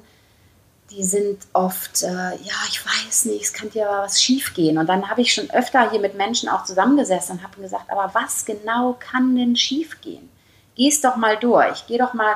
die 0.92 1.04
sind 1.04 1.48
oft, 1.54 2.04
äh, 2.04 2.08
ja, 2.08 2.56
ich 2.70 2.86
weiß 2.86 3.26
nicht, 3.26 3.44
es 3.44 3.54
kann 3.54 3.70
ja 3.74 4.04
was 4.04 4.22
schiefgehen. 4.22 4.78
Und 4.78 4.88
dann 4.88 5.10
habe 5.10 5.22
ich 5.22 5.34
schon 5.34 5.50
öfter 5.52 5.90
hier 5.90 6.02
mit 6.02 6.16
Menschen 6.16 6.50
auch 6.50 6.66
zusammengesessen 6.66 7.38
und 7.38 7.44
habe 7.44 7.62
gesagt, 7.62 7.90
aber 7.90 8.14
was 8.14 8.46
genau 8.46 8.98
kann 9.00 9.36
denn 9.36 9.56
schiefgehen? 9.56 10.30
Geh 10.76 10.90
es 10.90 11.00
doch 11.02 11.16
mal 11.16 11.38
durch, 11.38 11.86
geh 11.88 11.98
doch 11.98 12.14
mal 12.14 12.36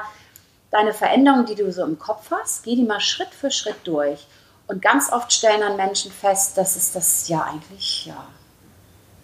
deine 0.76 0.94
Veränderungen, 0.94 1.46
die 1.46 1.56
du 1.56 1.72
so 1.72 1.84
im 1.84 1.98
Kopf 1.98 2.32
hast, 2.32 2.64
geh 2.64 2.76
die 2.76 2.84
mal 2.84 3.00
Schritt 3.00 3.34
für 3.34 3.50
Schritt 3.50 3.78
durch. 3.86 4.28
Und 4.68 4.82
ganz 4.82 5.12
oft 5.12 5.32
stellen 5.32 5.62
dann 5.62 5.78
Menschen 5.78 6.12
fest, 6.12 6.58
dass 6.58 6.76
es 6.76 6.92
das 6.92 7.28
ja 7.30 7.44
eigentlich, 7.44 8.08
ja, 8.08 8.28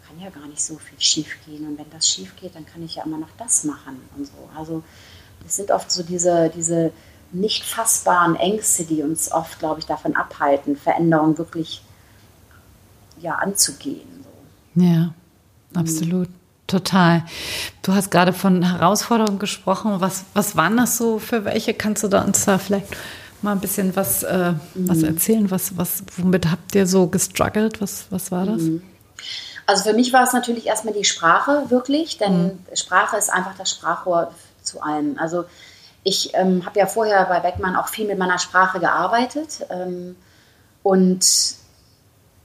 kann 0.07 0.19
ja 0.19 0.29
gar 0.29 0.47
nicht 0.47 0.63
so 0.63 0.77
viel 0.77 0.99
schief 0.99 1.37
gehen. 1.45 1.67
Und 1.67 1.77
wenn 1.77 1.89
das 1.89 2.07
schief 2.07 2.35
geht, 2.37 2.55
dann 2.55 2.65
kann 2.65 2.83
ich 2.83 2.95
ja 2.95 3.03
immer 3.03 3.17
noch 3.17 3.31
das 3.37 3.63
machen 3.65 4.01
und 4.15 4.25
so. 4.25 4.49
Also 4.57 4.83
es 5.45 5.55
sind 5.55 5.71
oft 5.71 5.91
so 5.91 6.03
diese, 6.03 6.49
diese 6.55 6.93
nicht 7.33 7.63
fassbaren 7.63 8.35
Ängste, 8.35 8.85
die 8.85 9.01
uns 9.03 9.31
oft, 9.31 9.59
glaube 9.59 9.79
ich, 9.79 9.85
davon 9.85 10.15
abhalten, 10.15 10.77
Veränderungen 10.77 11.37
wirklich 11.37 11.81
ja, 13.19 13.35
anzugehen. 13.35 14.23
So. 14.23 14.81
Ja, 14.81 15.13
absolut. 15.73 16.29
Mhm. 16.29 16.40
Total. 16.71 17.23
Du 17.81 17.93
hast 17.93 18.11
gerade 18.11 18.31
von 18.31 18.63
Herausforderungen 18.63 19.39
gesprochen. 19.39 19.99
Was, 19.99 20.23
was 20.33 20.55
waren 20.55 20.77
das 20.77 20.97
so 20.97 21.19
für 21.19 21.43
welche? 21.43 21.73
Kannst 21.73 22.01
du 22.03 22.07
da 22.07 22.21
uns 22.21 22.45
da 22.45 22.57
vielleicht 22.57 22.87
mal 23.41 23.51
ein 23.51 23.59
bisschen 23.59 23.93
was, 23.97 24.23
äh, 24.23 24.53
mhm. 24.53 24.87
was 24.87 25.03
erzählen? 25.03 25.51
Was, 25.51 25.75
was, 25.77 26.03
womit 26.15 26.49
habt 26.49 26.73
ihr 26.73 26.87
so 26.87 27.07
gestruggelt? 27.07 27.81
Was, 27.81 28.05
was 28.09 28.31
war 28.31 28.45
das? 28.45 28.61
Mhm. 28.61 28.81
Also 29.65 29.83
für 29.83 29.93
mich 29.93 30.13
war 30.13 30.23
es 30.23 30.31
natürlich 30.31 30.65
erstmal 30.67 30.93
die 30.93 31.03
Sprache 31.03 31.65
wirklich, 31.67 32.17
denn 32.17 32.43
mhm. 32.43 32.59
Sprache 32.73 33.17
ist 33.17 33.29
einfach 33.29 33.57
das 33.57 33.69
Sprachrohr 33.69 34.31
zu 34.63 34.81
allem. 34.81 35.17
Also 35.19 35.43
ich 36.03 36.33
ähm, 36.35 36.65
habe 36.65 36.79
ja 36.79 36.85
vorher 36.85 37.25
bei 37.25 37.41
Beckmann 37.41 37.75
auch 37.75 37.89
viel 37.89 38.07
mit 38.07 38.17
meiner 38.17 38.39
Sprache 38.39 38.79
gearbeitet 38.79 39.65
ähm, 39.69 40.15
und 40.83 41.25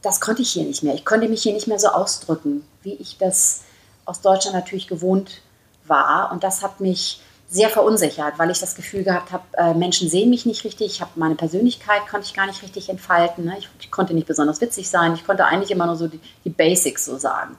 das 0.02 0.20
konnte 0.20 0.42
ich 0.42 0.50
hier 0.50 0.64
nicht 0.64 0.82
mehr. 0.82 0.94
Ich 0.94 1.04
konnte 1.04 1.28
mich 1.28 1.44
hier 1.44 1.52
nicht 1.52 1.68
mehr 1.68 1.78
so 1.78 1.88
ausdrücken, 1.88 2.66
wie 2.82 2.94
ich 2.94 3.18
das 3.18 3.62
aus 4.06 4.22
Deutschland 4.22 4.56
natürlich 4.56 4.88
gewohnt 4.88 5.42
war. 5.84 6.32
Und 6.32 6.42
das 6.42 6.62
hat 6.62 6.80
mich 6.80 7.20
sehr 7.48 7.68
verunsichert, 7.68 8.38
weil 8.38 8.50
ich 8.50 8.58
das 8.58 8.74
Gefühl 8.74 9.04
gehabt 9.04 9.30
habe, 9.30 9.44
äh, 9.56 9.74
Menschen 9.74 10.08
sehen 10.08 10.30
mich 10.30 10.46
nicht 10.46 10.64
richtig, 10.64 10.86
ich 10.86 11.00
habe 11.00 11.12
meine 11.14 11.36
Persönlichkeit 11.36 12.08
konnte 12.10 12.26
ich 12.26 12.34
gar 12.34 12.46
nicht 12.46 12.62
richtig 12.62 12.88
entfalten. 12.88 13.44
Ne? 13.44 13.56
Ich, 13.58 13.68
ich, 13.78 13.90
konnte 13.90 14.14
nicht 14.14 14.26
besonders 14.26 14.60
witzig 14.60 14.90
sein, 14.90 15.14
ich 15.14 15.24
konnte 15.24 15.44
eigentlich 15.44 15.70
immer 15.70 15.86
nur 15.86 15.96
so 15.96 16.08
die, 16.08 16.20
die 16.44 16.50
Basics 16.50 17.04
so 17.04 17.18
sagen. 17.18 17.56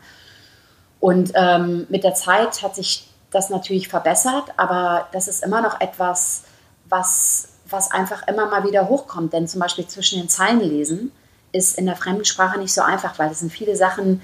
Und 0.99 1.31
ähm, 1.35 1.85
mit 1.89 2.03
der 2.03 2.15
Zeit 2.15 2.63
hat 2.63 2.75
sich 2.75 3.07
das 3.31 3.49
natürlich 3.49 3.87
verbessert, 3.87 4.45
aber 4.57 5.07
das 5.13 5.27
ist 5.27 5.43
immer 5.43 5.61
noch 5.61 5.79
etwas, 5.79 6.43
was, 6.89 7.49
was 7.69 7.91
einfach 7.91 8.27
immer 8.27 8.47
mal 8.47 8.65
wieder 8.65 8.89
hochkommt. 8.89 9.31
Denn 9.31 9.47
zum 9.47 9.61
Beispiel 9.61 9.87
zwischen 9.87 10.19
den 10.19 10.29
Zeilen 10.29 10.59
lesen 10.59 11.11
ist 11.51 11.77
in 11.77 11.85
der 11.85 11.95
Fremdsprache 11.95 12.59
nicht 12.59 12.73
so 12.73 12.81
einfach, 12.81 13.17
weil 13.19 13.31
es 13.31 13.39
sind 13.39 13.51
viele 13.51 13.75
Sachen, 13.75 14.21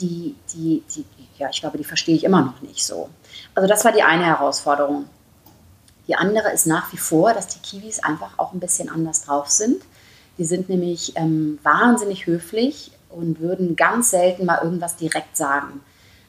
die, 0.00 0.34
die, 0.54 0.82
die, 0.94 1.04
ja, 1.38 1.48
ich 1.50 1.60
glaube, 1.60 1.78
die 1.78 1.84
verstehe 1.84 2.16
ich 2.16 2.24
immer 2.24 2.42
noch 2.42 2.62
nicht 2.62 2.84
so. 2.84 3.08
Also 3.54 3.68
das 3.68 3.84
war 3.84 3.92
die 3.92 4.02
eine 4.02 4.24
Herausforderung. 4.24 5.06
Die 6.08 6.14
andere 6.14 6.52
ist 6.52 6.66
nach 6.66 6.92
wie 6.92 6.98
vor, 6.98 7.32
dass 7.32 7.48
die 7.48 7.58
Kiwis 7.58 8.02
einfach 8.02 8.38
auch 8.38 8.52
ein 8.52 8.60
bisschen 8.60 8.88
anders 8.88 9.22
drauf 9.22 9.50
sind. 9.50 9.82
Die 10.38 10.44
sind 10.44 10.68
nämlich 10.68 11.16
ähm, 11.16 11.58
wahnsinnig 11.62 12.26
höflich 12.26 12.92
und 13.08 13.40
würden 13.40 13.76
ganz 13.76 14.10
selten 14.10 14.44
mal 14.44 14.60
irgendwas 14.62 14.96
direkt 14.96 15.36
sagen. 15.36 15.80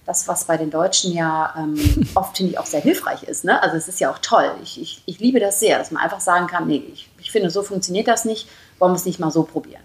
Das, 0.06 0.28
was 0.30 0.46
bei 0.46 0.56
den 0.56 0.72
Deutschen 0.72 1.12
ja 1.12 1.54
ähm, 1.58 2.08
oft, 2.16 2.38
finde 2.38 2.54
ich, 2.54 2.60
auch 2.60 2.66
sehr 2.66 2.80
hilfreich 2.80 3.24
ist. 3.24 3.44
Ne? 3.44 3.62
Also 3.62 3.76
es 3.76 3.88
ist 3.88 4.00
ja 4.00 4.10
auch 4.10 4.20
toll. 4.20 4.50
Ich, 4.64 4.82
ich, 4.82 5.04
ich 5.06 5.20
liebe 5.20 5.40
das 5.40 5.60
sehr, 5.60 5.78
dass 5.78 5.92
man 5.92 6.02
einfach 6.02 6.22
sagen 6.22 6.48
kann, 6.48 6.68
nee, 6.68 6.84
ich, 6.94 7.10
ich 7.20 7.32
finde, 7.32 7.50
so 7.50 7.62
funktioniert 7.62 8.08
das 8.08 8.24
nicht, 8.24 8.48
wollen 8.80 8.94
wir 8.94 8.98
es 8.98 9.06
nicht 9.06 9.20
mal 9.20 9.32
so 9.32 9.44
probieren. 9.44 9.84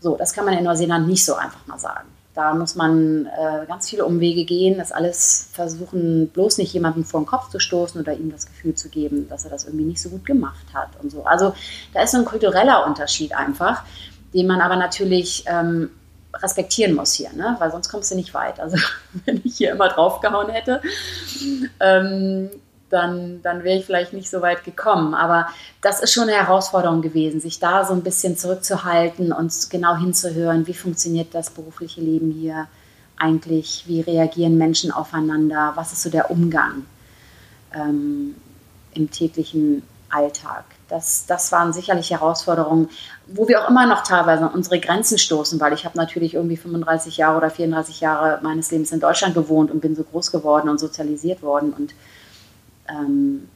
So, 0.00 0.16
das 0.16 0.32
kann 0.32 0.44
man 0.44 0.54
in 0.54 0.64
Neuseeland 0.64 1.08
nicht 1.08 1.24
so 1.24 1.34
einfach 1.34 1.66
mal 1.66 1.78
sagen. 1.78 2.08
Da 2.34 2.54
muss 2.54 2.76
man 2.76 3.26
äh, 3.26 3.66
ganz 3.66 3.90
viele 3.90 4.06
Umwege 4.06 4.44
gehen, 4.44 4.78
das 4.78 4.90
alles 4.90 5.50
versuchen, 5.52 6.28
bloß 6.28 6.58
nicht 6.58 6.72
jemandem 6.72 7.04
vor 7.04 7.20
den 7.20 7.26
Kopf 7.26 7.50
zu 7.50 7.58
stoßen 7.58 8.00
oder 8.00 8.14
ihm 8.14 8.32
das 8.32 8.46
Gefühl 8.46 8.74
zu 8.74 8.88
geben, 8.88 9.28
dass 9.28 9.44
er 9.44 9.50
das 9.50 9.64
irgendwie 9.64 9.84
nicht 9.84 10.00
so 10.00 10.08
gut 10.08 10.24
gemacht 10.24 10.64
hat 10.72 10.88
und 11.02 11.10
so. 11.10 11.24
Also 11.24 11.54
da 11.92 12.02
ist 12.02 12.12
so 12.12 12.18
ein 12.18 12.24
kultureller 12.24 12.86
Unterschied 12.86 13.34
einfach, 13.34 13.82
den 14.32 14.46
man 14.46 14.62
aber 14.62 14.76
natürlich 14.76 15.44
ähm, 15.46 15.90
respektieren 16.34 16.94
muss 16.94 17.12
hier, 17.12 17.32
ne? 17.34 17.56
weil 17.58 17.70
sonst 17.70 17.90
kommst 17.90 18.10
du 18.10 18.14
nicht 18.14 18.32
weit. 18.32 18.60
Also 18.60 18.78
wenn 19.26 19.42
ich 19.44 19.58
hier 19.58 19.72
immer 19.72 19.88
draufgehauen 19.88 20.50
hätte, 20.50 20.80
ähm, 21.80 22.48
dann, 22.92 23.40
dann 23.42 23.64
wäre 23.64 23.78
ich 23.78 23.86
vielleicht 23.86 24.12
nicht 24.12 24.30
so 24.30 24.42
weit 24.42 24.64
gekommen. 24.64 25.14
Aber 25.14 25.48
das 25.80 26.00
ist 26.00 26.12
schon 26.12 26.24
eine 26.24 26.32
Herausforderung 26.32 27.02
gewesen, 27.02 27.40
sich 27.40 27.58
da 27.58 27.84
so 27.84 27.94
ein 27.94 28.02
bisschen 28.02 28.36
zurückzuhalten 28.36 29.32
und 29.32 29.70
genau 29.70 29.96
hinzuhören, 29.96 30.66
wie 30.66 30.74
funktioniert 30.74 31.34
das 31.34 31.50
berufliche 31.50 32.00
Leben 32.00 32.30
hier 32.30 32.68
eigentlich, 33.16 33.84
wie 33.86 34.00
reagieren 34.00 34.58
Menschen 34.58 34.90
aufeinander, 34.90 35.72
was 35.74 35.92
ist 35.92 36.02
so 36.02 36.10
der 36.10 36.30
Umgang 36.30 36.86
ähm, 37.74 38.34
im 38.94 39.10
täglichen 39.10 39.82
Alltag. 40.10 40.64
Das, 40.88 41.24
das 41.26 41.50
waren 41.52 41.72
sicherlich 41.72 42.10
Herausforderungen, 42.10 42.90
wo 43.26 43.48
wir 43.48 43.62
auch 43.62 43.70
immer 43.70 43.86
noch 43.86 44.02
teilweise 44.02 44.44
an 44.44 44.50
unsere 44.50 44.78
Grenzen 44.78 45.16
stoßen, 45.16 45.58
weil 45.58 45.72
ich 45.72 45.86
habe 45.86 45.96
natürlich 45.96 46.34
irgendwie 46.34 46.58
35 46.58 47.16
Jahre 47.16 47.38
oder 47.38 47.50
34 47.50 48.00
Jahre 48.02 48.40
meines 48.42 48.70
Lebens 48.70 48.92
in 48.92 49.00
Deutschland 49.00 49.34
gewohnt 49.34 49.70
und 49.70 49.80
bin 49.80 49.96
so 49.96 50.04
groß 50.04 50.30
geworden 50.30 50.68
und 50.68 50.78
sozialisiert 50.78 51.42
worden 51.42 51.72
und 51.72 51.94
ähm, 52.92 53.48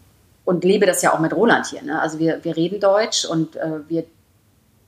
und 0.44 0.64
lebe 0.64 0.86
das 0.86 1.02
ja 1.02 1.12
auch 1.12 1.18
mit 1.18 1.34
Roland 1.34 1.66
hier. 1.66 1.82
Ne? 1.82 2.00
Also 2.00 2.18
wir, 2.18 2.42
wir 2.44 2.56
reden 2.56 2.80
Deutsch 2.80 3.24
und 3.24 3.56
äh, 3.56 3.80
wir, 3.88 4.04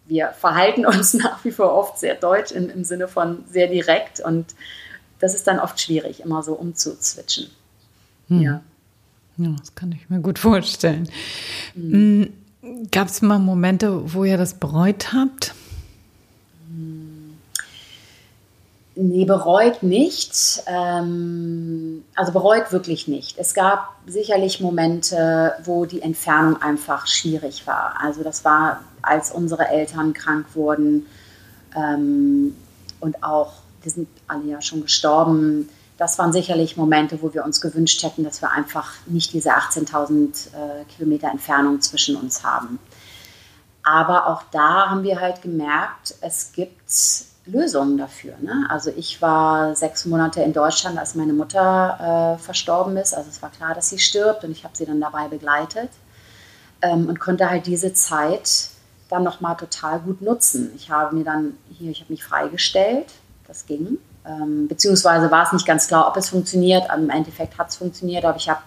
wir 0.06 0.28
verhalten 0.28 0.86
uns 0.86 1.14
nach 1.14 1.44
wie 1.44 1.50
vor 1.50 1.74
oft 1.74 1.98
sehr 1.98 2.14
deutsch 2.14 2.52
in, 2.52 2.70
im 2.70 2.84
Sinne 2.84 3.08
von 3.08 3.44
sehr 3.50 3.68
direkt 3.68 4.20
und 4.20 4.54
das 5.20 5.34
ist 5.34 5.46
dann 5.48 5.58
oft 5.58 5.80
schwierig, 5.80 6.20
immer 6.20 6.42
so 6.42 6.54
umzuzwitschen. 6.54 7.48
Hm. 8.28 8.40
Ja. 8.40 8.60
ja, 9.36 9.56
das 9.58 9.74
kann 9.74 9.90
ich 9.92 10.08
mir 10.08 10.20
gut 10.20 10.38
vorstellen. 10.38 11.08
Mhm. 11.74 12.32
Gab 12.92 13.08
es 13.08 13.20
mal 13.22 13.38
Momente, 13.38 14.14
wo 14.14 14.24
ihr 14.24 14.36
das 14.36 14.54
bereut 14.54 15.12
habt? 15.12 15.54
Nee, 19.00 19.26
bereut 19.26 19.84
nicht. 19.84 20.64
Ähm, 20.66 22.04
also 22.16 22.32
bereut 22.32 22.72
wirklich 22.72 23.06
nicht. 23.06 23.38
Es 23.38 23.54
gab 23.54 23.94
sicherlich 24.06 24.58
Momente, 24.58 25.54
wo 25.62 25.84
die 25.84 26.02
Entfernung 26.02 26.60
einfach 26.60 27.06
schwierig 27.06 27.64
war. 27.68 27.94
Also 28.00 28.24
das 28.24 28.44
war, 28.44 28.80
als 29.00 29.30
unsere 29.30 29.68
Eltern 29.68 30.14
krank 30.14 30.46
wurden 30.54 31.06
ähm, 31.76 32.56
und 32.98 33.22
auch, 33.22 33.52
die 33.84 33.90
sind 33.90 34.08
alle 34.26 34.46
ja 34.46 34.60
schon 34.60 34.82
gestorben. 34.82 35.68
Das 35.96 36.18
waren 36.18 36.32
sicherlich 36.32 36.76
Momente, 36.76 37.22
wo 37.22 37.32
wir 37.32 37.44
uns 37.44 37.60
gewünscht 37.60 38.02
hätten, 38.02 38.24
dass 38.24 38.42
wir 38.42 38.50
einfach 38.50 38.94
nicht 39.06 39.32
diese 39.32 39.50
18.000 39.50 40.48
äh, 40.48 40.84
Kilometer 40.96 41.30
Entfernung 41.30 41.80
zwischen 41.82 42.16
uns 42.16 42.42
haben. 42.42 42.80
Aber 43.84 44.26
auch 44.26 44.42
da 44.50 44.90
haben 44.90 45.04
wir 45.04 45.20
halt 45.20 45.40
gemerkt, 45.40 46.16
es 46.20 46.50
gibt 46.50 46.90
Lösungen 47.50 47.96
dafür. 47.98 48.34
Ne? 48.40 48.66
Also 48.68 48.90
ich 48.94 49.20
war 49.22 49.74
sechs 49.74 50.04
Monate 50.04 50.42
in 50.42 50.52
Deutschland, 50.52 50.98
als 50.98 51.14
meine 51.14 51.32
Mutter 51.32 52.36
äh, 52.36 52.42
verstorben 52.42 52.96
ist. 52.96 53.14
Also 53.14 53.28
es 53.30 53.42
war 53.42 53.50
klar, 53.50 53.74
dass 53.74 53.90
sie 53.90 53.98
stirbt 53.98 54.44
und 54.44 54.50
ich 54.50 54.64
habe 54.64 54.76
sie 54.76 54.86
dann 54.86 55.00
dabei 55.00 55.28
begleitet 55.28 55.90
ähm, 56.82 57.08
und 57.08 57.18
konnte 57.20 57.48
halt 57.48 57.66
diese 57.66 57.92
Zeit 57.92 58.68
dann 59.08 59.22
nochmal 59.22 59.56
total 59.56 60.00
gut 60.00 60.20
nutzen. 60.20 60.72
Ich 60.76 60.90
habe 60.90 61.16
mir 61.16 61.24
dann 61.24 61.56
hier, 61.70 61.90
ich 61.90 62.00
habe 62.00 62.12
mich 62.12 62.24
freigestellt, 62.24 63.06
das 63.46 63.66
ging. 63.66 63.98
Ähm, 64.26 64.68
beziehungsweise 64.68 65.30
war 65.30 65.46
es 65.46 65.52
nicht 65.52 65.66
ganz 65.66 65.88
klar, 65.88 66.06
ob 66.06 66.16
es 66.16 66.28
funktioniert. 66.28 66.84
Im 66.94 67.08
Endeffekt 67.08 67.56
hat 67.58 67.70
es 67.70 67.76
funktioniert, 67.76 68.24
aber 68.24 68.36
ich 68.36 68.48
habe 68.48 68.60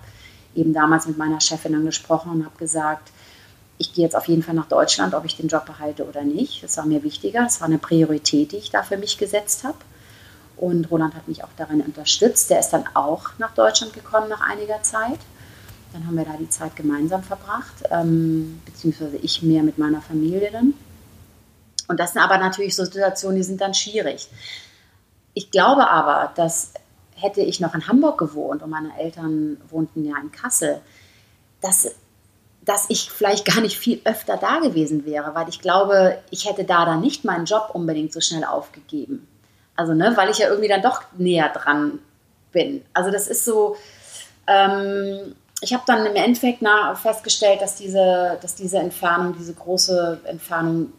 eben 0.56 0.74
damals 0.74 1.06
mit 1.06 1.18
meiner 1.18 1.40
Chefin 1.40 1.74
dann 1.74 1.86
gesprochen 1.86 2.32
und 2.32 2.46
habe 2.46 2.58
gesagt, 2.58 3.12
ich 3.82 3.94
gehe 3.94 4.06
jetzt 4.06 4.16
auf 4.16 4.28
jeden 4.28 4.44
Fall 4.44 4.54
nach 4.54 4.68
Deutschland, 4.68 5.16
ob 5.16 5.26
ich 5.26 5.36
den 5.36 5.48
Job 5.48 5.66
behalte 5.66 6.08
oder 6.08 6.24
nicht. 6.24 6.64
Das 6.64 6.78
war 6.78 6.86
mir 6.86 7.02
wichtiger. 7.02 7.42
Das 7.42 7.62
war 7.62 7.68
eine 7.68 7.80
Priorität, 7.80 8.52
die 8.52 8.58
ich 8.58 8.70
da 8.70 8.84
für 8.84 8.96
mich 8.96 9.18
gesetzt 9.18 9.64
habe. 9.64 9.78
Und 10.56 10.92
Roland 10.92 11.16
hat 11.16 11.28
mich 11.28 11.44
auch 11.44 11.50
darin 11.58 11.82
unterstützt. 11.82 12.52
Der 12.52 12.60
ist 12.60 12.70
dann 12.70 12.86
auch 12.94 13.32
nach 13.40 13.56
Deutschland 13.56 13.94
gekommen 13.94 14.30
nach 14.30 14.42
einiger 14.42 14.84
Zeit. 14.84 15.18
Dann 15.94 16.06
haben 16.06 16.16
wir 16.16 16.26
da 16.26 16.38
die 16.40 16.50
Zeit 16.50 16.76
gemeinsam 16.76 17.24
verbracht, 17.24 17.74
ähm, 17.90 18.62
beziehungsweise 18.66 19.18
ich 19.18 19.42
mehr 19.42 19.64
mit 19.64 19.80
meiner 19.80 20.02
Familie 20.02 20.52
dann. 20.52 20.76
Und 21.88 22.00
das 22.00 22.14
sind 22.14 22.22
aber 22.22 22.38
natürlich 22.38 22.76
so 22.76 22.86
Situationen, 22.86 23.38
die 23.38 23.44
sind 23.44 23.60
dann 23.60 23.74
schwierig. 23.74 24.30
Ich 25.34 25.50
glaube 25.50 25.90
aber, 25.90 26.32
dass 26.36 26.74
hätte 27.16 27.42
ich 27.42 27.60
noch 27.60 27.74
in 27.74 27.88
Hamburg 27.88 28.20
gewohnt 28.20 28.62
und 28.62 28.70
meine 28.70 28.98
Eltern 29.00 29.58
wohnten 29.70 30.06
ja 30.06 30.16
in 30.22 30.32
Kassel, 30.32 30.82
dass 31.62 31.96
dass 32.64 32.86
ich 32.90 33.10
vielleicht 33.12 33.46
gar 33.46 33.62
nicht 33.62 33.78
viel 33.78 34.02
öfter 34.06 34.38
da 34.38 34.60
gewesen 34.60 35.06
wäre, 35.06 35.34
weil 35.34 35.50
ich 35.50 35.62
glaube, 35.62 36.20
ich 36.30 36.48
hätte 36.48 36.64
da 36.64 36.86
dann 36.86 37.02
nicht 37.02 37.26
meinen 37.26 37.46
Job 37.46 37.72
unbedingt 37.74 38.14
so 38.14 38.22
schnell 38.22 38.44
aufgegeben. 38.44 39.28
Also, 39.76 39.94
ne, 39.94 40.14
weil 40.16 40.30
ich 40.30 40.38
ja 40.38 40.50
irgendwie 40.50 40.68
dann 40.68 40.82
doch 40.82 41.02
näher 41.18 41.50
dran 41.50 42.00
bin. 42.52 42.84
Also, 42.94 43.10
das 43.10 43.28
ist 43.28 43.46
so, 43.46 43.76
ähm, 44.46 45.36
ich 45.62 45.74
habe 45.74 45.84
dann 45.88 46.06
im 46.06 46.16
Endeffekt 46.16 46.62
nach, 46.62 47.00
festgestellt, 47.00 47.62
dass 47.62 47.76
diese, 47.76 48.38
dass 48.42 48.56
diese 48.56 48.78
Entfernung, 48.78 49.36
diese 49.38 49.54
große 49.54 50.20
Entfernung 50.26 50.94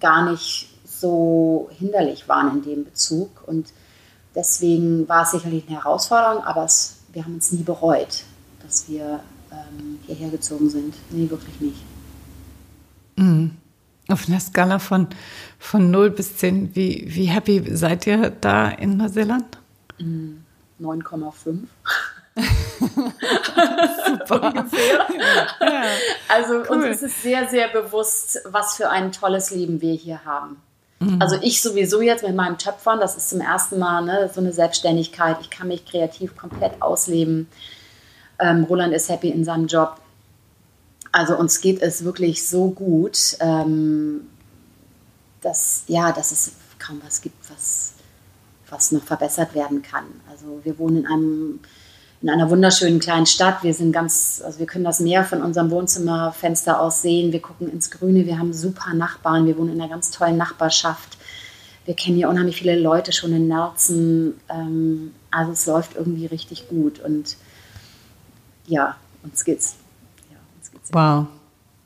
gar 0.00 0.30
nicht 0.30 0.68
so 0.84 1.70
hinderlich 1.76 2.28
waren 2.28 2.58
in 2.58 2.62
dem 2.62 2.84
Bezug. 2.84 3.30
Und 3.46 3.72
deswegen 4.34 5.08
war 5.08 5.22
es 5.22 5.32
sicherlich 5.32 5.64
eine 5.66 5.82
Herausforderung, 5.82 6.44
aber 6.44 6.64
es, 6.64 6.98
wir 7.12 7.24
haben 7.24 7.34
uns 7.34 7.50
nie 7.50 7.62
bereut, 7.62 8.22
dass 8.62 8.88
wir 8.88 9.20
ähm, 9.52 9.98
hierher 10.06 10.30
gezogen 10.30 10.70
sind. 10.70 10.94
Nee, 11.10 11.28
wirklich 11.30 11.60
nicht. 11.60 11.82
Mhm. 13.16 13.52
Auf 14.08 14.26
einer 14.28 14.40
Skala 14.40 14.78
von, 14.78 15.08
von 15.58 15.90
0 15.90 16.10
bis 16.10 16.36
10, 16.36 16.74
wie, 16.74 17.04
wie 17.08 17.26
happy 17.26 17.76
seid 17.76 18.06
ihr 18.06 18.30
da 18.30 18.70
in 18.70 18.96
Neuseeland? 18.96 19.58
9,5. 20.80 21.58
Super. 24.06 24.42
Ungefähr. 24.54 25.06
Ja. 25.60 25.82
Also 26.28 26.62
cool. 26.70 26.84
uns 26.84 26.86
ist 26.86 27.02
es 27.02 27.22
sehr, 27.22 27.48
sehr 27.48 27.68
bewusst, 27.68 28.40
was 28.46 28.76
für 28.76 28.88
ein 28.88 29.12
tolles 29.12 29.50
Leben 29.50 29.80
wir 29.80 29.94
hier 29.94 30.24
haben. 30.24 30.56
Mhm. 31.00 31.20
Also 31.20 31.36
ich 31.42 31.62
sowieso 31.62 32.00
jetzt 32.00 32.24
mit 32.24 32.34
meinem 32.34 32.58
Töpfern, 32.58 33.00
das 33.00 33.16
ist 33.16 33.30
zum 33.30 33.40
ersten 33.40 33.78
Mal 33.78 34.04
ne, 34.04 34.30
so 34.32 34.40
eine 34.40 34.52
Selbstständigkeit. 34.52 35.36
Ich 35.40 35.50
kann 35.50 35.68
mich 35.68 35.84
kreativ 35.84 36.36
komplett 36.36 36.80
ausleben. 36.80 37.48
Ähm, 38.38 38.64
Roland 38.64 38.92
ist 38.94 39.08
happy 39.08 39.28
in 39.28 39.44
seinem 39.44 39.66
Job. 39.66 40.00
Also 41.12 41.36
uns 41.36 41.60
geht 41.60 41.80
es 41.82 42.04
wirklich 42.04 42.46
so 42.46 42.70
gut, 42.70 43.36
ähm, 43.40 44.22
dass, 45.40 45.84
ja, 45.86 46.12
dass 46.12 46.32
es 46.32 46.52
kaum 46.78 47.00
was 47.04 47.20
gibt, 47.20 47.50
was, 47.50 47.94
was 48.68 48.92
noch 48.92 49.02
verbessert 49.02 49.54
werden 49.54 49.82
kann. 49.82 50.04
Also 50.30 50.60
wir 50.64 50.78
wohnen 50.78 50.98
in 50.98 51.06
einem 51.06 51.60
in 52.20 52.30
einer 52.30 52.50
wunderschönen 52.50 52.98
kleinen 52.98 53.26
Stadt. 53.26 53.62
Wir 53.62 53.74
sind 53.74 53.92
ganz, 53.92 54.42
also 54.44 54.58
wir 54.58 54.66
können 54.66 54.84
das 54.84 54.98
Meer 55.00 55.24
von 55.24 55.40
unserem 55.40 55.70
Wohnzimmerfenster 55.70 56.80
aus 56.80 57.02
sehen. 57.02 57.32
Wir 57.32 57.40
gucken 57.40 57.70
ins 57.70 57.90
Grüne. 57.90 58.26
Wir 58.26 58.38
haben 58.38 58.52
super 58.52 58.92
Nachbarn. 58.92 59.46
Wir 59.46 59.56
wohnen 59.56 59.74
in 59.74 59.80
einer 59.80 59.90
ganz 59.90 60.10
tollen 60.10 60.36
Nachbarschaft. 60.36 61.16
Wir 61.84 61.94
kennen 61.94 62.16
hier 62.16 62.28
unheimlich 62.28 62.56
viele 62.56 62.78
Leute 62.78 63.12
schon 63.12 63.32
in 63.32 63.46
Nerzen. 63.46 64.40
Ähm, 64.48 65.14
also 65.30 65.52
es 65.52 65.66
läuft 65.66 65.94
irgendwie 65.94 66.26
richtig 66.26 66.68
gut 66.68 66.98
und 66.98 67.36
ja, 68.68 68.96
uns 69.22 69.44
geht's. 69.44 69.76
Ja, 70.30 70.36
uns 70.56 70.70
geht's 70.70 70.92
wow. 70.92 71.26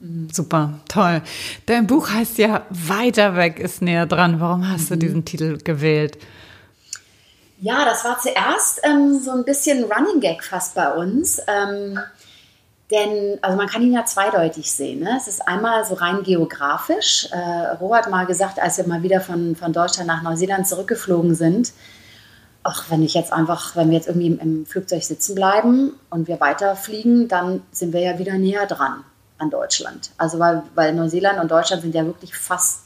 Mhm. 0.00 0.28
Super, 0.32 0.80
toll. 0.88 1.22
Dein 1.66 1.86
Buch 1.86 2.10
heißt 2.10 2.38
ja 2.38 2.66
Weiter 2.70 3.36
weg 3.36 3.58
ist 3.58 3.82
näher 3.82 4.06
dran. 4.06 4.40
Warum 4.40 4.68
hast 4.68 4.90
mhm. 4.90 4.94
du 4.94 4.96
diesen 5.06 5.24
Titel 5.24 5.58
gewählt? 5.58 6.18
Ja, 7.60 7.84
das 7.84 8.04
war 8.04 8.18
zuerst 8.18 8.80
ähm, 8.82 9.20
so 9.20 9.30
ein 9.30 9.44
bisschen 9.44 9.84
Running 9.84 10.20
Gag 10.20 10.42
fast 10.42 10.74
bei 10.74 10.92
uns. 10.92 11.40
Ähm, 11.46 11.98
denn, 12.90 13.38
also 13.40 13.56
man 13.56 13.68
kann 13.68 13.82
ihn 13.82 13.92
ja 13.92 14.04
zweideutig 14.04 14.70
sehen. 14.70 15.00
Ne? 15.00 15.16
Es 15.16 15.28
ist 15.28 15.46
einmal 15.48 15.84
so 15.84 15.94
rein 15.94 16.24
geografisch. 16.24 17.28
Äh, 17.30 17.76
Robert 17.80 18.10
mal 18.10 18.26
gesagt, 18.26 18.58
als 18.58 18.78
wir 18.78 18.86
mal 18.86 19.02
wieder 19.02 19.20
von, 19.20 19.56
von 19.56 19.72
Deutschland 19.72 20.08
nach 20.08 20.22
Neuseeland 20.22 20.66
zurückgeflogen 20.66 21.34
sind, 21.34 21.72
ach, 22.62 22.90
wenn 22.90 23.02
ich 23.02 23.14
jetzt 23.14 23.32
einfach, 23.32 23.76
wenn 23.76 23.90
wir 23.90 23.96
jetzt 23.96 24.08
irgendwie 24.08 24.28
im, 24.28 24.66
Flugzeug 24.66 25.02
sitzen 25.02 25.34
bleiben 25.34 25.92
und 26.10 26.28
wir 26.28 26.40
weiterfliegen, 26.40 27.28
dann 27.28 27.62
sind 27.72 27.92
wir 27.92 28.00
ja 28.00 28.18
wieder 28.18 28.34
näher 28.34 28.66
dran 28.66 29.04
an 29.38 29.50
Deutschland. 29.50 30.10
Also 30.16 30.38
weil, 30.38 30.62
weil 30.74 30.94
Neuseeland 30.94 31.40
und 31.40 31.50
Deutschland 31.50 31.82
sind 31.82 31.94
ja 31.94 32.04
wirklich 32.04 32.36
fast 32.36 32.82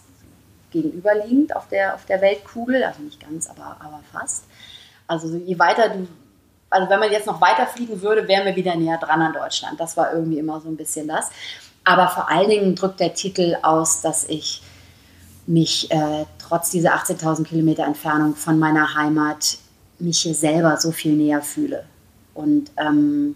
gegenüberliegend 0.71 1.55
auf 1.55 1.69
der, 1.69 1.95
auf 1.95 2.07
der 2.07 2.21
Weltkugel, 2.21 2.83
also 2.85 3.03
nicht 3.03 3.21
ganz, 3.21 3.49
aber, 3.49 3.77
aber 3.81 4.01
fast. 4.13 4.45
Also 5.07 5.37
je 5.37 5.59
weiter 5.59 5.91
du, 5.91 6.09
also 6.71 6.91
wenn 6.91 6.99
man 6.99 7.13
jetzt 7.13 7.27
noch 7.27 7.41
weiter 7.41 7.67
fliegen 7.67 8.03
würde, 8.03 8.27
wären 8.27 8.45
wir 8.45 8.57
wieder 8.57 8.75
näher 8.75 8.99
dran 8.99 9.23
an 9.23 9.33
Deutschland. 9.33 9.79
Das 9.79 9.97
war 9.97 10.13
irgendwie 10.13 10.39
immer 10.39 10.61
so 10.61 10.69
ein 10.69 10.77
bisschen 10.77 11.07
das. 11.07 11.31
Aber 11.85 12.09
vor 12.09 12.29
allen 12.29 12.51
Dingen 12.51 12.75
drückt 12.75 12.99
der 12.99 13.15
Titel 13.15 13.57
aus, 13.63 14.01
dass 14.01 14.25
ich 14.25 14.63
mich 15.47 15.91
äh, 15.93 16.25
trotz 16.39 16.71
dieser 16.71 16.95
18.000 16.95 17.45
Kilometer 17.45 17.85
Entfernung 17.85 18.35
von 18.35 18.59
meiner 18.59 18.95
Heimat 18.95 19.59
mich 19.99 20.21
hier 20.21 20.35
selber 20.35 20.77
so 20.79 20.93
viel 20.93 21.15
näher 21.15 21.43
fühle. 21.43 21.85
Und 22.35 22.71
ähm, 22.77 23.35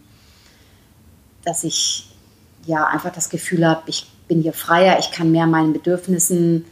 dass 1.44 1.64
ich 1.64 2.10
ja 2.66 2.86
einfach 2.86 3.12
das 3.12 3.30
Gefühl 3.30 3.66
habe, 3.66 3.82
ich 3.86 4.06
bin 4.28 4.42
hier 4.42 4.52
freier, 4.52 4.98
ich 4.98 5.10
kann 5.10 5.32
mehr 5.32 5.46
meinen 5.46 5.72
Bedürfnissen 5.72 6.66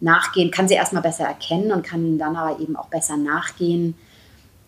nachgehen, 0.00 0.50
kann 0.50 0.68
sie 0.68 0.74
erstmal 0.74 1.02
besser 1.02 1.24
erkennen 1.24 1.72
und 1.72 1.84
kann 1.84 2.04
ihnen 2.04 2.18
dann 2.18 2.36
aber 2.36 2.60
eben 2.60 2.76
auch 2.76 2.88
besser 2.88 3.16
nachgehen 3.16 3.94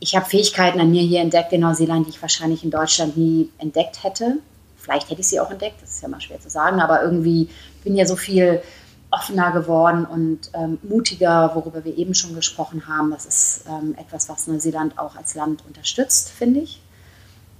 ich 0.00 0.14
habe 0.14 0.26
Fähigkeiten 0.26 0.80
an 0.80 0.90
mir 0.90 1.02
hier 1.02 1.20
entdeckt 1.20 1.52
in 1.52 1.62
Neuseeland, 1.62 2.06
die 2.06 2.10
ich 2.10 2.22
wahrscheinlich 2.22 2.62
in 2.64 2.70
Deutschland 2.70 3.16
nie 3.16 3.50
entdeckt 3.58 4.04
hätte. 4.04 4.38
Vielleicht 4.76 5.10
hätte 5.10 5.20
ich 5.20 5.28
sie 5.28 5.40
auch 5.40 5.50
entdeckt, 5.50 5.82
das 5.82 5.90
ist 5.90 6.02
ja 6.02 6.08
mal 6.08 6.20
schwer 6.20 6.40
zu 6.40 6.48
sagen, 6.48 6.80
aber 6.80 7.02
irgendwie 7.02 7.48
bin 7.84 7.96
ja 7.96 8.06
so 8.06 8.16
viel 8.16 8.62
offener 9.10 9.52
geworden 9.52 10.04
und 10.04 10.50
ähm, 10.52 10.78
mutiger, 10.82 11.52
worüber 11.54 11.84
wir 11.84 11.96
eben 11.96 12.14
schon 12.14 12.34
gesprochen 12.34 12.86
haben. 12.86 13.10
Das 13.10 13.24
ist 13.24 13.64
ähm, 13.68 13.94
etwas, 13.96 14.28
was 14.28 14.46
Neuseeland 14.46 14.98
auch 14.98 15.16
als 15.16 15.34
Land 15.34 15.64
unterstützt, 15.66 16.28
finde 16.30 16.60
ich. 16.60 16.82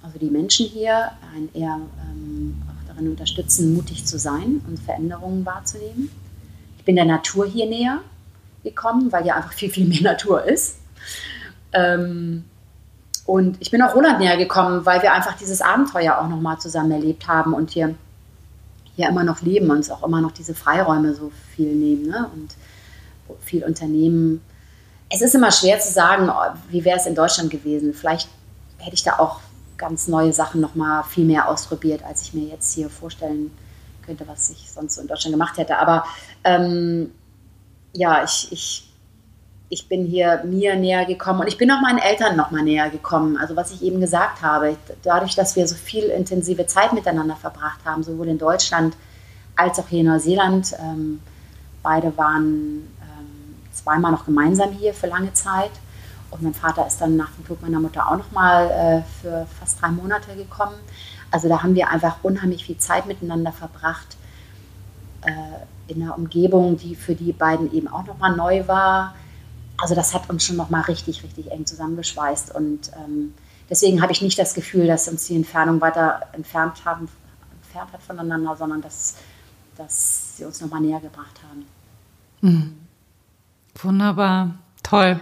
Also 0.03 0.19
die 0.19 0.31
Menschen 0.31 0.67
hier 0.67 1.13
eher 1.55 1.81
ähm, 2.11 2.63
auch 2.69 2.89
darin 2.89 3.11
unterstützen, 3.11 3.75
mutig 3.75 4.05
zu 4.05 4.19
sein 4.19 4.61
und 4.67 4.79
Veränderungen 4.79 5.45
wahrzunehmen. 5.45 6.11
Ich 6.79 6.85
bin 6.85 6.97
der 6.97 7.05
Natur 7.05 7.47
hier 7.47 7.67
näher 7.67 8.01
gekommen, 8.63 9.11
weil 9.11 9.27
ja 9.27 9.35
einfach 9.35 9.53
viel, 9.53 9.71
viel 9.71 9.87
mehr 9.87 10.03
Natur 10.13 10.45
ist. 10.45 10.77
Ähm, 11.73 12.45
und 13.25 13.59
ich 13.61 13.71
bin 13.71 13.83
auch 13.83 13.95
Roland 13.95 14.21
näher 14.21 14.37
gekommen, 14.37 14.87
weil 14.87 15.03
wir 15.03 15.13
einfach 15.13 15.37
dieses 15.37 15.61
Abenteuer 15.61 16.19
auch 16.19 16.29
nochmal 16.29 16.59
zusammen 16.59 16.93
erlebt 16.93 17.29
haben 17.29 17.53
und 17.53 17.71
hier, 17.71 17.95
hier 18.99 19.09
immer 19.09 19.23
noch 19.23 19.43
leben 19.43 19.71
und 19.71 19.77
uns 19.77 19.91
auch 19.91 20.03
immer 20.03 20.21
noch 20.21 20.33
diese 20.33 20.57
Freiräume 20.57 21.15
so 21.15 21.31
viel 21.55 21.73
nehmen 21.73 22.09
ne? 22.09 22.29
und 22.35 22.57
viel 23.41 23.63
unternehmen. 23.63 24.41
Es 25.09 25.21
ist 25.23 25.37
immer 25.37 25.53
schwer 25.53 25.79
zu 25.79 25.93
sagen, 25.93 26.29
wie 26.69 26.85
wäre 26.85 26.99
es 26.99 27.07
in 27.07 27.15
Deutschland 27.15 27.49
gewesen. 27.49 27.95
Vielleicht 27.95 28.29
hätte 28.79 28.95
ich 28.95 29.05
da 29.05 29.21
auch 29.21 29.39
ganz 29.77 30.09
neue 30.09 30.33
Sachen 30.33 30.61
nochmal 30.61 31.05
viel 31.05 31.25
mehr 31.25 31.49
ausprobiert, 31.49 32.03
als 32.03 32.23
ich 32.23 32.35
mir 32.35 32.49
jetzt 32.49 32.75
hier 32.75 32.91
vorstellen 32.91 33.53
könnte, 34.05 34.27
was 34.27 34.51
ich 34.51 34.69
sonst 34.69 34.97
so 34.97 35.01
in 35.01 35.07
Deutschland 35.07 35.33
gemacht 35.33 35.59
hätte. 35.59 35.79
Aber 35.79 36.05
ähm, 36.43 37.13
ja, 37.93 38.25
ich, 38.25 38.49
ich 38.51 38.88
ich 39.71 39.89
bin 39.89 40.07
hier 40.07 40.43
mir 40.45 40.77
näher 40.77 41.05
gekommen 41.05 41.41
und 41.41 41.49
ich 41.49 41.59
bin 41.59 41.71
auch 41.71 41.81
meinen 41.81 41.99
Eltern 41.99 42.37
noch 42.37 42.51
mal 42.51 42.63
näher 42.63 42.89
gekommen. 42.89 43.37
Also 43.37 43.55
was 43.55 43.71
ich 43.71 43.83
eben 43.83 44.01
gesagt 44.01 44.41
habe, 44.41 44.77
dadurch, 45.03 45.35
dass 45.35 45.57
wir 45.57 45.69
so 45.69 45.75
viel 45.75 46.05
intensive 46.05 46.67
Zeit 46.67 46.93
miteinander 46.95 47.37
verbracht 47.37 47.81
haben, 47.85 48.03
sowohl 48.03 48.29
in 48.29 48.39
Deutschland 48.39 48.97
als 49.57 49.79
auch 49.79 49.89
hier 49.89 50.01
in 50.01 50.07
Neuseeland. 50.07 50.75
Ähm, 50.81 51.21
beide 51.83 52.17
waren 52.17 52.89
ähm, 53.03 53.57
zweimal 53.73 54.13
noch 54.13 54.25
gemeinsam 54.25 54.71
hier 54.71 54.95
für 54.95 55.07
lange 55.07 55.35
Zeit. 55.35 55.73
Und 56.31 56.43
mein 56.43 56.55
Vater 56.55 56.87
ist 56.87 57.01
dann 57.01 57.17
nach 57.17 57.31
dem 57.33 57.47
Tod 57.47 57.61
meiner 57.61 57.81
Mutter 57.81 58.07
auch 58.11 58.17
noch 58.17 58.33
mal 58.33 58.71
äh, 58.71 59.21
für 59.21 59.47
fast 59.61 59.83
drei 59.83 59.89
Monate 59.89 60.35
gekommen. 60.35 60.77
Also 61.31 61.49
da 61.49 61.63
haben 61.63 61.75
wir 61.75 61.91
einfach 61.91 62.17
unheimlich 62.23 62.65
viel 62.65 62.79
Zeit 62.79 63.07
miteinander 63.07 63.53
verbracht 63.53 64.17
äh, 65.27 65.93
in 65.93 66.03
einer 66.03 66.17
Umgebung, 66.17 66.79
die 66.79 66.95
für 66.95 67.15
die 67.15 67.33
beiden 67.33 67.73
eben 67.75 67.89
auch 67.89 68.07
noch 68.07 68.19
mal 68.19 68.35
neu 68.35 68.67
war 68.67 69.15
also 69.79 69.95
das 69.95 70.13
hat 70.13 70.29
uns 70.29 70.45
schon 70.45 70.57
nochmal 70.57 70.83
richtig, 70.83 71.23
richtig 71.23 71.51
eng 71.51 71.65
zusammengeschweißt. 71.65 72.55
Und 72.55 72.91
ähm, 72.97 73.33
deswegen 73.71 74.03
habe 74.03 74.13
ich 74.13 74.21
nicht 74.21 74.39
das 74.39 74.55
Gefühl, 74.55 74.87
dass 74.87 75.09
uns 75.09 75.27
die 75.27 75.37
Entfernung 75.37 75.81
weiter 75.81 76.21
entfernt, 76.33 76.85
haben, 76.85 77.09
entfernt 77.63 77.93
hat 77.93 78.03
voneinander, 78.03 78.57
sondern 78.57 78.83
dass, 78.83 79.17
dass 79.77 80.37
sie 80.37 80.45
uns 80.45 80.61
nochmal 80.61 80.81
näher 80.81 81.01
gebracht 81.01 81.41
haben. 81.49 81.65
Mhm. 82.41 82.77
Wunderbar, 83.81 84.55
toll. 84.83 85.21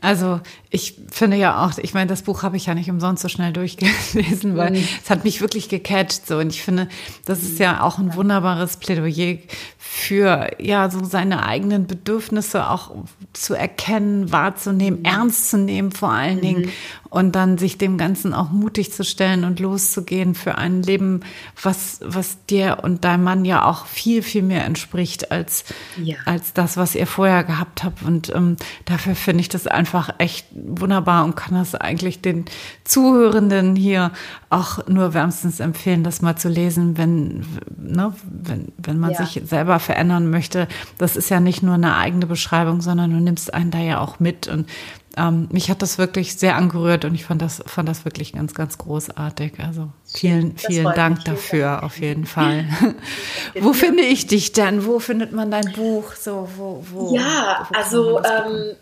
Also 0.00 0.40
ich 0.74 0.94
finde 1.10 1.36
ja 1.36 1.64
auch, 1.64 1.76
ich 1.76 1.92
meine, 1.92 2.06
das 2.06 2.22
Buch 2.22 2.42
habe 2.42 2.56
ich 2.56 2.64
ja 2.64 2.74
nicht 2.74 2.90
umsonst 2.90 3.22
so 3.22 3.28
schnell 3.28 3.52
durchgelesen, 3.52 4.56
weil 4.56 4.70
mhm. 4.70 4.88
es 5.04 5.10
hat 5.10 5.22
mich 5.22 5.42
wirklich 5.42 5.68
gecatcht 5.68 6.26
so. 6.26 6.38
Und 6.38 6.48
ich 6.48 6.62
finde, 6.62 6.88
das 7.26 7.42
ist 7.42 7.58
ja 7.58 7.82
auch 7.82 7.98
ein 7.98 8.14
wunderbares 8.14 8.78
Plädoyer 8.78 9.36
für 9.76 10.50
ja 10.58 10.88
so 10.88 11.04
seine 11.04 11.44
eigenen 11.44 11.86
Bedürfnisse 11.86 12.70
auch 12.70 12.90
zu 13.34 13.52
erkennen, 13.52 14.32
wahrzunehmen, 14.32 15.00
mhm. 15.00 15.04
ernst 15.04 15.50
zu 15.50 15.58
nehmen 15.58 15.92
vor 15.92 16.10
allen 16.10 16.38
mhm. 16.38 16.42
Dingen 16.42 16.72
und 17.12 17.32
dann 17.32 17.58
sich 17.58 17.76
dem 17.76 17.98
Ganzen 17.98 18.32
auch 18.32 18.50
mutig 18.50 18.90
zu 18.90 19.04
stellen 19.04 19.44
und 19.44 19.60
loszugehen 19.60 20.34
für 20.34 20.56
ein 20.56 20.82
Leben, 20.82 21.20
was, 21.62 22.00
was 22.02 22.46
dir 22.46 22.78
und 22.82 23.04
deinem 23.04 23.24
Mann 23.24 23.44
ja 23.44 23.66
auch 23.66 23.84
viel, 23.84 24.22
viel 24.22 24.40
mehr 24.40 24.64
entspricht 24.64 25.30
als, 25.30 25.64
ja. 26.02 26.16
als 26.24 26.54
das, 26.54 26.78
was 26.78 26.94
ihr 26.94 27.06
vorher 27.06 27.44
gehabt 27.44 27.84
habt. 27.84 28.02
Und 28.02 28.34
ähm, 28.34 28.56
dafür 28.86 29.14
finde 29.14 29.42
ich 29.42 29.50
das 29.50 29.66
einfach 29.66 30.14
echt 30.16 30.46
wunderbar 30.64 31.24
und 31.24 31.36
kann 31.36 31.54
das 31.54 31.74
eigentlich 31.74 32.20
den 32.20 32.44
Zuhörenden 32.84 33.76
hier 33.76 34.12
auch 34.50 34.86
nur 34.86 35.14
wärmstens 35.14 35.60
empfehlen, 35.60 36.04
das 36.04 36.22
mal 36.22 36.36
zu 36.36 36.48
lesen, 36.48 36.96
wenn, 36.96 37.44
ne, 37.76 38.12
wenn, 38.24 38.72
wenn 38.76 38.98
man 38.98 39.12
ja. 39.12 39.24
sich 39.24 39.42
selber 39.44 39.78
verändern 39.78 40.30
möchte. 40.30 40.68
Das 40.98 41.16
ist 41.16 41.30
ja 41.30 41.40
nicht 41.40 41.62
nur 41.62 41.74
eine 41.74 41.96
eigene 41.96 42.26
Beschreibung, 42.26 42.80
sondern 42.80 43.10
du 43.10 43.18
nimmst 43.18 43.52
einen 43.52 43.70
da 43.70 43.78
ja 43.78 44.00
auch 44.00 44.20
mit. 44.20 44.48
Und 44.48 44.68
ähm, 45.16 45.48
mich 45.52 45.70
hat 45.70 45.82
das 45.82 45.98
wirklich 45.98 46.36
sehr 46.36 46.56
angerührt 46.56 47.04
und 47.04 47.14
ich 47.14 47.24
fand 47.24 47.42
das, 47.42 47.62
fand 47.66 47.88
das 47.88 48.04
wirklich 48.04 48.32
ganz, 48.32 48.54
ganz 48.54 48.78
großartig. 48.78 49.54
Also 49.58 49.90
vielen, 50.06 50.56
vielen 50.56 50.92
Dank 50.94 51.24
dafür 51.24 51.82
auf 51.82 52.00
jeden 52.00 52.24
Fall. 52.24 52.66
wo 53.60 53.72
finde 53.72 54.02
ich 54.02 54.26
dich 54.26 54.52
denn? 54.52 54.86
Wo 54.86 54.98
findet 55.00 55.32
man 55.32 55.50
dein 55.50 55.72
Buch? 55.72 56.14
So, 56.14 56.48
wo, 56.56 56.84
wo, 56.90 57.14
ja, 57.14 57.66
wo 57.68 57.76
also 57.76 58.18
ähm, 58.22 58.76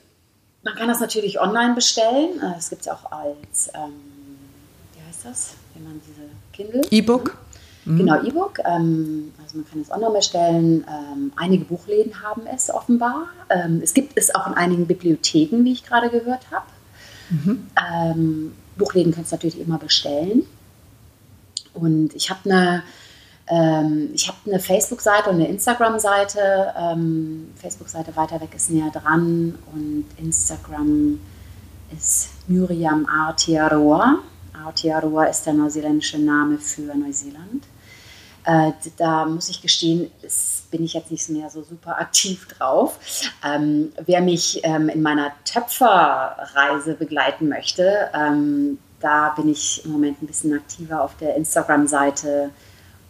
man, 0.63 0.75
kann 0.75 0.89
das 0.89 1.01
natürlich 1.01 1.41
online 1.41 1.75
bestellen. 1.75 2.41
Äh, 2.43 2.59
es 2.59 2.71
gibt 2.71 2.83
es 2.83 2.89
auch 2.89 3.11
als, 3.11 3.71
ähm, 3.75 3.93
wie 4.95 5.07
heißt 5.07 5.25
das? 5.25 5.55
wie 5.75 5.83
man 5.83 6.01
diese 6.07 6.29
Kindle. 6.53 6.83
E-Book? 6.91 7.37
Mhm. 7.85 7.99
Genau, 7.99 8.23
E-Book. 8.23 8.59
Ähm, 8.65 9.33
also 9.43 9.59
man 9.59 9.69
kann 9.69 9.81
es 9.81 9.91
online 9.91 10.13
bestellen. 10.13 10.87
Ähm, 10.89 11.33
einige 11.37 11.65
Buchläden 11.65 12.23
haben 12.23 12.43
es 12.47 12.71
offenbar. 12.71 13.29
Ähm, 13.49 13.81
es 13.83 13.95
gibt 13.95 14.13
es 14.17 14.35
auch 14.35 14.47
in 14.47 14.55
einigen 14.55 14.87
Bibliotheken, 14.87 15.65
wie 15.65 15.73
ich 15.73 15.85
gerade 15.85 16.11
gehört 16.11 16.51
habe. 16.51 16.67
Mhm. 17.31 17.67
Ähm, 17.93 18.53
Buchläden 18.77 19.13
können 19.13 19.25
es 19.25 19.33
natürlich 19.33 19.59
immer 19.59 19.79
bestellen. 19.79 20.47
Und 21.73 22.15
ich 22.15 22.31
habe 22.31 22.51
eine 22.51 22.83
ähm, 23.51 24.11
ich 24.15 24.29
habe 24.29 24.39
eine 24.47 24.61
Facebook-Seite 24.61 25.31
und 25.31 25.37
eine 25.37 25.49
Instagram-Seite. 25.49 26.73
Ähm, 26.79 27.53
Facebook-Seite 27.57 28.15
weiter 28.15 28.41
weg 28.41 28.51
ist 28.55 28.71
näher 28.71 28.91
dran 28.91 29.59
und 29.73 30.07
Instagram 30.17 31.21
ist 31.97 32.29
Miriam 32.47 33.07
Aotearoa. 33.07 34.19
Aotearoa 34.53 35.25
ist 35.25 35.43
der 35.43 35.55
neuseeländische 35.55 36.19
Name 36.19 36.59
für 36.59 36.95
Neuseeland. 36.95 37.65
Äh, 38.45 38.73
da 38.97 39.27
muss 39.27 39.49
ich 39.49 39.61
gestehen, 39.61 40.11
ist, 40.23 40.71
bin 40.71 40.85
ich 40.85 40.95
jetzt 40.95 41.11
nicht 41.11 41.29
mehr 41.29 41.51
so 41.51 41.63
super 41.63 41.99
aktiv 41.99 42.47
drauf. 42.47 42.99
Ähm, 43.45 43.93
wer 44.07 44.21
mich 44.21 44.61
ähm, 44.63 44.89
in 44.89 45.03
meiner 45.03 45.33
Töpferreise 45.45 46.95
begleiten 46.95 47.49
möchte, 47.49 48.11
ähm, 48.15 48.79
da 49.01 49.31
bin 49.31 49.49
ich 49.49 49.85
im 49.85 49.91
Moment 49.91 50.23
ein 50.23 50.27
bisschen 50.27 50.55
aktiver 50.55 51.03
auf 51.03 51.17
der 51.17 51.35
Instagram-Seite 51.37 52.51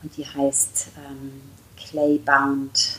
und 0.02 0.16
die 0.16 0.26
heißt 0.26 0.88
ähm, 0.96 1.42
Claybound. 1.76 2.98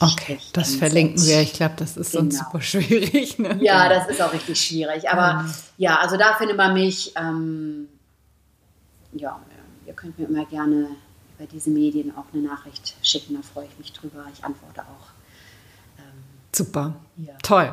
Okay, 0.00 0.40
das 0.54 0.74
verlinken 0.74 1.24
wir. 1.24 1.40
Ich 1.40 1.52
glaube, 1.52 1.74
das 1.76 1.96
ist 1.96 2.10
genau. 2.10 2.22
sonst 2.22 2.38
super 2.38 2.60
schwierig. 2.60 3.38
Ne? 3.38 3.56
Ja, 3.62 3.88
das 3.88 4.08
ist 4.08 4.20
auch 4.20 4.32
richtig 4.32 4.60
schwierig. 4.60 5.08
Aber 5.08 5.44
mhm. 5.44 5.54
ja, 5.76 6.00
also 6.00 6.16
da 6.16 6.34
findet 6.34 6.56
man 6.56 6.74
mich. 6.74 7.12
Ähm, 7.16 7.88
ja, 9.12 9.40
ihr 9.86 9.92
könnt 9.92 10.18
mir 10.18 10.26
immer 10.26 10.44
gerne 10.46 10.88
über 11.38 11.46
diese 11.46 11.70
Medien 11.70 12.12
auch 12.16 12.24
eine 12.32 12.42
Nachricht 12.42 12.96
schicken. 13.02 13.34
Da 13.34 13.42
freue 13.42 13.66
ich 13.66 13.78
mich 13.78 13.92
drüber. 13.92 14.24
Ich 14.32 14.44
antworte 14.44 14.82
auch. 14.82 15.10
Ähm, 15.98 16.24
super. 16.52 16.96
Ja. 17.16 17.34
Toll. 17.42 17.72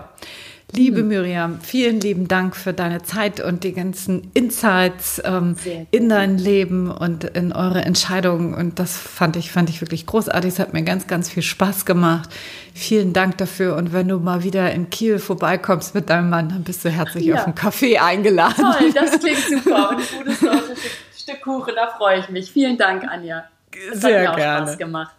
Liebe. 0.76 1.04
Miriam, 1.04 1.60
vielen 1.62 2.00
lieben 2.00 2.28
Dank 2.28 2.56
für 2.56 2.74
deine 2.74 3.04
Zeit 3.04 3.40
und 3.40 3.64
die 3.64 3.74
ganzen 3.74 4.32
Insights 4.34 5.22
ähm, 5.24 5.56
in 5.92 6.10
dein 6.10 6.38
Leben 6.38 6.90
und 6.90 7.24
in 7.24 7.52
eure 7.52 7.82
Entscheidungen. 7.82 8.54
Und 8.54 8.80
das 8.80 8.98
fand 8.98 9.36
ich, 9.36 9.52
fand 9.52 9.70
ich 9.70 9.82
wirklich 9.82 10.06
großartig. 10.06 10.54
Es 10.54 10.60
hat 10.60 10.74
mir 10.74 10.84
ganz, 10.84 11.08
ganz 11.08 11.30
viel 11.30 11.44
Spaß 11.44 11.86
gemacht. 11.86 12.30
Vielen 12.74 13.14
Dank 13.14 13.38
dafür. 13.38 13.76
Und 13.76 13.94
wenn 13.94 14.08
du 14.08 14.18
mal 14.18 14.44
wieder 14.44 14.72
in 14.72 14.90
Kiel 14.90 15.20
vorbeikommst 15.20 15.94
mit 15.94 16.10
deinem 16.10 16.30
Mann, 16.30 16.50
dann 16.50 16.64
bist 16.64 16.84
du 16.84 16.90
herzlich 16.90 17.26
ja. 17.26 17.36
auf 17.36 17.46
einen 17.46 17.56
Kaffee 17.56 18.00
eingeladen. 18.00 18.56
Toll, 18.56 18.92
das 18.94 19.20
klingt 19.20 19.40
super. 19.40 19.90
Und 19.90 19.98
ein 19.98 20.18
gutes 20.18 20.40
deutsches 20.40 20.80
Stück 21.16 21.42
Kuchen, 21.42 21.74
da 21.76 21.88
freue 21.88 22.20
ich 22.20 22.30
mich. 22.30 22.52
Vielen 22.52 22.78
Dank, 22.78 23.04
Anja. 23.04 23.46
Das 23.92 24.02
Sehr 24.02 24.30
hat 24.30 24.38
mir 24.38 24.52
auch 24.52 24.58
Spaß 24.66 24.78
gemacht. 24.78 25.16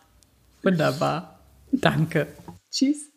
Wunderbar. 0.62 1.38
Danke. 1.70 2.26
Tschüss. 2.70 3.13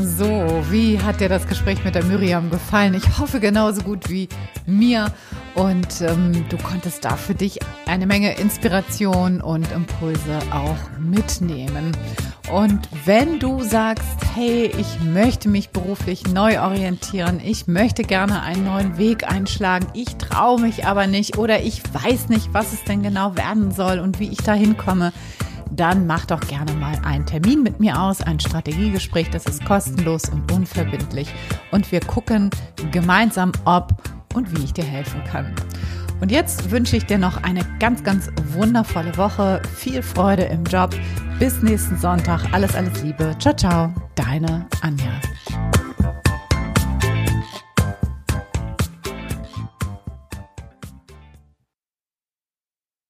So, 0.00 0.64
wie 0.70 1.00
hat 1.00 1.20
dir 1.20 1.28
das 1.28 1.48
Gespräch 1.48 1.84
mit 1.84 1.96
der 1.96 2.04
Miriam 2.04 2.50
gefallen? 2.50 2.94
Ich 2.94 3.18
hoffe 3.18 3.40
genauso 3.40 3.82
gut 3.82 4.08
wie 4.08 4.28
mir. 4.64 5.12
Und 5.56 6.02
ähm, 6.02 6.44
du 6.48 6.56
konntest 6.56 7.04
da 7.04 7.16
für 7.16 7.34
dich 7.34 7.58
eine 7.86 8.06
Menge 8.06 8.36
Inspiration 8.38 9.40
und 9.40 9.70
Impulse 9.72 10.38
auch 10.52 11.00
mitnehmen. 11.00 11.96
Und 12.52 12.88
wenn 13.06 13.40
du 13.40 13.60
sagst, 13.64 14.06
hey, 14.36 14.70
ich 14.78 15.00
möchte 15.02 15.48
mich 15.48 15.70
beruflich 15.70 16.28
neu 16.28 16.60
orientieren, 16.60 17.40
ich 17.44 17.66
möchte 17.66 18.04
gerne 18.04 18.42
einen 18.42 18.64
neuen 18.64 18.98
Weg 18.98 19.28
einschlagen, 19.28 19.88
ich 19.94 20.14
traue 20.16 20.60
mich 20.60 20.86
aber 20.86 21.08
nicht 21.08 21.38
oder 21.38 21.60
ich 21.60 21.82
weiß 21.92 22.28
nicht, 22.28 22.54
was 22.54 22.72
es 22.72 22.84
denn 22.84 23.02
genau 23.02 23.34
werden 23.36 23.72
soll 23.72 23.98
und 23.98 24.20
wie 24.20 24.28
ich 24.28 24.38
da 24.38 24.52
hinkomme, 24.52 25.12
dann 25.70 26.06
mach 26.06 26.26
doch 26.26 26.40
gerne 26.40 26.72
mal 26.74 26.98
einen 27.04 27.26
Termin 27.26 27.62
mit 27.62 27.80
mir 27.80 28.00
aus, 28.00 28.20
ein 28.22 28.40
Strategiegespräch. 28.40 29.30
Das 29.30 29.46
ist 29.46 29.64
kostenlos 29.64 30.28
und 30.28 30.50
unverbindlich. 30.52 31.32
Und 31.70 31.90
wir 31.92 32.00
gucken 32.00 32.50
gemeinsam, 32.90 33.52
ob 33.64 33.92
und 34.34 34.56
wie 34.56 34.64
ich 34.64 34.72
dir 34.72 34.84
helfen 34.84 35.22
kann. 35.24 35.54
Und 36.20 36.32
jetzt 36.32 36.70
wünsche 36.70 36.96
ich 36.96 37.06
dir 37.06 37.18
noch 37.18 37.42
eine 37.42 37.64
ganz, 37.78 38.02
ganz 38.02 38.30
wundervolle 38.52 39.16
Woche. 39.16 39.62
Viel 39.76 40.02
Freude 40.02 40.42
im 40.44 40.64
Job. 40.64 40.94
Bis 41.38 41.62
nächsten 41.62 41.96
Sonntag. 41.96 42.52
Alles, 42.52 42.74
alles 42.74 43.02
Liebe. 43.02 43.36
Ciao, 43.38 43.54
ciao. 43.54 43.92
Deine 44.16 44.66
Anja. 44.82 45.12